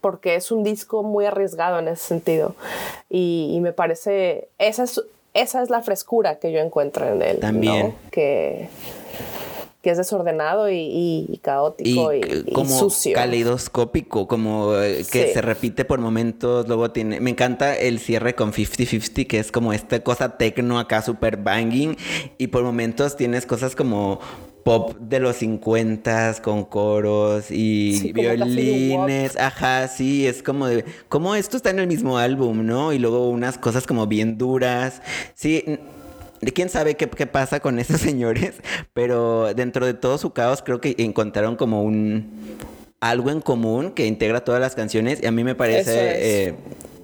Porque 0.00 0.36
es 0.36 0.52
un 0.52 0.62
disco 0.62 1.02
muy 1.02 1.26
arriesgado 1.26 1.80
en 1.80 1.88
ese 1.88 2.06
sentido. 2.06 2.54
Y, 3.08 3.50
y 3.52 3.60
me 3.60 3.72
parece, 3.72 4.48
esa 4.58 4.84
es, 4.84 5.02
esa 5.34 5.62
es 5.62 5.70
la 5.70 5.82
frescura 5.82 6.38
que 6.38 6.52
yo 6.52 6.58
encuentro 6.60 7.06
en 7.06 7.22
él. 7.22 7.34
¿no? 7.36 7.40
También. 7.40 7.94
Que, 8.10 8.68
que 9.82 9.90
es 9.90 9.96
desordenado 9.96 10.68
y, 10.68 10.74
y- 10.76 11.26
y 11.30 11.38
caótico 11.38 12.12
y, 12.12 12.20
y 12.46 12.52
como 12.52 12.68
sucio. 12.78 13.14
caleidoscópico, 13.14 14.28
como 14.28 14.76
eh, 14.76 15.04
que 15.10 15.28
Sí. 15.28 15.32
se 15.32 15.40
repite 15.40 15.86
por 15.86 15.98
momentos, 16.00 16.68
luego 16.68 16.90
tiene, 16.90 17.18
me 17.20 17.30
encanta 17.30 17.74
el 17.76 17.98
cierre 17.98 18.34
con 18.34 18.52
50-50, 18.52 19.26
que 19.26 19.38
es 19.38 19.50
como 19.50 19.72
esta 19.72 20.00
cosa 20.00 20.36
tecno 20.36 20.78
acá 20.78 21.00
super 21.00 21.38
banging, 21.38 21.96
y 22.36 22.48
por 22.48 22.62
momentos 22.62 23.16
tienes 23.16 23.46
cosas 23.46 23.74
como 23.74 24.20
pop 24.64 24.96
de 24.98 25.20
los 25.20 25.36
50 25.36 26.36
con 26.42 26.64
coros 26.64 27.50
y 27.50 27.96
Sí, 28.00 28.12
violines, 28.12 29.36
ajá, 29.36 29.88
sí, 29.88 30.26
es 30.26 30.42
como 30.42 30.66
de, 30.66 30.84
como 31.08 31.34
esto 31.34 31.56
está 31.56 31.70
en 31.70 31.78
el 31.78 31.86
mismo 31.86 32.18
álbum, 32.18 32.64
¿no? 32.64 32.92
Y 32.92 32.98
luego 32.98 33.28
unas 33.30 33.58
cosas 33.58 33.86
como 33.86 34.06
bien 34.06 34.38
duras, 34.38 35.02
sí, 35.34 35.64
quién 36.54 36.68
sabe 36.68 36.94
qué, 36.96 37.08
qué 37.08 37.26
pasa 37.26 37.60
con 37.60 37.78
esos 37.78 38.00
señores, 38.00 38.54
pero 38.92 39.52
dentro 39.54 39.86
de 39.86 39.94
todo 39.94 40.18
su 40.18 40.32
caos 40.32 40.62
creo 40.62 40.80
que 40.80 40.94
encontraron 40.98 41.56
como 41.56 41.82
un 41.82 42.56
algo 43.00 43.30
en 43.30 43.40
común 43.40 43.92
que 43.92 44.06
integra 44.06 44.44
todas 44.44 44.60
las 44.60 44.74
canciones 44.74 45.20
y 45.22 45.26
a 45.26 45.32
mí 45.32 45.42
me 45.42 45.54
parece 45.54 46.10
es. 46.10 46.48
eh, 46.50 46.54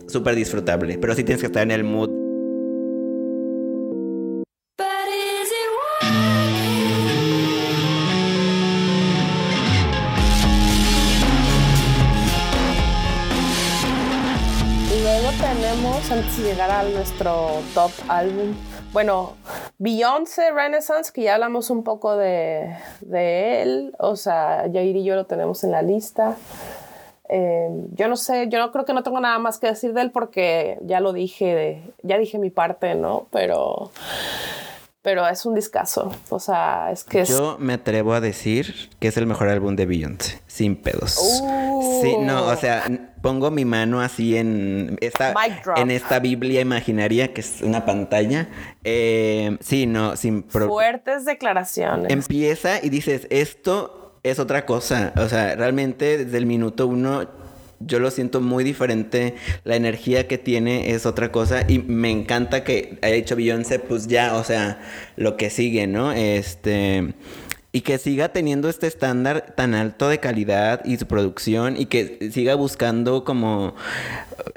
súper 0.09 0.35
disfrutable, 0.35 0.99
pero 0.99 1.15
sí 1.15 1.25
tienes 1.25 1.41
que 1.41 1.47
estar 1.47 1.63
en 1.63 1.71
el 1.71 1.85
mood. 1.85 2.26
Llegar 16.47 16.71
a 16.71 16.85
nuestro 16.85 17.61
top 17.75 17.91
álbum, 18.07 18.55
bueno, 18.93 19.33
Beyoncé 19.79 20.53
Renaissance, 20.53 21.13
que 21.13 21.23
ya 21.23 21.35
hablamos 21.35 21.71
un 21.71 21.83
poco 21.83 22.17
de, 22.17 22.73
de 23.01 23.63
él, 23.63 23.95
o 23.99 24.15
sea, 24.15 24.65
Jair 24.73 24.95
y 24.97 25.03
yo 25.03 25.17
lo 25.17 25.27
tenemos 25.27 25.65
en 25.65 25.73
la 25.73 25.83
lista. 25.83 26.37
Eh, 27.29 27.69
yo 27.95 28.07
no 28.07 28.17
sé, 28.17 28.47
yo 28.49 28.61
no 28.61 28.71
creo 28.71 28.85
que 28.85 28.95
no 28.95 29.03
tengo 29.03 29.19
nada 29.19 29.41
más 29.41 29.59
que 29.59 29.67
decir 29.67 29.93
de 29.93 30.03
él 30.03 30.13
porque 30.13 30.79
ya 30.83 31.01
lo 31.01 31.13
dije, 31.13 31.83
ya 32.03 32.17
dije 32.17 32.39
mi 32.39 32.51
parte, 32.51 32.95
¿no? 32.95 33.27
Pero, 33.33 33.91
pero 35.07 35.25
es 35.29 35.47
un 35.47 35.55
discazo, 35.55 36.13
o 36.31 36.41
sea, 36.41 36.91
es 36.91 37.05
que 37.05 37.21
es... 37.21 37.29
Yo 37.29 37.59
me 37.61 37.75
atrevo 37.75 38.13
a 38.13 38.21
decir 38.21 38.91
que 38.99 39.07
es 39.07 39.17
el 39.17 39.25
mejor 39.29 39.49
álbum 39.49 39.77
de 39.77 39.87
Beyoncé, 39.87 40.41
sin 40.49 40.75
pedos. 40.75 41.17
Uh. 41.41 42.01
Sí, 42.03 42.17
no, 42.19 42.45
o 42.49 42.57
sea, 42.57 42.83
pongo 43.23 43.53
mi 43.53 43.65
mano 43.65 44.01
así 44.01 44.37
en 44.37 44.99
esta, 45.01 45.33
en 45.77 45.93
esta 45.93 46.19
Biblia 46.19 46.61
imaginaria 46.61 47.33
que 47.33 47.41
es 47.41 47.63
una 47.63 47.85
pantalla. 47.85 48.49
Eh, 48.83 49.57
sí, 49.61 49.87
no, 49.87 50.17
sin 50.17 50.43
Fuertes 50.43 51.25
declaraciones. 51.25 52.11
Empieza 52.11 52.83
y 52.83 52.89
dices, 52.89 53.29
esto 53.31 54.19
es 54.25 54.41
otra 54.41 54.67
cosa. 54.67 55.13
O 55.19 55.29
sea, 55.29 55.55
realmente 55.55 56.25
desde 56.25 56.37
el 56.37 56.47
minuto 56.47 56.89
uno 56.89 57.29
yo 57.81 57.99
lo 57.99 58.11
siento 58.11 58.41
muy 58.41 58.65
diferente. 58.65 59.35
La 59.65 59.77
energía 59.77 60.27
que 60.29 60.39
tiene 60.39 60.91
es 60.91 61.07
otra 61.07 61.33
cosa. 61.33 61.65
Y 61.69 61.79
me 61.81 62.11
encanta 62.11 62.65
que 62.65 62.99
haya 63.03 63.15
dicho 63.15 63.37
Beyoncé, 63.37 63.79
pues 63.79 64.07
ya, 64.07 64.37
o 64.37 64.45
sea, 64.45 64.81
lo 65.17 65.37
que 65.37 65.51
sigue, 65.51 65.87
¿no? 65.87 66.13
Este. 66.13 67.15
Y 67.73 67.83
que 67.83 67.99
siga 67.99 68.31
teniendo 68.31 68.71
este 68.71 68.87
estándar 68.87 69.53
tan 69.55 69.75
alto 69.75 70.09
de 70.09 70.19
calidad 70.19 70.83
y 70.87 70.97
su 70.97 71.07
producción 71.07 71.77
y 71.77 71.87
que 71.87 72.31
siga 72.33 72.55
buscando 72.55 73.23
como 73.25 73.75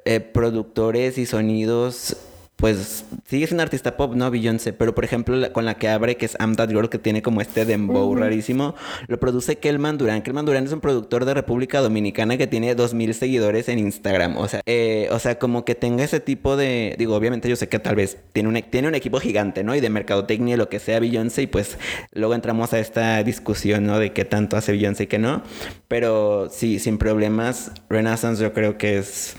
eh, 0.06 0.22
productores 0.22 1.18
y 1.18 1.26
sonidos 1.26 2.16
pues 2.60 3.06
es 3.32 3.52
un 3.52 3.60
artista 3.60 3.96
pop, 3.96 4.14
¿no? 4.16 4.30
Beyoncé, 4.30 4.74
pero 4.74 4.94
por 4.94 5.06
ejemplo 5.06 5.36
la- 5.36 5.54
con 5.54 5.66
la 5.66 5.76
que 5.76 5.88
abre, 5.88 6.18
que 6.18 6.26
es 6.26 6.36
I'm 6.40 6.56
That 6.56 6.70
Girl, 6.70 6.90
que 6.90 7.00
tiene 7.00 7.22
como 7.22 7.42
este 7.42 7.66
dembow 7.66 8.14
rarísimo, 8.16 8.76
lo 9.08 9.20
produce 9.20 9.58
Kelman 9.58 9.98
Durán. 9.98 10.22
Kelman 10.22 10.46
Durán 10.46 10.66
es 10.66 10.72
un 10.74 10.82
productor 10.82 11.26
de 11.26 11.34
República 11.34 11.80
Dominicana 11.80 12.38
que 12.38 12.48
tiene 12.48 12.76
2000 12.76 13.14
seguidores 13.14 13.70
en 13.70 13.80
Instagram. 13.80 14.38
O 14.38 14.48
sea, 14.48 14.62
eh, 14.66 15.08
o 15.12 15.20
sea, 15.20 15.40
como 15.40 15.64
que 15.64 15.76
tenga 15.76 16.04
ese 16.04 16.20
tipo 16.20 16.58
de. 16.58 16.96
Digo, 16.98 17.16
obviamente 17.16 17.48
yo 17.50 17.56
sé 17.56 17.70
que 17.70 17.80
tal 17.80 17.96
vez 17.96 18.18
tiene 18.34 18.50
un, 18.50 18.62
tiene 18.70 18.88
un 18.88 18.96
equipo 18.96 19.20
gigante, 19.20 19.64
¿no? 19.64 19.74
Y 19.76 19.80
de 19.80 19.90
mercadotecnia 19.90 20.56
y 20.56 20.58
lo 20.58 20.70
que 20.70 20.80
sea 20.80 21.00
Beyoncé, 21.00 21.44
y 21.44 21.48
pues 21.48 21.78
luego 22.14 22.36
entramos 22.36 22.74
a 22.74 22.80
esta 22.80 23.24
discusión, 23.24 23.86
¿no? 23.86 24.00
De 24.00 24.12
qué 24.12 24.26
tanto 24.26 24.58
hace 24.58 24.74
Beyoncé 24.74 25.04
y 25.04 25.08
qué 25.08 25.18
no. 25.20 25.44
Pero 25.88 26.50
sí, 26.52 26.80
sin 26.80 26.98
problemas, 26.98 27.72
Renaissance 27.90 28.42
yo 28.44 28.54
creo 28.54 28.78
que 28.78 28.98
es 28.98 29.36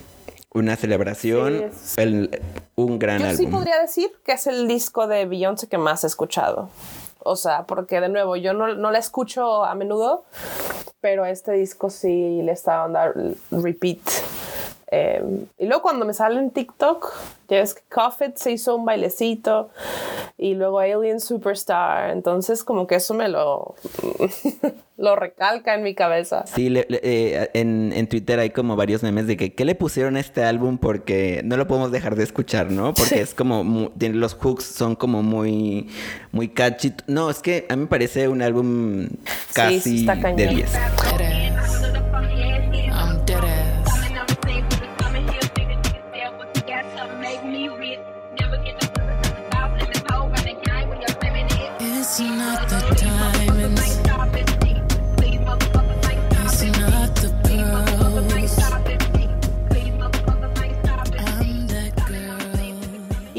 una 0.52 0.76
celebración, 0.76 1.58
Sí, 1.58 1.64
es- 1.64 1.98
el- 1.98 2.42
un 2.76 2.98
gran 2.98 3.18
Yo 3.20 3.26
álbum. 3.26 3.36
sí 3.36 3.46
podría 3.46 3.78
decir 3.80 4.10
que 4.24 4.32
es 4.32 4.46
el 4.46 4.66
disco 4.68 5.06
de 5.06 5.26
Beyoncé 5.26 5.68
que 5.68 5.78
más 5.78 6.02
he 6.04 6.06
escuchado. 6.06 6.68
O 7.20 7.36
sea, 7.36 7.64
porque 7.66 8.00
de 8.00 8.08
nuevo, 8.08 8.34
yo 8.36 8.52
no, 8.54 8.74
no 8.74 8.90
la 8.90 8.98
escucho 8.98 9.64
a 9.64 9.74
menudo, 9.74 10.24
pero 11.00 11.24
este 11.26 11.52
disco 11.52 11.90
sí 11.90 12.40
le 12.42 12.52
está 12.52 12.88
dando 12.88 13.34
repeat. 13.50 13.98
Eh, 14.92 15.22
y 15.58 15.66
luego 15.66 15.82
cuando 15.82 16.04
me 16.04 16.12
sale 16.14 16.40
en 16.40 16.50
TikTok, 16.50 17.12
ya 17.48 17.58
ves 17.58 17.74
que 17.74 17.82
Coffee 17.88 18.32
se 18.34 18.50
hizo 18.52 18.74
un 18.74 18.84
bailecito 18.84 19.70
y 20.36 20.54
luego 20.54 20.80
Alien 20.80 21.20
Superstar. 21.20 22.10
Entonces 22.10 22.64
como 22.64 22.86
que 22.88 22.96
eso 22.96 23.14
me 23.14 23.28
lo, 23.28 23.76
lo 24.96 25.14
recalca 25.16 25.74
en 25.74 25.84
mi 25.84 25.94
cabeza. 25.94 26.44
Sí, 26.46 26.70
le- 26.70 26.86
le- 26.88 27.00
eh, 27.04 27.50
en, 27.54 27.92
en 27.94 28.08
Twitter 28.08 28.40
hay 28.40 28.50
como 28.50 28.74
varios 28.74 29.02
memes 29.04 29.26
de 29.28 29.36
que 29.36 29.54
¿qué 29.54 29.64
le 29.64 29.74
pusieron 29.76 30.16
a 30.16 30.20
este 30.20 30.42
álbum? 30.42 30.76
Porque 30.78 31.42
no 31.44 31.56
lo 31.56 31.68
podemos 31.68 31.92
dejar 31.92 32.16
de 32.16 32.24
escuchar, 32.24 32.70
¿no? 32.72 32.92
Porque 32.94 33.20
es 33.20 33.32
como, 33.34 33.62
mu- 33.62 33.90
tiene- 33.90 34.16
los 34.16 34.34
hooks 34.34 34.64
son 34.64 34.96
como 34.96 35.22
muy, 35.22 35.88
muy 36.32 36.48
catchy. 36.48 36.94
No, 37.06 37.30
es 37.30 37.38
que 37.38 37.66
a 37.68 37.76
mí 37.76 37.82
me 37.82 37.88
parece 37.88 38.26
un 38.28 38.42
álbum 38.42 39.06
sí 39.08 39.18
casi 39.54 40.00
está 40.00 40.14
de 40.16 40.20
cañón. 40.22 40.36
10. 40.56 40.70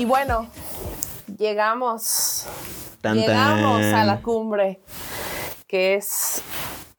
Y 0.02 0.06
bueno, 0.06 0.48
llegamos. 1.38 2.48
Tan, 3.02 3.18
llegamos 3.18 3.84
a 3.84 4.04
la 4.04 4.20
cumbre, 4.24 4.80
que 5.68 5.94
es 5.94 6.42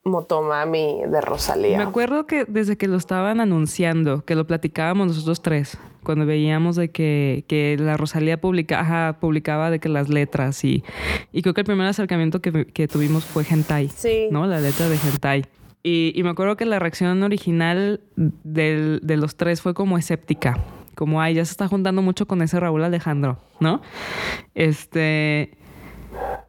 Motomami 0.05 1.00
de 1.09 1.20
Rosalía. 1.20 1.78
Me 1.78 1.82
acuerdo 1.82 2.28
que 2.28 2.44
desde 2.44 2.76
que 2.76 2.86
lo 2.86 2.96
estaban 2.96 3.40
anunciando, 3.40 4.24
que 4.24 4.36
lo 4.36 4.46
platicábamos 4.46 5.09
nosotros 5.09 5.42
tres, 5.42 5.76
cuando 6.05 6.26
veíamos 6.26 6.76
de 6.76 6.92
que, 6.92 7.44
que 7.48 7.76
la 7.76 7.96
Rosalía 7.96 8.40
publica, 8.40 8.78
ajá, 8.78 9.18
publicaba 9.18 9.70
de 9.70 9.80
que 9.80 9.88
las 9.88 10.09
letras 10.09 10.62
y, 10.62 10.84
y 11.32 11.42
creo 11.42 11.55
que 11.55 11.62
el 11.62 11.66
primer 11.66 11.88
acercamiento 11.88 12.40
que, 12.40 12.66
que 12.66 12.86
tuvimos 12.86 13.24
fue 13.24 13.44
Hentai. 13.44 13.88
Sí. 13.88 14.28
¿No? 14.30 14.46
La 14.46 14.61
letra 14.61 14.88
de 14.88 14.94
Hentai. 14.96 15.44
Y, 15.82 16.12
y 16.14 16.22
me 16.22 16.30
acuerdo 16.30 16.57
que 16.57 16.66
la 16.66 16.78
reacción 16.78 17.20
original 17.24 18.00
del- 18.14 19.00
de 19.03 19.16
los 19.16 19.34
tres 19.34 19.61
fue 19.61 19.74
como 19.74 19.98
escéptica. 19.98 20.57
Como, 20.95 21.20
ay, 21.20 21.34
ya 21.34 21.45
se 21.45 21.53
está 21.53 21.68
juntando 21.68 22.03
mucho 22.03 22.26
con 22.26 22.43
ese 22.43 22.61
Raúl 22.61 22.84
Alejandro, 22.84 23.38
¿no? 23.61 23.80
Este... 24.55 25.57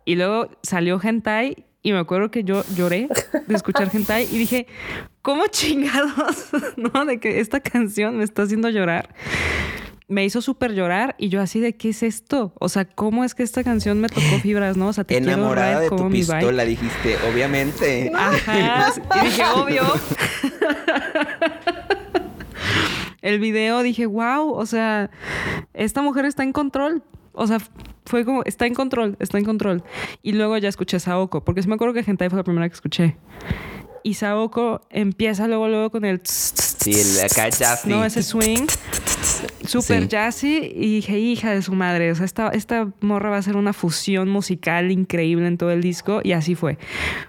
Y 0.06 0.16
luego 0.16 0.50
salió 0.62 1.00
Hentai 1.02 1.66
y 1.82 1.94
me 1.94 2.00
acuerdo 2.00 2.32
que 2.32 2.44
yo 2.44 2.64
lloré 2.76 3.08
de 3.48 3.56
escuchar 3.56 3.89
Hentai 3.94 4.24
y 4.32 4.38
dije, 4.38 4.68
¿cómo 5.22 5.48
chingados? 5.48 6.48
¿No? 6.78 7.06
De 7.06 7.20
que 7.20 7.39
esta 7.39 7.60
canción 7.62 8.18
me 8.18 8.24
está 8.24 8.44
haciendo 8.44 8.70
llorar. 8.70 9.14
Me 10.10 10.26
hizo 10.26 10.41
súper 10.41 10.74
llorar 10.74 11.16
y 11.18 11.30
yo 11.30 11.41
así 11.41 11.62
de, 11.62 11.76
¿qué 11.78 11.89
es 11.89 12.04
esto? 12.04 12.54
O 12.60 12.68
sea, 12.68 12.84
¿cómo 12.86 13.24
es 13.24 13.34
que 13.36 13.44
esta 13.44 13.64
canción 13.64 14.02
me 14.02 14.10
tocó 14.10 14.38
fibras, 14.41 14.76
no? 14.76 14.88
O 14.88 14.94
sea, 14.94 15.06
te 15.06 15.18
quiero 15.18 15.32
Enamorada 15.32 15.80
de 15.80 15.89
tu 15.89 16.04
mi 16.10 16.24
bike. 16.24 16.39
pistola, 16.39 16.66
dijiste, 16.66 17.18
obviamente. 17.32 18.12
Ajá. 18.14 18.94
Y 19.22 19.26
dije, 19.26 19.44
obvio. 19.56 19.84
El 23.24 23.40
video 23.40 23.82
dije, 23.84 24.06
wow, 24.06 24.52
o 24.52 24.66
sea, 24.66 25.10
esta 25.74 26.02
mujer 26.02 26.26
está 26.26 26.44
en 26.44 26.52
control. 26.52 27.04
O 27.32 27.48
sea, 27.48 27.58
fue 28.06 28.26
como, 28.26 28.44
está 28.44 28.68
en 28.68 28.76
control, 28.76 29.16
está 29.20 29.38
en 29.38 29.46
control. 29.46 29.82
Y 30.22 30.34
luego 30.34 30.58
ya 30.58 30.68
escuché 30.68 31.00
Saoko, 31.00 31.44
porque 31.44 31.64
sí 31.64 31.70
me 31.70 31.76
acuerdo 31.76 31.94
que 31.94 32.04
Hentai 32.06 32.30
fue 32.30 32.38
la 32.38 32.44
primera 32.44 32.68
que 32.68 32.76
escuché. 32.76 33.16
Y 34.04 34.16
Saoko 34.16 34.82
empieza 34.90 35.48
luego, 35.48 35.70
luego 35.70 35.90
con 35.90 36.04
el... 36.04 36.22
Sí, 36.84 36.92
el 37.00 37.20
acá 37.26 37.50
jazzy. 37.50 37.90
No, 37.90 38.04
ese 38.04 38.24
swing. 38.24 38.68
Súper 39.66 40.02
Sí. 40.04 40.08
jazzy. 40.10 40.58
Y 40.76 40.96
dije, 40.96 41.18
hija 41.18 41.52
de 41.52 41.62
su 41.62 41.74
madre. 41.74 42.12
O 42.12 42.16
sea, 42.16 42.26
esta, 42.26 42.50
esta 42.50 42.90
morra 43.00 43.30
va 43.30 43.38
a 43.38 43.42
ser 43.42 43.56
una 43.56 43.72
fusión 43.74 44.30
musical 44.30 44.92
increíble 44.92 45.48
en 45.48 45.58
todo 45.58 45.72
el 45.72 45.82
disco. 45.82 46.20
Y 46.24 46.34
así 46.34 46.56
fue. 46.56 46.78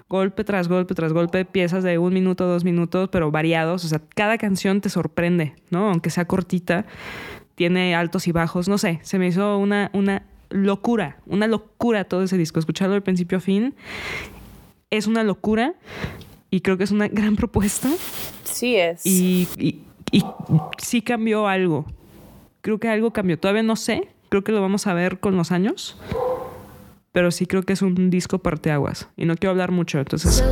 Golpe 0.09 0.43
tras 0.43 0.67
golpe 0.67 0.93
tras 0.93 1.13
golpe. 1.13 1.45
Piezas 1.45 1.83
de 1.83 1.97
un 1.97 2.13
minuto, 2.13 2.45
dos 2.45 2.63
minutos, 2.65 3.09
pero 3.11 3.31
variados. 3.31 3.85
O 3.85 3.87
sea, 3.87 4.01
cada 4.15 4.37
canción 4.37 4.81
te 4.81 4.89
sorprende, 4.89 5.55
¿no? 5.69 5.89
Aunque 5.89 6.09
sea 6.09 6.25
cortita. 6.25 6.85
Tiene 7.55 7.95
altos 7.95 8.27
y 8.27 8.33
bajos. 8.33 8.67
No 8.67 8.77
sé. 8.77 8.99
Se 9.03 9.17
me 9.19 9.27
hizo 9.27 9.57
una, 9.57 9.89
una 9.93 10.23
locura. 10.49 11.17
Una 11.25 11.47
locura 11.47 12.03
todo 12.03 12.23
ese 12.23 12.37
disco. 12.37 12.59
Escucharlo 12.59 12.95
de 12.95 13.01
principio 13.01 13.37
a 13.37 13.41
fin. 13.41 13.73
Es 14.89 15.07
una 15.07 15.23
locura. 15.23 15.75
Y 16.49 16.59
creo 16.59 16.77
que 16.77 16.83
es 16.83 16.91
una 16.91 17.07
gran 17.07 17.37
propuesta. 17.37 17.89
Sí 18.55 18.75
es. 18.77 19.05
Y, 19.05 19.47
y- 19.57 19.81
y 20.11 20.23
sí 20.77 21.01
cambió 21.01 21.47
algo. 21.47 21.85
Creo 22.61 22.79
que 22.79 22.87
algo 22.87 23.11
cambió. 23.11 23.37
Todavía 23.37 23.63
no 23.63 23.75
sé. 23.75 24.07
Creo 24.29 24.43
que 24.43 24.51
lo 24.51 24.61
vamos 24.61 24.87
a 24.87 24.93
ver 24.93 25.19
con 25.19 25.35
los 25.35 25.51
años. 25.51 25.97
Pero 27.11 27.31
sí 27.31 27.45
creo 27.45 27.63
que 27.63 27.73
es 27.73 27.81
un 27.81 28.09
disco 28.09 28.39
parteaguas. 28.39 29.09
Y 29.17 29.25
no 29.25 29.35
quiero 29.35 29.51
hablar 29.51 29.71
mucho. 29.71 29.99
Entonces, 29.99 30.43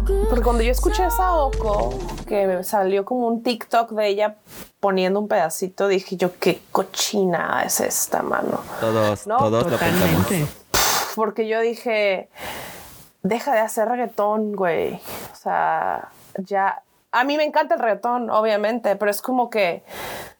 porque 0.00 0.42
cuando 0.42 0.62
yo 0.62 0.72
escuché 0.72 1.02
a 1.04 1.10
Saoko, 1.10 1.98
que 2.26 2.46
me 2.46 2.64
salió 2.64 3.04
como 3.04 3.26
un 3.28 3.42
TikTok 3.42 3.90
de 3.92 4.08
ella 4.08 4.36
poniendo 4.80 5.20
un 5.20 5.28
pedacito, 5.28 5.88
dije 5.88 6.16
yo, 6.16 6.38
qué 6.38 6.62
cochina 6.72 7.62
es 7.64 7.80
esta, 7.80 8.22
mano. 8.22 8.60
Todos, 8.80 9.26
No, 9.26 9.38
todos 9.38 9.70
lo 9.70 9.78
pensamos. 9.78 10.22
Totalmente. 10.22 10.46
Porque 11.14 11.48
yo 11.48 11.60
dije, 11.60 12.28
deja 13.22 13.54
de 13.54 13.60
hacer 13.60 13.88
reggaetón, 13.88 14.52
güey. 14.52 15.00
O 15.32 15.36
sea, 15.36 16.08
ya... 16.38 16.82
A 17.14 17.24
mí 17.24 17.36
me 17.36 17.44
encanta 17.44 17.74
el 17.74 17.80
reggaetón, 17.80 18.28
obviamente, 18.30 18.96
pero 18.96 19.10
es 19.10 19.22
como 19.22 19.48
que 19.50 19.82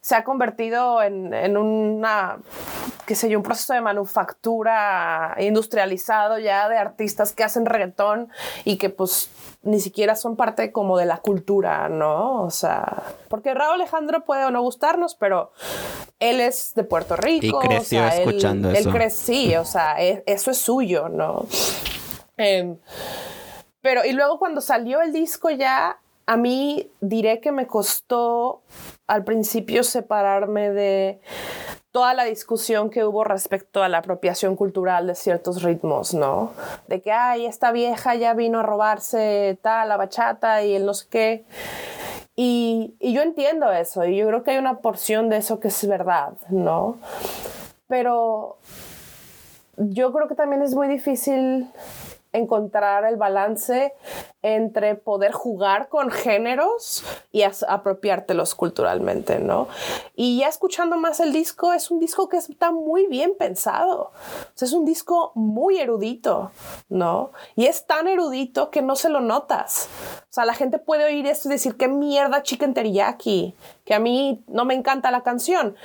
se 0.00 0.14
ha 0.16 0.24
convertido 0.24 1.02
en, 1.02 1.32
en 1.32 1.56
una, 1.56 2.38
qué 3.06 3.14
sé 3.14 3.28
yo, 3.30 3.38
un 3.38 3.42
proceso 3.44 3.72
de 3.72 3.80
manufactura 3.80 5.34
industrializado 5.38 6.38
ya 6.38 6.68
de 6.68 6.76
artistas 6.76 7.32
que 7.32 7.44
hacen 7.44 7.64
reggaetón 7.66 8.28
y 8.64 8.76
que 8.76 8.90
pues 8.90 9.30
ni 9.62 9.80
siquiera 9.80 10.14
son 10.14 10.36
parte 10.36 10.72
como 10.72 10.98
de 10.98 11.06
la 11.06 11.18
cultura, 11.18 11.88
¿no? 11.88 12.42
O 12.42 12.50
sea, 12.50 13.04
porque 13.28 13.54
Raúl 13.54 13.74
Alejandro 13.80 14.24
puede 14.24 14.44
o 14.44 14.50
no 14.50 14.60
gustarnos, 14.60 15.14
pero 15.14 15.52
él 16.20 16.40
es 16.40 16.74
de 16.74 16.84
Puerto 16.84 17.16
Rico. 17.16 17.60
Y 17.64 17.66
creció 17.68 18.04
o 18.04 18.10
sea, 18.10 18.16
él- 18.16 18.28
escuchando 18.28 18.68
él 18.70 18.76
eso. 18.76 18.90
cre- 18.90 19.08
sí, 19.10 19.56
o 19.56 19.64
sea, 19.64 20.02
e- 20.02 20.22
eso 20.26 20.50
es 20.50 20.58
suyo, 20.58 21.08
¿no? 21.08 21.46
Em, 22.36 22.76
pero 23.80 24.04
y 24.04 24.12
luego 24.12 24.38
cuando 24.38 24.60
salió 24.60 25.00
el 25.00 25.12
disco 25.12 25.48
ya, 25.50 25.98
a 26.26 26.36
mí 26.36 26.90
diré 27.00 27.40
que 27.40 27.52
me 27.52 27.66
costó 27.66 28.62
al 29.06 29.24
principio 29.24 29.82
separarme 29.82 30.70
de 30.70 31.20
toda 31.90 32.12
la 32.14 32.24
discusión 32.24 32.90
que 32.90 33.04
hubo 33.04 33.22
respecto 33.22 33.82
a 33.82 33.88
la 33.88 33.98
apropiación 33.98 34.56
cultural 34.56 35.06
de 35.06 35.14
ciertos 35.14 35.62
ritmos, 35.62 36.12
¿no? 36.12 36.52
De 36.88 37.00
que, 37.00 37.12
ay, 37.12 37.46
esta 37.46 37.70
vieja 37.70 38.16
ya 38.16 38.34
vino 38.34 38.58
a 38.58 38.62
robarse 38.62 39.58
tal, 39.62 39.88
la 39.88 39.96
bachata 39.96 40.64
y 40.64 40.74
el 40.74 40.86
no 40.86 40.94
sé 40.94 41.06
qué. 41.08 41.44
Y, 42.34 42.96
y 42.98 43.12
yo 43.12 43.22
entiendo 43.22 43.70
eso, 43.70 44.04
y 44.04 44.16
yo 44.16 44.26
creo 44.26 44.42
que 44.42 44.50
hay 44.50 44.58
una 44.58 44.78
porción 44.78 45.28
de 45.28 45.36
eso 45.36 45.60
que 45.60 45.68
es 45.68 45.86
verdad, 45.86 46.32
¿no? 46.48 46.98
Pero 47.86 48.58
yo 49.76 50.12
creo 50.12 50.26
que 50.26 50.34
también 50.34 50.62
es 50.62 50.74
muy 50.74 50.88
difícil 50.88 51.70
encontrar 52.34 53.04
el 53.04 53.16
balance 53.16 53.94
entre 54.42 54.94
poder 54.94 55.32
jugar 55.32 55.88
con 55.88 56.10
géneros 56.10 57.02
y 57.32 57.42
apropiártelos 57.42 58.54
culturalmente, 58.54 59.38
¿no? 59.38 59.68
Y 60.14 60.40
ya 60.40 60.48
escuchando 60.48 60.98
más 60.98 61.20
el 61.20 61.32
disco, 61.32 61.72
es 61.72 61.90
un 61.90 61.98
disco 61.98 62.28
que 62.28 62.36
está 62.36 62.70
muy 62.70 63.06
bien 63.06 63.34
pensado. 63.38 64.10
O 64.10 64.52
sea, 64.54 64.66
es 64.66 64.72
un 64.74 64.84
disco 64.84 65.32
muy 65.34 65.78
erudito, 65.78 66.50
¿no? 66.90 67.30
Y 67.56 67.66
es 67.66 67.86
tan 67.86 68.06
erudito 68.06 68.70
que 68.70 68.82
no 68.82 68.96
se 68.96 69.08
lo 69.08 69.20
notas. 69.20 69.88
O 70.22 70.32
sea, 70.34 70.44
la 70.44 70.54
gente 70.54 70.78
puede 70.78 71.04
oír 71.04 71.26
esto 71.26 71.48
y 71.48 71.52
decir, 71.52 71.76
qué 71.76 71.88
mierda 71.88 72.42
chicken 72.42 72.74
teriyaki, 72.74 73.54
que 73.84 73.94
a 73.94 73.98
mí 73.98 74.44
no 74.48 74.64
me 74.64 74.74
encanta 74.74 75.10
la 75.10 75.22
canción 75.22 75.76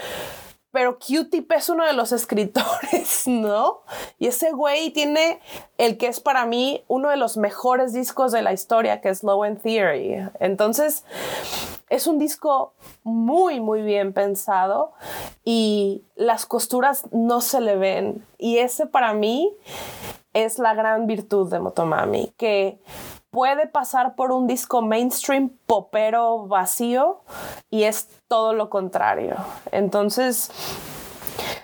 pero 0.71 0.99
Q-Tip 0.99 1.51
es 1.51 1.69
uno 1.69 1.85
de 1.85 1.93
los 1.93 2.11
escritores, 2.13 3.27
¿no? 3.27 3.81
Y 4.17 4.27
ese 4.27 4.51
güey 4.51 4.91
tiene 4.91 5.39
el 5.77 5.97
que 5.97 6.07
es 6.07 6.19
para 6.19 6.45
mí 6.45 6.83
uno 6.87 7.09
de 7.09 7.17
los 7.17 7.37
mejores 7.37 7.93
discos 7.93 8.31
de 8.31 8.41
la 8.41 8.53
historia, 8.53 9.01
que 9.01 9.09
es 9.09 9.23
Low 9.23 9.43
End 9.45 9.61
Theory. 9.61 10.29
Entonces, 10.39 11.03
es 11.89 12.05
un 12.07 12.19
disco 12.19 12.73
muy, 13.03 13.59
muy 13.59 13.81
bien 13.81 14.13
pensado 14.13 14.93
y 15.43 16.03
las 16.15 16.45
costuras 16.45 17.05
no 17.11 17.41
se 17.41 17.61
le 17.61 17.75
ven. 17.75 18.25
Y 18.37 18.59
ese 18.59 18.85
para 18.85 19.13
mí 19.13 19.51
es 20.33 20.59
la 20.59 20.75
gran 20.75 21.07
virtud 21.07 21.49
de 21.51 21.59
Motomami, 21.59 22.31
que 22.37 22.79
puede 23.31 23.67
pasar 23.67 24.15
por 24.15 24.31
un 24.31 24.47
disco 24.47 24.81
mainstream 24.81 25.49
popero 25.65 26.47
vacío 26.47 27.21
y 27.69 27.83
es 27.83 28.07
todo 28.27 28.53
lo 28.53 28.69
contrario. 28.69 29.35
Entonces, 29.71 30.51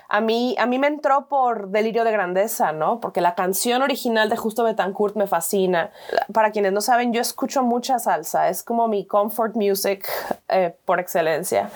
a 0.08 0.22
mí, 0.22 0.56
a 0.60 0.66
mí 0.66 0.80
me 0.80 0.88
entró 0.88 1.28
por 1.28 1.70
delirio 1.70 2.04
de 2.04 2.12
grandeza, 2.12 2.72
¿no? 2.72 3.00
Porque 3.00 3.22
la 3.22 3.36
canción 3.36 3.82
original 3.82 4.30
de 4.30 4.38
Justo 4.38 4.64
Betancourt 4.64 5.16
me 5.16 5.28
fascina. 5.28 5.92
Para 6.32 6.52
quienes 6.52 6.72
no 6.72 6.82
saben, 6.82 7.12
yo 7.12 7.22
escucho 7.22 7.64
mucha 7.64 8.00
salsa, 8.00 8.50
es 8.50 8.64
como 8.64 8.88
mi 8.88 9.06
comfort 9.06 9.56
music 9.56 10.08
eh, 10.48 10.76
por 10.86 11.00
excelencia. 11.00 11.70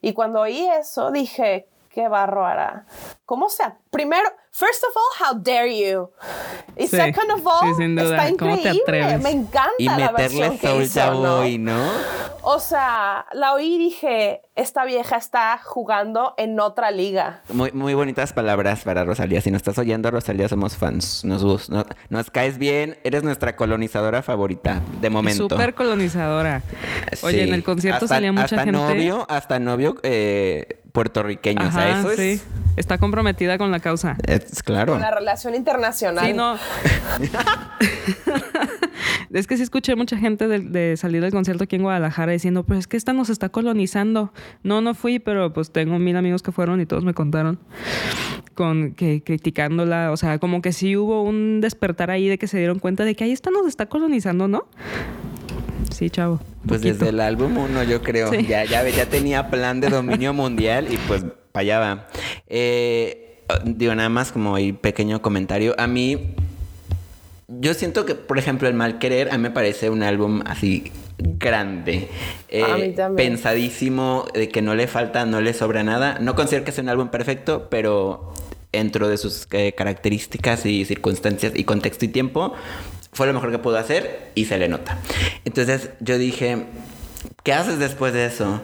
Y 0.00 0.12
cuando 0.12 0.40
oí 0.40 0.68
eso, 0.78 1.10
dije, 1.10 1.68
qué 1.92 2.08
barro 2.08 2.44
hará. 2.46 2.86
¿Cómo 3.24 3.48
sea? 3.48 3.76
Primero, 3.90 4.28
first 4.50 4.82
of 4.84 4.90
all, 4.96 5.26
how 5.34 5.38
dare 5.42 5.68
you? 5.78 6.10
Y 6.76 6.86
Sí, 6.86 6.96
second 6.96 7.30
of 7.32 7.46
all, 7.46 7.68
sí, 7.68 7.74
sin 7.82 7.96
duda. 7.96 8.26
está 8.26 8.36
¿Cómo 8.38 8.54
te 8.56 8.68
increíble. 8.70 8.82
atreves? 9.04 9.22
Me 9.22 9.30
encanta 9.30 9.70
Y 9.78 9.84
la 9.84 9.96
meterle 9.96 10.18
versión 10.40 10.58
que 10.58 10.82
hizo, 10.82 11.58
¿no? 11.58 11.82
O 12.44 12.58
sea, 12.58 13.24
la 13.32 13.52
oí 13.54 13.74
y 13.76 13.78
dije, 13.78 14.42
esta 14.56 14.84
vieja 14.84 15.16
está 15.16 15.58
jugando 15.62 16.34
en 16.36 16.58
otra 16.60 16.90
liga. 16.90 17.40
Muy, 17.50 17.70
muy 17.72 17.94
bonitas 17.94 18.32
palabras 18.32 18.82
para 18.82 19.04
Rosalía. 19.04 19.40
Si 19.40 19.50
nos 19.50 19.58
estás 19.60 19.78
oyendo, 19.78 20.10
Rosalía, 20.10 20.48
somos 20.48 20.76
fans. 20.76 21.24
Nos, 21.24 21.44
gus- 21.44 21.68
no- 21.70 21.86
nos 22.10 22.30
caes 22.30 22.58
bien. 22.58 22.98
Eres 23.04 23.22
nuestra 23.22 23.54
colonizadora 23.54 24.22
favorita, 24.22 24.80
de 25.00 25.08
momento. 25.08 25.48
Súper 25.48 25.74
colonizadora. 25.74 26.62
Oye, 27.22 27.38
Sí. 27.44 27.48
en 27.48 27.54
el 27.54 27.62
concierto 27.62 28.06
Hasta- 28.06 28.16
salía 28.16 28.32
mucha 28.32 28.44
hasta 28.46 28.56
gente. 28.64 28.72
novio, 28.72 29.24
hasta 29.28 29.58
novio 29.60 29.94
eh, 30.02 30.80
puertorriqueño. 30.92 31.66
o 31.66 31.72
sea, 31.72 31.98
Ajá, 31.98 32.00
eso 32.00 32.10
es, 32.12 32.40
sí. 32.40 32.46
Está 32.76 32.98
comprometida 32.98 33.58
con 33.58 33.70
la 33.70 33.80
causa. 33.80 34.16
es 34.26 34.62
claro. 34.62 34.92
Con 34.92 35.02
la 35.02 35.10
relación 35.10 35.54
internacional. 35.54 36.26
Sí, 36.26 36.32
no. 36.32 36.56
es 39.32 39.46
que 39.46 39.56
sí 39.56 39.62
escuché 39.62 39.94
mucha 39.96 40.16
gente 40.16 40.48
de, 40.48 40.60
de 40.60 40.96
salir 40.96 41.22
del 41.22 41.32
concierto 41.32 41.64
aquí 41.64 41.76
en 41.76 41.82
Guadalajara 41.82 42.32
diciendo, 42.32 42.62
pues 42.64 42.80
es 42.80 42.86
que 42.86 42.96
esta 42.96 43.12
nos 43.12 43.30
está 43.30 43.48
colonizando. 43.48 44.32
No, 44.62 44.80
no 44.80 44.94
fui, 44.94 45.18
pero 45.18 45.52
pues 45.52 45.70
tengo 45.70 45.98
mil 45.98 46.16
amigos 46.16 46.42
que 46.42 46.52
fueron 46.52 46.80
y 46.80 46.86
todos 46.86 47.04
me 47.04 47.14
contaron 47.14 47.58
con 48.54 48.92
que 48.92 49.22
criticándola. 49.22 50.12
O 50.12 50.16
sea, 50.16 50.38
como 50.38 50.62
que 50.62 50.72
sí 50.72 50.96
hubo 50.96 51.22
un 51.22 51.60
despertar 51.60 52.10
ahí 52.10 52.28
de 52.28 52.38
que 52.38 52.46
se 52.46 52.58
dieron 52.58 52.78
cuenta 52.78 53.04
de 53.04 53.14
que 53.14 53.24
ahí 53.24 53.32
esta 53.32 53.50
nos 53.50 53.66
está 53.66 53.86
colonizando, 53.86 54.48
¿no? 54.48 54.66
Sí, 55.90 56.10
chavo. 56.10 56.40
Pues 56.66 56.80
Poquito. 56.80 56.94
desde 56.98 57.08
el 57.10 57.20
álbum 57.20 57.56
uno, 57.58 57.82
yo 57.82 58.02
creo. 58.02 58.30
Sí. 58.30 58.46
Ya, 58.46 58.64
ya, 58.64 58.88
ya 58.88 59.06
tenía 59.06 59.50
plan 59.50 59.80
de 59.80 59.88
dominio 59.88 60.32
mundial 60.34 60.92
y 60.92 60.96
pues 61.08 61.24
para 61.52 61.62
allá 61.62 61.78
va. 61.80 62.08
Eh, 62.46 63.42
digo, 63.64 63.94
nada 63.94 64.08
más 64.08 64.32
como 64.32 64.54
ahí 64.54 64.72
pequeño 64.72 65.20
comentario. 65.22 65.74
A 65.78 65.86
mí, 65.86 66.34
yo 67.48 67.74
siento 67.74 68.06
que, 68.06 68.14
por 68.14 68.38
ejemplo, 68.38 68.68
El 68.68 68.74
Mal 68.74 68.98
Querer, 68.98 69.30
a 69.30 69.36
mí 69.38 69.42
me 69.42 69.50
parece 69.50 69.90
un 69.90 70.02
álbum 70.02 70.42
así 70.46 70.90
grande. 71.18 72.08
Eh, 72.48 72.62
A 72.62 72.76
mí 72.76 72.92
también. 72.92 73.30
Pensadísimo, 73.32 74.26
de 74.32 74.48
que 74.48 74.62
no 74.62 74.74
le 74.74 74.86
falta, 74.86 75.26
no 75.26 75.40
le 75.40 75.52
sobra 75.54 75.82
nada. 75.82 76.18
No 76.20 76.34
considero 76.34 76.64
que 76.64 76.72
sea 76.72 76.82
un 76.82 76.88
álbum 76.90 77.08
perfecto, 77.08 77.68
pero 77.70 78.32
dentro 78.72 79.08
de 79.08 79.18
sus 79.18 79.46
eh, 79.52 79.72
características 79.76 80.64
y 80.64 80.84
circunstancias 80.84 81.52
y 81.54 81.64
contexto 81.64 82.06
y 82.06 82.08
tiempo, 82.08 82.54
fue 83.12 83.26
lo 83.26 83.34
mejor 83.34 83.50
que 83.50 83.58
pudo 83.58 83.76
hacer 83.76 84.30
y 84.34 84.46
se 84.46 84.58
le 84.58 84.68
nota. 84.68 84.98
Entonces 85.44 85.90
yo 86.00 86.18
dije, 86.18 86.64
¿qué 87.42 87.52
haces 87.52 87.78
después 87.78 88.12
de 88.14 88.26
eso? 88.26 88.62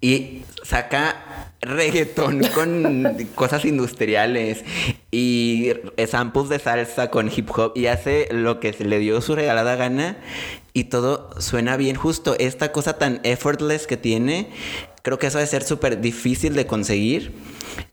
Y 0.00 0.42
saca 0.62 1.52
reggaetón 1.60 2.40
con 2.54 3.26
cosas 3.34 3.64
industriales 3.64 4.64
y 5.10 5.72
samples 6.06 6.48
de 6.48 6.58
salsa 6.60 7.10
con 7.10 7.30
hip 7.34 7.50
hop 7.56 7.72
y 7.74 7.86
hace 7.86 8.28
lo 8.30 8.60
que 8.60 8.72
se 8.72 8.84
le 8.84 9.00
dio 9.00 9.20
su 9.20 9.34
regalada 9.34 9.74
gana 9.74 10.18
y 10.72 10.84
todo 10.84 11.30
suena 11.40 11.76
bien 11.76 11.96
justo. 11.96 12.36
Esta 12.38 12.70
cosa 12.70 12.98
tan 12.98 13.20
effortless 13.24 13.88
que 13.88 13.96
tiene, 13.96 14.50
creo 15.02 15.18
que 15.18 15.26
eso 15.26 15.38
debe 15.38 15.50
ser 15.50 15.64
súper 15.64 16.00
difícil 16.00 16.54
de 16.54 16.66
conseguir. 16.66 17.32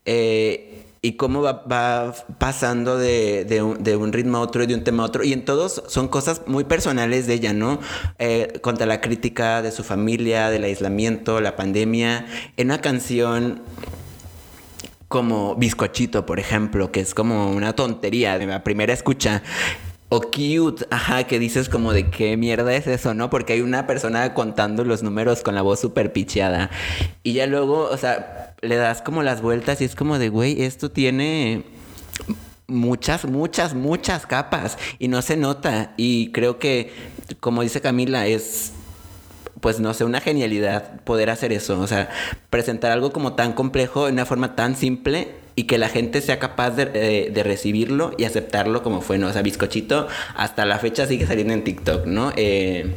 Eh, 0.06 0.75
y 1.06 1.14
cómo 1.14 1.44
va, 1.44 1.64
va 1.72 2.16
pasando 2.40 2.98
de, 2.98 3.46
de 3.46 3.62
un, 3.62 3.84
de 3.84 3.96
un 3.96 4.12
ritmo 4.12 4.40
a 4.40 4.42
otro 4.42 4.64
y 4.64 4.66
de 4.66 4.74
un 4.74 4.84
tema 4.84 5.04
a 5.04 5.06
otro. 5.06 5.24
Y 5.24 5.34
en 5.34 5.46
todos 5.46 5.84
son 5.86 6.08
cosas 6.08 6.42
muy 6.48 6.64
personales 6.64 7.28
de 7.28 7.36
ella, 7.36 7.54
¿no? 7.54 7.80
Eh, 8.18 8.60
contra 8.62 8.88
la 8.88 9.02
crítica 9.02 9.62
de 9.62 9.72
su 9.72 9.84
familia, 9.84 10.50
del 10.50 10.64
aislamiento, 10.64 11.42
la 11.42 11.56
pandemia. 11.56 12.26
En 12.58 12.68
una 12.70 12.82
canción 12.82 13.62
como 15.08 15.56
Bizcochito, 15.56 16.26
por 16.26 16.40
ejemplo, 16.40 16.92
que 16.92 17.02
es 17.02 17.14
como 17.14 17.52
una 17.52 17.74
tontería 17.74 18.40
de 18.40 18.48
la 18.48 18.64
primera 18.64 18.92
escucha. 18.92 19.44
O 20.10 20.22
cute, 20.22 20.88
ajá, 20.90 21.26
que 21.26 21.38
dices 21.38 21.70
como 21.70 21.94
de 21.94 22.10
qué 22.10 22.36
mierda 22.36 22.74
es 22.74 22.88
eso, 22.88 23.14
¿no? 23.14 23.30
Porque 23.30 23.54
hay 23.54 23.62
una 23.62 23.86
persona 23.86 24.34
contando 24.34 24.84
los 24.84 25.04
números 25.04 25.44
con 25.44 25.54
la 25.54 25.62
voz 25.62 25.80
súper 25.80 26.14
picheada. 26.14 26.72
Y 27.22 27.34
ya 27.34 27.46
luego, 27.46 27.90
o 27.90 27.98
sea, 27.98 28.55
le 28.66 28.76
das 28.76 29.02
como 29.02 29.24
las 29.24 29.42
vueltas 29.42 29.82
y 29.82 29.86
es 29.86 29.96
como 29.96 30.20
de, 30.20 30.30
güey, 30.30 30.62
esto 30.64 30.92
tiene 30.92 31.64
muchas, 32.68 33.26
muchas, 33.26 33.74
muchas 33.74 34.26
capas 34.26 34.78
y 35.00 35.08
no 35.08 35.22
se 35.22 35.38
nota. 35.38 35.94
Y 35.98 36.32
creo 36.32 36.60
que, 36.60 36.92
como 37.40 37.62
dice 37.62 37.82
Camila, 37.82 38.28
es 38.28 38.72
pues 39.62 39.80
no 39.80 39.94
sé, 39.96 40.04
una 40.04 40.22
genialidad 40.22 41.02
poder 41.06 41.30
hacer 41.32 41.52
eso. 41.52 41.80
O 41.80 41.88
sea, 41.88 42.10
presentar 42.52 42.92
algo 42.92 43.12
como 43.12 43.34
tan 43.34 43.54
complejo 43.54 44.06
de 44.06 44.12
una 44.12 44.26
forma 44.26 44.56
tan 44.56 44.76
simple 44.76 45.30
y 45.56 45.64
que 45.64 45.78
la 45.80 45.90
gente 45.90 46.22
sea 46.22 46.38
capaz 46.38 46.72
de, 46.72 46.86
de- 46.86 47.32
de 47.34 47.44
recibirlo 47.44 48.12
y 48.18 48.26
aceptarlo 48.26 48.84
como 48.84 49.02
fue, 49.02 49.18
¿no? 49.18 49.28
O 49.28 49.34
sea, 49.34 49.42
bizcochito 49.42 50.08
hasta 50.36 50.66
la 50.66 50.78
fecha 50.78 51.08
sigue 51.08 51.26
saliendo 51.26 51.54
en 51.54 51.64
TikTok, 51.64 52.06
¿no? 52.06 52.32
Eh, 52.36 52.94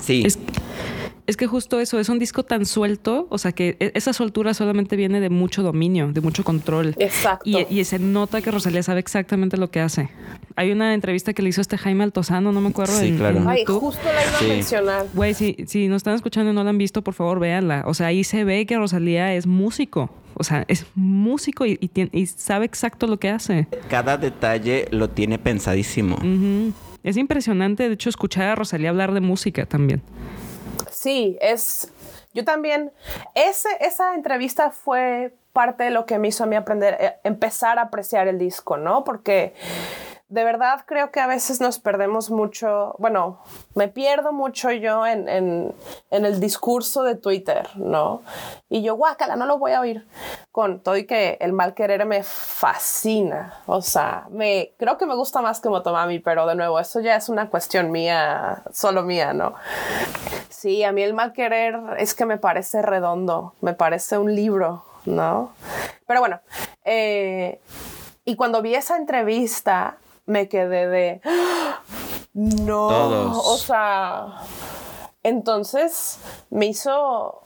sí. 0.00 0.24
Es 1.28 1.36
que 1.36 1.46
justo 1.46 1.78
eso, 1.78 2.00
es 2.00 2.08
un 2.08 2.18
disco 2.18 2.42
tan 2.42 2.64
suelto, 2.64 3.26
o 3.28 3.36
sea 3.36 3.52
que 3.52 3.76
e, 3.80 3.92
esa 3.94 4.14
soltura 4.14 4.54
solamente 4.54 4.96
viene 4.96 5.20
de 5.20 5.28
mucho 5.28 5.62
dominio, 5.62 6.10
de 6.10 6.22
mucho 6.22 6.42
control. 6.42 6.94
Exacto. 6.98 7.42
Y, 7.48 7.66
y 7.68 7.84
se 7.84 7.98
nota 7.98 8.40
que 8.40 8.50
Rosalía 8.50 8.82
sabe 8.82 9.00
exactamente 9.00 9.58
lo 9.58 9.70
que 9.70 9.80
hace. 9.80 10.08
Hay 10.56 10.72
una 10.72 10.94
entrevista 10.94 11.34
que 11.34 11.42
le 11.42 11.50
hizo 11.50 11.60
este 11.60 11.76
Jaime 11.76 12.02
Altozano, 12.04 12.50
no 12.50 12.62
me 12.62 12.70
acuerdo. 12.70 12.94
Sí, 12.98 13.08
en- 13.08 13.18
claro. 13.18 13.36
en 13.36 13.46
Ay, 13.46 13.62
justo 13.66 14.00
la 14.06 14.22
iba 14.22 14.38
Sí. 14.38 14.44
a 14.46 14.48
mencionar. 14.48 15.06
Güey, 15.12 15.34
si, 15.34 15.54
si 15.66 15.86
nos 15.88 15.98
están 15.98 16.14
escuchando 16.14 16.50
y 16.50 16.54
no 16.54 16.64
la 16.64 16.70
han 16.70 16.78
visto, 16.78 17.02
por 17.02 17.12
favor, 17.12 17.38
véanla. 17.40 17.84
O 17.86 17.92
sea, 17.92 18.06
ahí 18.06 18.24
se 18.24 18.44
ve 18.44 18.64
que 18.64 18.78
Rosalía 18.78 19.34
es 19.34 19.46
músico. 19.46 20.08
O 20.32 20.44
sea, 20.44 20.64
es 20.66 20.86
músico 20.94 21.66
y, 21.66 21.78
y 22.12 22.26
sabe 22.26 22.64
exacto 22.64 23.06
lo 23.06 23.18
que 23.18 23.28
hace. 23.28 23.66
Cada 23.90 24.16
detalle 24.16 24.86
lo 24.92 25.10
tiene 25.10 25.38
pensadísimo. 25.38 26.16
Es 27.02 27.18
impresionante, 27.18 27.86
de 27.86 27.94
hecho, 27.94 28.08
escuchar 28.08 28.46
a 28.46 28.54
Rosalía 28.54 28.88
hablar 28.88 29.12
de 29.12 29.20
música 29.20 29.66
también. 29.66 30.00
Sí, 31.00 31.38
es. 31.40 31.92
Yo 32.34 32.44
también. 32.44 32.90
Ese, 33.36 33.68
esa 33.78 34.16
entrevista 34.16 34.72
fue 34.72 35.32
parte 35.52 35.84
de 35.84 35.90
lo 35.90 36.06
que 36.06 36.18
me 36.18 36.26
hizo 36.26 36.42
a 36.42 36.48
mí 36.48 36.56
aprender, 36.56 36.96
eh, 36.98 37.16
empezar 37.22 37.78
a 37.78 37.82
apreciar 37.82 38.26
el 38.26 38.36
disco, 38.36 38.76
¿no? 38.76 39.04
Porque 39.04 39.54
de 40.28 40.44
verdad 40.44 40.84
creo 40.86 41.10
que 41.10 41.20
a 41.20 41.26
veces 41.26 41.60
nos 41.60 41.78
perdemos 41.78 42.30
mucho. 42.30 42.94
Bueno, 42.98 43.38
me 43.74 43.88
pierdo 43.88 44.32
mucho 44.32 44.70
yo 44.70 45.06
en, 45.06 45.28
en, 45.28 45.74
el 46.10 46.38
discurso 46.38 47.02
de 47.02 47.14
Twitter, 47.14 47.68
¿no? 47.76 48.22
Y 48.68 48.82
yo, 48.82 48.94
guácala, 48.94 49.36
no 49.36 49.46
lo 49.46 49.58
voy 49.58 49.72
a 49.72 49.80
oír. 49.80 50.06
Con 50.52 50.80
todo 50.80 50.98
y 50.98 51.06
que 51.06 51.38
el 51.40 51.54
mal 51.54 51.74
querer 51.74 52.04
me 52.04 52.22
fascina. 52.22 53.62
O 53.66 53.80
sea, 53.80 54.26
me, 54.30 54.74
creo 54.78 54.98
que 54.98 55.06
me 55.06 55.14
gusta 55.14 55.40
más 55.40 55.60
que 55.60 55.70
Motomami, 55.70 56.18
pero 56.18 56.46
de 56.46 56.54
nuevo, 56.54 56.78
eso 56.78 57.00
ya 57.00 57.16
es 57.16 57.30
una 57.30 57.48
cuestión 57.48 57.90
mía, 57.90 58.64
solo 58.70 59.02
mía, 59.02 59.32
¿no? 59.32 59.54
Sí, 60.50 60.84
a 60.84 60.92
mí 60.92 61.02
el 61.02 61.14
mal 61.14 61.32
querer 61.32 61.78
es 61.96 62.14
que 62.14 62.26
me 62.26 62.36
parece 62.36 62.82
redondo, 62.82 63.54
me 63.62 63.72
parece 63.72 64.18
un 64.18 64.34
libro, 64.34 64.84
¿no? 65.06 65.54
Pero 66.06 66.20
bueno, 66.20 66.40
eh, 66.84 67.60
y 68.26 68.36
cuando 68.36 68.60
vi 68.60 68.74
esa 68.74 68.96
entrevista 68.96 69.96
me 70.28 70.48
quedé 70.48 70.86
de, 70.86 71.20
¡Ah! 71.24 71.80
no, 72.34 72.88
Todos. 72.88 73.46
o 73.46 73.56
sea, 73.56 74.26
entonces 75.22 76.18
me 76.50 76.66
hizo, 76.66 77.42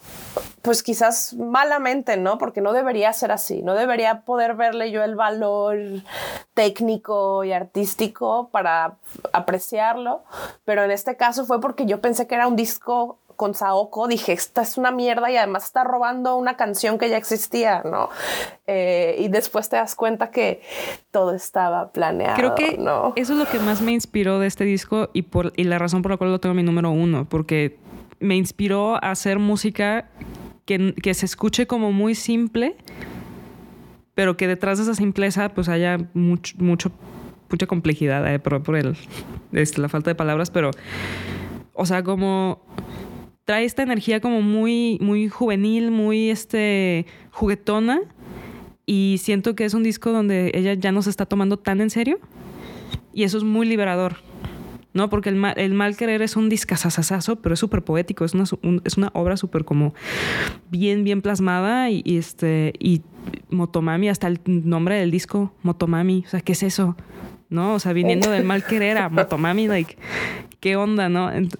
pues 0.60 0.82
quizás 0.82 1.34
malamente, 1.34 2.16
¿no? 2.16 2.36
Porque 2.38 2.60
no 2.60 2.72
debería 2.72 3.12
ser 3.12 3.32
así, 3.32 3.62
no 3.62 3.74
debería 3.74 4.22
poder 4.24 4.54
verle 4.54 4.90
yo 4.90 5.02
el 5.04 5.14
valor 5.14 5.78
técnico 6.54 7.44
y 7.44 7.52
artístico 7.52 8.50
para 8.50 8.98
apreciarlo, 9.32 10.24
pero 10.64 10.82
en 10.82 10.90
este 10.90 11.16
caso 11.16 11.46
fue 11.46 11.60
porque 11.60 11.86
yo 11.86 12.00
pensé 12.00 12.26
que 12.26 12.34
era 12.34 12.46
un 12.46 12.56
disco 12.56 13.18
con 13.42 13.54
Saoko, 13.54 14.06
dije, 14.06 14.32
esta 14.32 14.62
es 14.62 14.78
una 14.78 14.92
mierda 14.92 15.28
y 15.28 15.36
además 15.36 15.64
está 15.64 15.82
robando 15.82 16.36
una 16.36 16.56
canción 16.56 16.96
que 16.96 17.08
ya 17.08 17.16
existía, 17.16 17.82
¿no? 17.84 18.08
Eh, 18.68 19.16
y 19.18 19.26
después 19.26 19.68
te 19.68 19.74
das 19.74 19.96
cuenta 19.96 20.30
que 20.30 20.62
todo 21.10 21.34
estaba 21.34 21.90
planeado, 21.90 22.36
Creo 22.36 22.54
que 22.54 22.78
¿no? 22.78 23.12
eso 23.16 23.32
es 23.32 23.38
lo 23.40 23.46
que 23.46 23.58
más 23.58 23.82
me 23.82 23.90
inspiró 23.90 24.38
de 24.38 24.46
este 24.46 24.62
disco 24.62 25.10
y, 25.12 25.22
por, 25.22 25.52
y 25.56 25.64
la 25.64 25.80
razón 25.80 26.02
por 26.02 26.12
la 26.12 26.18
cual 26.18 26.30
lo 26.30 26.38
tengo 26.38 26.52
en 26.52 26.58
mi 26.58 26.62
número 26.62 26.92
uno, 26.92 27.26
porque 27.28 27.80
me 28.20 28.36
inspiró 28.36 28.94
a 28.94 29.10
hacer 29.10 29.40
música 29.40 30.08
que, 30.64 30.94
que 30.94 31.12
se 31.12 31.26
escuche 31.26 31.66
como 31.66 31.90
muy 31.90 32.14
simple, 32.14 32.76
pero 34.14 34.36
que 34.36 34.46
detrás 34.46 34.78
de 34.78 34.84
esa 34.84 34.94
simpleza 34.94 35.48
pues 35.48 35.68
haya 35.68 35.98
mucho, 36.14 36.54
mucho 36.58 36.92
mucha 37.50 37.66
complejidad, 37.66 38.32
eh, 38.32 38.38
por, 38.38 38.62
por 38.62 38.76
el, 38.76 38.96
este, 39.50 39.80
la 39.80 39.88
falta 39.88 40.10
de 40.10 40.14
palabras, 40.14 40.50
pero, 40.52 40.70
o 41.74 41.84
sea, 41.84 42.02
como 42.04 42.62
trae 43.44 43.64
esta 43.64 43.82
energía 43.82 44.20
como 44.20 44.40
muy, 44.42 44.98
muy 45.00 45.28
juvenil, 45.28 45.90
muy 45.90 46.30
este, 46.30 47.06
juguetona. 47.30 48.00
Y 48.86 49.16
siento 49.20 49.54
que 49.54 49.64
es 49.64 49.74
un 49.74 49.82
disco 49.82 50.10
donde 50.12 50.50
ella 50.54 50.74
ya 50.74 50.92
no 50.92 51.02
se 51.02 51.10
está 51.10 51.26
tomando 51.26 51.56
tan 51.58 51.80
en 51.80 51.90
serio. 51.90 52.18
Y 53.12 53.22
eso 53.24 53.38
es 53.38 53.44
muy 53.44 53.66
liberador. 53.66 54.16
¿No? 54.94 55.08
Porque 55.08 55.30
el 55.30 55.36
mal, 55.36 55.54
el 55.56 55.72
mal 55.72 55.96
querer 55.96 56.20
es 56.20 56.36
un 56.36 56.50
discazazazazo, 56.50 57.36
pero 57.36 57.54
es 57.54 57.58
súper 57.60 57.82
poético. 57.82 58.26
Es 58.26 58.34
una, 58.34 58.44
un- 58.62 58.82
es 58.84 58.98
una 58.98 59.10
obra 59.14 59.38
súper 59.38 59.64
como 59.64 59.94
bien, 60.70 61.02
bien 61.02 61.22
plasmada. 61.22 61.88
Y, 61.88 62.02
y 62.04 62.18
este. 62.18 62.74
Y 62.78 63.00
Motomami, 63.48 64.10
hasta 64.10 64.26
el 64.26 64.40
nombre 64.46 64.96
del 64.96 65.10
disco, 65.10 65.54
Motomami. 65.62 66.24
O 66.26 66.28
sea, 66.28 66.40
¿qué 66.42 66.52
es 66.52 66.62
eso? 66.62 66.94
¿No? 67.48 67.72
O 67.74 67.78
sea, 67.78 67.94
viniendo 67.94 68.30
del 68.30 68.44
mal 68.44 68.66
querer 68.66 68.98
a 68.98 69.08
Motomami, 69.08 69.66
like, 69.66 69.96
¿qué 70.62 70.76
onda, 70.76 71.08
no? 71.10 71.28
Ent- 71.30 71.58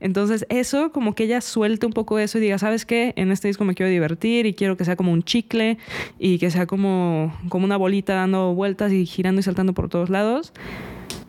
Entonces, 0.00 0.46
eso, 0.48 0.90
como 0.90 1.14
que 1.14 1.24
ella 1.24 1.40
suelte 1.42 1.84
un 1.86 1.92
poco 1.92 2.18
eso 2.18 2.38
y 2.38 2.40
diga, 2.40 2.58
¿sabes 2.58 2.86
qué? 2.86 3.12
En 3.16 3.30
este 3.30 3.46
disco 3.46 3.64
me 3.64 3.74
quiero 3.74 3.90
divertir 3.90 4.46
y 4.46 4.54
quiero 4.54 4.76
que 4.78 4.84
sea 4.86 4.96
como 4.96 5.12
un 5.12 5.22
chicle 5.22 5.76
y 6.18 6.38
que 6.38 6.50
sea 6.50 6.66
como, 6.66 7.36
como 7.50 7.64
una 7.66 7.76
bolita 7.76 8.14
dando 8.14 8.54
vueltas 8.54 8.90
y 8.92 9.04
girando 9.04 9.40
y 9.40 9.42
saltando 9.44 9.74
por 9.74 9.88
todos 9.90 10.08
lados. 10.08 10.52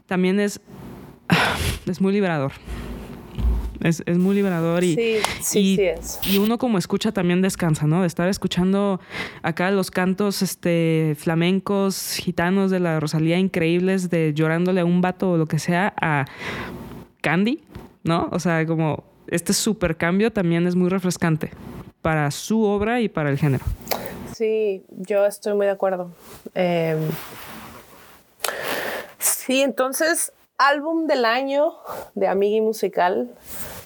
También 0.08 0.40
es, 0.40 0.62
es 1.88 2.00
muy 2.02 2.14
liberador. 2.14 2.54
Es, 3.82 4.04
es 4.06 4.18
muy 4.18 4.36
liberador 4.36 4.84
y, 4.84 4.96
Sí, 4.96 5.16
sí, 5.42 5.60
y, 5.60 5.76
sí 5.78 5.82
es. 5.84 6.20
y 6.30 6.38
uno 6.38 6.58
como 6.58 6.78
escucha 6.78 7.12
también 7.14 7.42
descansa, 7.42 7.88
¿no? 7.88 8.02
De 8.02 8.08
estar 8.08 8.28
escuchando 8.28 9.00
acá 9.42 9.72
los 9.72 9.90
cantos 9.90 10.42
este, 10.42 11.16
flamencos, 11.18 12.16
gitanos 12.22 12.72
de 12.72 12.80
la 12.82 13.00
Rosalía 13.00 13.40
increíbles, 13.40 14.10
de 14.10 14.34
llorándole 14.34 14.82
a 14.82 14.86
un 14.86 15.00
vato 15.00 15.32
o 15.32 15.38
lo 15.38 15.46
que 15.48 15.60
sea, 15.60 15.94
a 16.02 16.26
Candy, 17.22 17.64
¿no? 18.04 18.30
O 18.32 18.40
sea, 18.40 18.66
como 18.66 19.04
este 19.28 19.54
super 19.54 19.98
cambio 19.98 20.32
también 20.32 20.68
es 20.68 20.76
muy 20.76 20.90
refrescante 20.90 21.52
para 22.02 22.32
su 22.32 22.64
obra 22.64 23.02
y 23.02 23.10
para 23.10 23.30
el 23.30 23.38
género. 23.38 23.66
Sí, 24.34 24.84
yo 24.90 25.26
estoy 25.26 25.54
muy 25.54 25.66
de 25.66 25.72
acuerdo. 25.74 26.12
Eh, 26.56 26.98
sí, 29.18 29.62
entonces, 29.62 30.32
álbum 30.58 31.08
del 31.08 31.26
año 31.26 31.74
de 32.16 32.28
Amigui 32.28 32.62
Musical, 32.62 33.30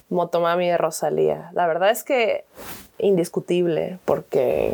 Motomami 0.10 0.68
de 0.70 0.78
Rosalía. 0.78 1.50
La 1.54 1.66
verdad 1.66 1.90
es 1.90 2.04
que 2.04 2.46
indiscutible, 3.00 4.00
porque 4.06 4.74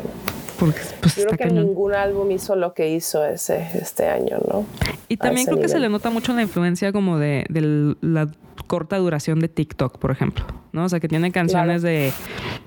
Porque 0.60 0.78
pues, 1.00 1.14
creo 1.14 1.26
está 1.26 1.36
que 1.38 1.44
cañón. 1.48 1.66
ningún 1.66 1.94
álbum 1.94 2.30
hizo 2.30 2.54
lo 2.54 2.74
que 2.74 2.90
hizo 2.94 3.24
ese 3.24 3.66
este 3.74 4.06
año, 4.06 4.36
¿no? 4.46 4.66
Y 5.08 5.16
también 5.16 5.46
creo 5.46 5.58
que 5.58 5.68
se 5.68 5.80
le 5.80 5.88
nota 5.88 6.10
mucho 6.10 6.32
la 6.34 6.42
influencia 6.42 6.92
como 6.92 7.18
de, 7.18 7.46
de 7.48 7.96
la 8.02 8.28
corta 8.66 8.98
duración 8.98 9.40
de 9.40 9.48
TikTok, 9.48 9.98
por 9.98 10.10
ejemplo, 10.10 10.44
¿no? 10.72 10.84
O 10.84 10.88
sea, 10.88 11.00
que 11.00 11.08
tiene 11.08 11.32
canciones 11.32 11.82
de 11.82 12.12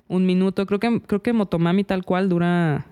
un 0.07 0.25
minuto. 0.25 0.65
Creo 0.65 0.79
que, 0.79 1.01
creo 1.01 1.21
que 1.21 1.33
Motomami 1.33 1.83
tal 1.83 2.03
cual 2.03 2.27
dura... 2.29 2.85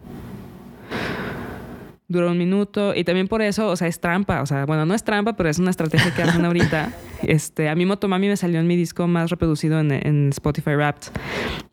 Dura 2.11 2.29
un 2.29 2.37
minuto 2.37 2.93
y 2.93 3.05
también 3.05 3.29
por 3.29 3.41
eso, 3.41 3.69
o 3.69 3.75
sea, 3.77 3.87
es 3.87 4.01
trampa. 4.01 4.41
O 4.41 4.45
sea, 4.45 4.65
bueno, 4.65 4.85
no 4.85 4.93
es 4.93 5.03
trampa, 5.05 5.33
pero 5.33 5.47
es 5.47 5.59
una 5.59 5.69
estrategia 5.69 6.13
que 6.13 6.23
hacen 6.23 6.45
ahorita. 6.45 6.91
Este, 7.21 7.69
a 7.69 7.75
mí 7.75 7.85
Motomami 7.85 8.29
me 8.29 8.35
salió 8.35 8.59
en 8.59 8.65
mi 8.65 8.75
disco 8.75 9.05
más 9.05 9.29
reproducido 9.29 9.79
en, 9.79 9.91
en 9.91 10.29
Spotify 10.29 10.71
Wrapped. 10.71 11.09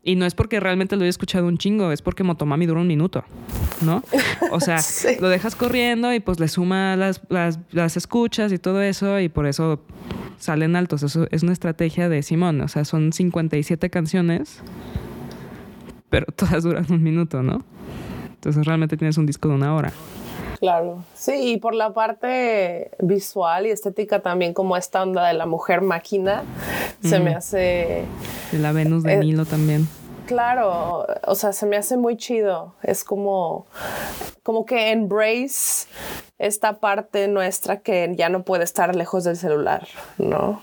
Y 0.03 0.15
no 0.15 0.27
es 0.27 0.35
porque 0.35 0.61
realmente 0.61 0.95
lo 0.95 1.03
haya 1.05 1.09
escuchado 1.09 1.47
un 1.47 1.57
chingo, 1.57 1.91
es 1.91 2.03
porque 2.03 2.23
Motomami 2.23 2.67
dura 2.67 2.83
un 2.83 2.87
minuto, 2.87 3.25
¿no? 3.81 4.03
O 4.51 4.61
sea, 4.61 4.77
Sí. 4.83 5.17
lo 5.19 5.31
dejas 5.31 5.57
corriendo 5.57 6.13
y 6.13 6.21
pues 6.21 6.39
le 6.39 6.49
suma 6.49 6.97
las, 6.97 7.23
las, 7.31 7.59
las 7.71 7.97
escuchas 7.97 8.53
y 8.53 8.59
todo 8.59 8.83
eso 8.83 9.21
y 9.21 9.31
por 9.31 9.47
eso 9.47 9.81
salen 10.39 10.77
altos. 10.77 11.03
Eso 11.03 11.27
es 11.31 11.43
una 11.43 11.53
estrategia 11.55 12.11
de 12.11 12.23
Simón. 12.23 12.61
O 12.61 12.69
sea, 12.69 12.85
son 12.85 13.15
57 13.15 13.89
canciones, 13.89 14.61
pero 16.11 16.27
todas 16.37 16.63
duran 16.63 16.85
un 16.91 17.03
minuto, 17.03 17.43
¿no? 17.43 17.65
Entonces 18.35 18.67
realmente 18.67 18.99
tienes 18.99 19.17
un 19.17 19.25
disco 19.25 19.49
de 19.49 19.55
una 19.55 19.75
hora. 19.75 19.95
Claro, 20.59 21.05
sí, 21.15 21.53
y 21.53 21.57
por 21.59 21.75
la 21.75 21.93
parte 21.95 22.91
visual 22.99 23.67
y 23.67 23.71
estética 23.71 24.21
también, 24.21 24.55
como 24.55 24.77
esta 24.77 25.03
onda 25.03 25.29
de 25.29 25.35
la 25.35 25.47
mujer 25.47 25.83
máquina, 25.83 26.43
se 27.03 27.21
me 27.21 27.35
hace 27.35 28.05
De 28.51 28.59
la 28.59 28.73
Venus 28.73 29.05
de 29.05 29.15
Eh, 29.15 29.19
Milo 29.19 29.45
también. 29.45 29.89
Claro, 30.27 31.07
o 31.27 31.35
sea, 31.37 31.53
se 31.53 31.65
me 31.65 31.77
hace 31.77 31.97
muy 31.97 32.17
chido. 32.17 32.75
Es 32.83 33.03
como, 33.05 33.67
como 34.43 34.67
que 34.67 34.91
embrace 34.91 35.87
esta 36.39 36.81
parte 36.81 37.29
nuestra 37.29 37.81
que 37.81 38.13
ya 38.17 38.29
no 38.29 38.43
puede 38.43 38.65
estar 38.65 38.95
lejos 38.95 39.25
del 39.25 39.37
celular, 39.37 39.87
¿no? 40.19 40.61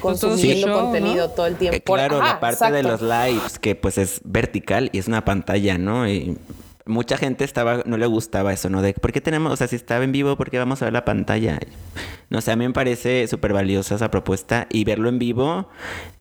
Pues 0.00 0.20
Consumiendo 0.20 0.72
contenido 0.72 1.28
¿no? 1.28 1.34
todo 1.34 1.46
el 1.46 1.56
tiempo. 1.56 1.76
Eh, 1.76 1.80
claro, 1.82 2.20
Ajá, 2.20 2.34
la 2.34 2.40
parte 2.40 2.70
de 2.72 2.82
los 2.82 3.02
lives, 3.02 3.58
que 3.58 3.74
pues 3.74 3.98
es 3.98 4.20
vertical 4.24 4.88
y 4.92 4.98
es 4.98 5.08
una 5.08 5.24
pantalla, 5.24 5.78
¿no? 5.78 6.08
Y 6.08 6.38
mucha 6.86 7.16
gente 7.16 7.44
estaba, 7.44 7.82
no 7.84 7.96
le 7.98 8.06
gustaba 8.06 8.52
eso, 8.52 8.70
¿no? 8.70 8.80
De, 8.82 8.94
¿por 8.94 9.12
qué 9.12 9.20
tenemos, 9.20 9.52
o 9.52 9.56
sea, 9.56 9.66
si 9.68 9.76
estaba 9.76 10.04
en 10.04 10.12
vivo, 10.12 10.36
¿por 10.36 10.50
qué 10.50 10.58
vamos 10.58 10.80
a 10.82 10.86
ver 10.86 10.92
la 10.94 11.04
pantalla? 11.04 11.58
No 12.30 12.40
sé, 12.40 12.52
a 12.52 12.56
mí 12.56 12.66
me 12.66 12.72
parece 12.72 13.26
súper 13.28 13.52
valiosa 13.52 13.96
esa 13.96 14.10
propuesta 14.10 14.66
y 14.70 14.84
verlo 14.84 15.08
en 15.08 15.18
vivo, 15.18 15.68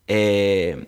eh, 0.07 0.88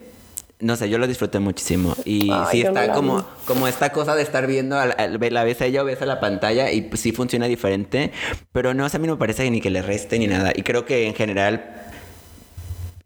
no 0.59 0.75
sé, 0.75 0.89
yo 0.89 0.97
lo 0.97 1.05
disfruté 1.07 1.39
muchísimo. 1.39 1.95
Y 2.05 2.31
Ay, 2.31 2.45
sí 2.51 2.61
no 2.63 2.69
está 2.69 2.87
la 2.87 2.93
como, 2.93 3.23
como 3.45 3.67
esta 3.67 3.91
cosa 3.91 4.15
de 4.15 4.23
estar 4.23 4.47
viendo, 4.47 4.79
al, 4.79 4.95
al- 4.97 5.19
la 5.33 5.43
ves 5.43 5.61
a 5.61 5.65
ella 5.65 5.83
o 5.83 5.85
ves 5.85 6.01
a 6.01 6.05
la 6.07 6.19
pantalla 6.19 6.71
y 6.71 6.81
pues, 6.81 7.01
sí 7.01 7.11
funciona 7.11 7.45
diferente, 7.47 8.11
pero 8.51 8.73
no, 8.73 8.85
o 8.85 8.89
sea, 8.89 8.97
a 8.97 9.01
mí 9.01 9.07
no 9.07 9.13
me 9.13 9.19
parece 9.19 9.49
ni 9.51 9.61
que 9.61 9.69
le 9.69 9.81
reste 9.83 10.17
ni 10.17 10.27
nada. 10.27 10.51
Y 10.55 10.63
creo 10.63 10.85
que 10.85 11.05
en 11.07 11.13
general 11.13 11.86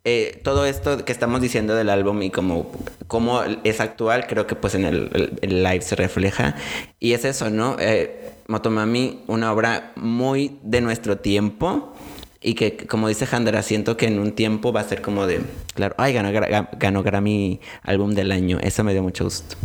eh, 0.04 0.40
todo 0.44 0.66
esto 0.66 1.06
que 1.06 1.12
estamos 1.12 1.42
diciendo 1.42 1.76
del 1.76 1.90
álbum 1.90 2.24
y 2.24 2.32
como, 2.32 2.72
como 3.08 3.42
es 3.64 3.80
actual, 3.80 4.26
creo 4.28 4.48
que 4.48 4.56
pues 4.56 4.74
en 4.74 4.86
el, 4.86 5.38
live 5.42 5.82
se 5.82 5.96
refleja. 5.96 6.56
Y 7.00 7.14
es 7.14 7.24
eso, 7.24 7.50
¿no? 7.50 7.76
Eh, 7.80 8.32
Motomami, 8.48 9.20
una 9.28 9.54
obra 9.54 9.94
muy 9.96 10.58
de 10.64 10.82
nuestro 10.82 11.18
tiempo. 11.18 11.94
Y 12.44 12.56
que, 12.56 12.76
como 12.88 13.08
dice 13.08 13.28
Handra, 13.32 13.62
siento 13.62 13.98
que 13.98 14.08
en 14.08 14.18
un 14.18 14.32
tiempo 14.32 14.74
va 14.74 14.82
a 14.82 14.84
ser 14.84 15.04
como 15.04 15.28
de, 15.28 15.42
claro, 15.76 15.94
ay, 16.00 16.14
ganó, 16.14 16.32
ganó 16.80 17.04
Grammy 17.04 17.60
álbum 17.84 18.16
del 18.16 18.32
año. 18.32 18.58
Eso 18.60 18.84
me 18.84 18.94
dio 18.94 19.04
mucho 19.04 19.26
gusto. 19.26 19.56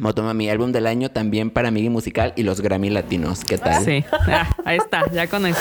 Motomami, 0.00 0.48
álbum 0.48 0.72
del 0.72 0.86
año 0.86 1.10
también 1.10 1.50
para 1.50 1.70
Migi 1.70 1.90
Musical 1.90 2.32
y 2.34 2.42
los 2.42 2.60
Grammy 2.60 2.90
Latinos. 2.90 3.44
¿Qué 3.44 3.58
tal? 3.58 3.84
Sí, 3.84 4.04
ah, 4.10 4.50
ahí 4.64 4.78
está, 4.78 5.10
ya 5.12 5.28
con 5.28 5.46
eso. 5.46 5.60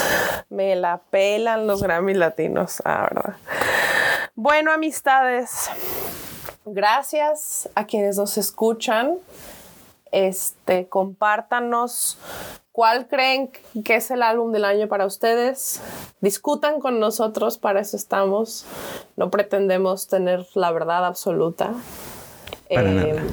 Me 0.50 0.76
la 0.76 1.02
pelan 1.10 1.68
los 1.68 1.84
Grammy 1.84 2.14
Latinos, 2.14 2.82
ah, 2.86 3.10
verdad. 3.12 3.36
Bueno, 4.36 4.72
amistades, 4.72 5.70
gracias 6.66 7.70
a 7.76 7.86
quienes 7.86 8.18
nos 8.18 8.38
escuchan. 8.38 9.16
Este, 10.12 10.88
compártanos 10.88 12.18
cuál 12.72 13.08
creen 13.08 13.52
que 13.84 13.96
es 13.96 14.10
el 14.10 14.24
álbum 14.24 14.54
del 14.54 14.64
año 14.64 14.88
para 14.88 15.06
ustedes. 15.06 15.82
Discutan 16.22 16.80
con 16.80 17.02
nosotros, 17.02 17.58
para 17.58 17.82
eso 17.82 17.98
estamos. 17.98 18.66
No 19.18 19.30
pretendemos 19.30 20.08
tener 20.08 20.48
la 20.56 20.72
verdad 20.72 21.06
absoluta. 21.06 21.74
Para 22.70 22.92
nada. 22.92 23.10
Em, 23.10 23.28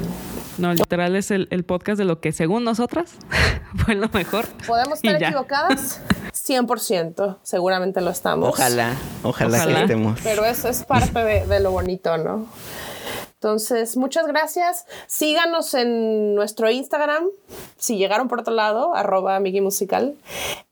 no, 0.58 0.72
literal 0.72 1.16
es 1.16 1.30
el, 1.30 1.64
podcast 1.64 1.98
de 1.98 2.04
lo 2.04 2.20
que 2.20 2.32
según 2.32 2.64
nosotras 2.64 3.14
fue 3.84 3.94
lo 3.94 4.08
mejor. 4.08 4.46
¿Podemos 4.66 4.98
estar 5.02 5.22
equivocadas? 5.22 6.00
100%, 6.32 7.38
seguramente 7.42 8.00
lo 8.00 8.10
estamos. 8.10 8.48
Ojalá, 8.48 8.94
ojalá, 9.22 9.66
que 9.66 9.80
estemos. 9.82 10.20
Pero 10.22 10.44
eso 10.44 10.68
es 10.68 10.84
parte 10.84 11.18
de, 11.18 11.60
lo 11.60 11.72
bonito, 11.72 12.16
¿no? 12.18 12.46
Entonces, 13.34 13.96
muchas 13.96 14.26
gracias. 14.26 14.86
Síganos 15.06 15.74
en 15.74 16.34
nuestro 16.34 16.70
Instagram, 16.70 17.24
si 17.76 17.98
llegaron 17.98 18.28
por 18.28 18.40
otro 18.40 18.54
lado, 18.54 18.94
arroba 18.94 19.38
Migi 19.40 19.60
Musical. 19.60 20.14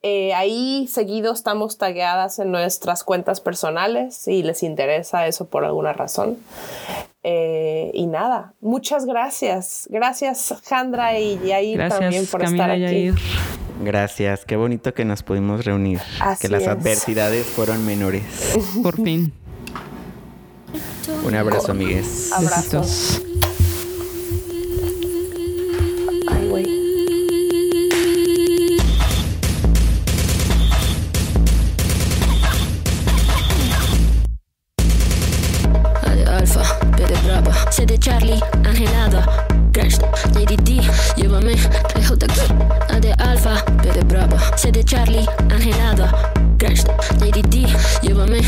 Eh, 0.03 0.33
ahí 0.35 0.89
seguido 0.91 1.33
estamos 1.33 1.77
tagueadas 1.77 2.39
en 2.39 2.51
nuestras 2.51 3.05
cuentas 3.05 3.41
personales, 3.41 4.17
si 4.17 4.43
les 4.43 4.63
interesa 4.63 5.27
eso 5.27 5.47
por 5.47 5.65
alguna 5.65 5.93
razón. 5.93 6.39
Eh, 7.27 7.91
y 7.95 8.07
nada, 8.07 8.53
muchas 8.61 9.07
gracias. 9.07 9.89
Gracias, 9.91 10.55
Jandra 10.67 11.19
y 11.19 11.39
Yair 11.39 11.89
también 11.89 12.27
por 12.27 12.43
estar 12.45 12.71
aquí. 12.71 13.13
Gracias, 13.83 14.45
qué 14.45 14.57
bonito 14.57 14.93
que 14.93 15.07
nos 15.07 15.23
pudimos 15.23 15.65
reunir. 15.65 16.01
que 16.39 16.49
las 16.49 16.69
adversidades 16.69 17.47
fueron 17.47 17.85
menores. 17.87 18.23
Por 18.83 19.03
fin. 19.03 19.33
Un 21.25 21.35
abrazo, 21.35 21.73
amigues. 21.73 22.31
Abrazos. 22.33 23.23
Charlie, 38.05 38.39
angelada. 38.67 39.25
Crash, 39.73 39.97
JDT, 40.35 40.83
llévame, 41.17 41.55
lejos 41.97 42.19
de 42.19 42.27
aquí. 42.27 42.41
A 42.91 43.01
de 43.01 43.15
Alfa, 43.15 43.65
B 43.83 43.91
de 43.93 44.05
Brava. 44.05 44.39
C 44.59 44.71
de 44.71 44.85
Charlie, 44.85 45.27
angelada. 45.51 46.13
Crash, 46.59 46.85
JDT, 47.19 47.67
llévame, 48.03 48.43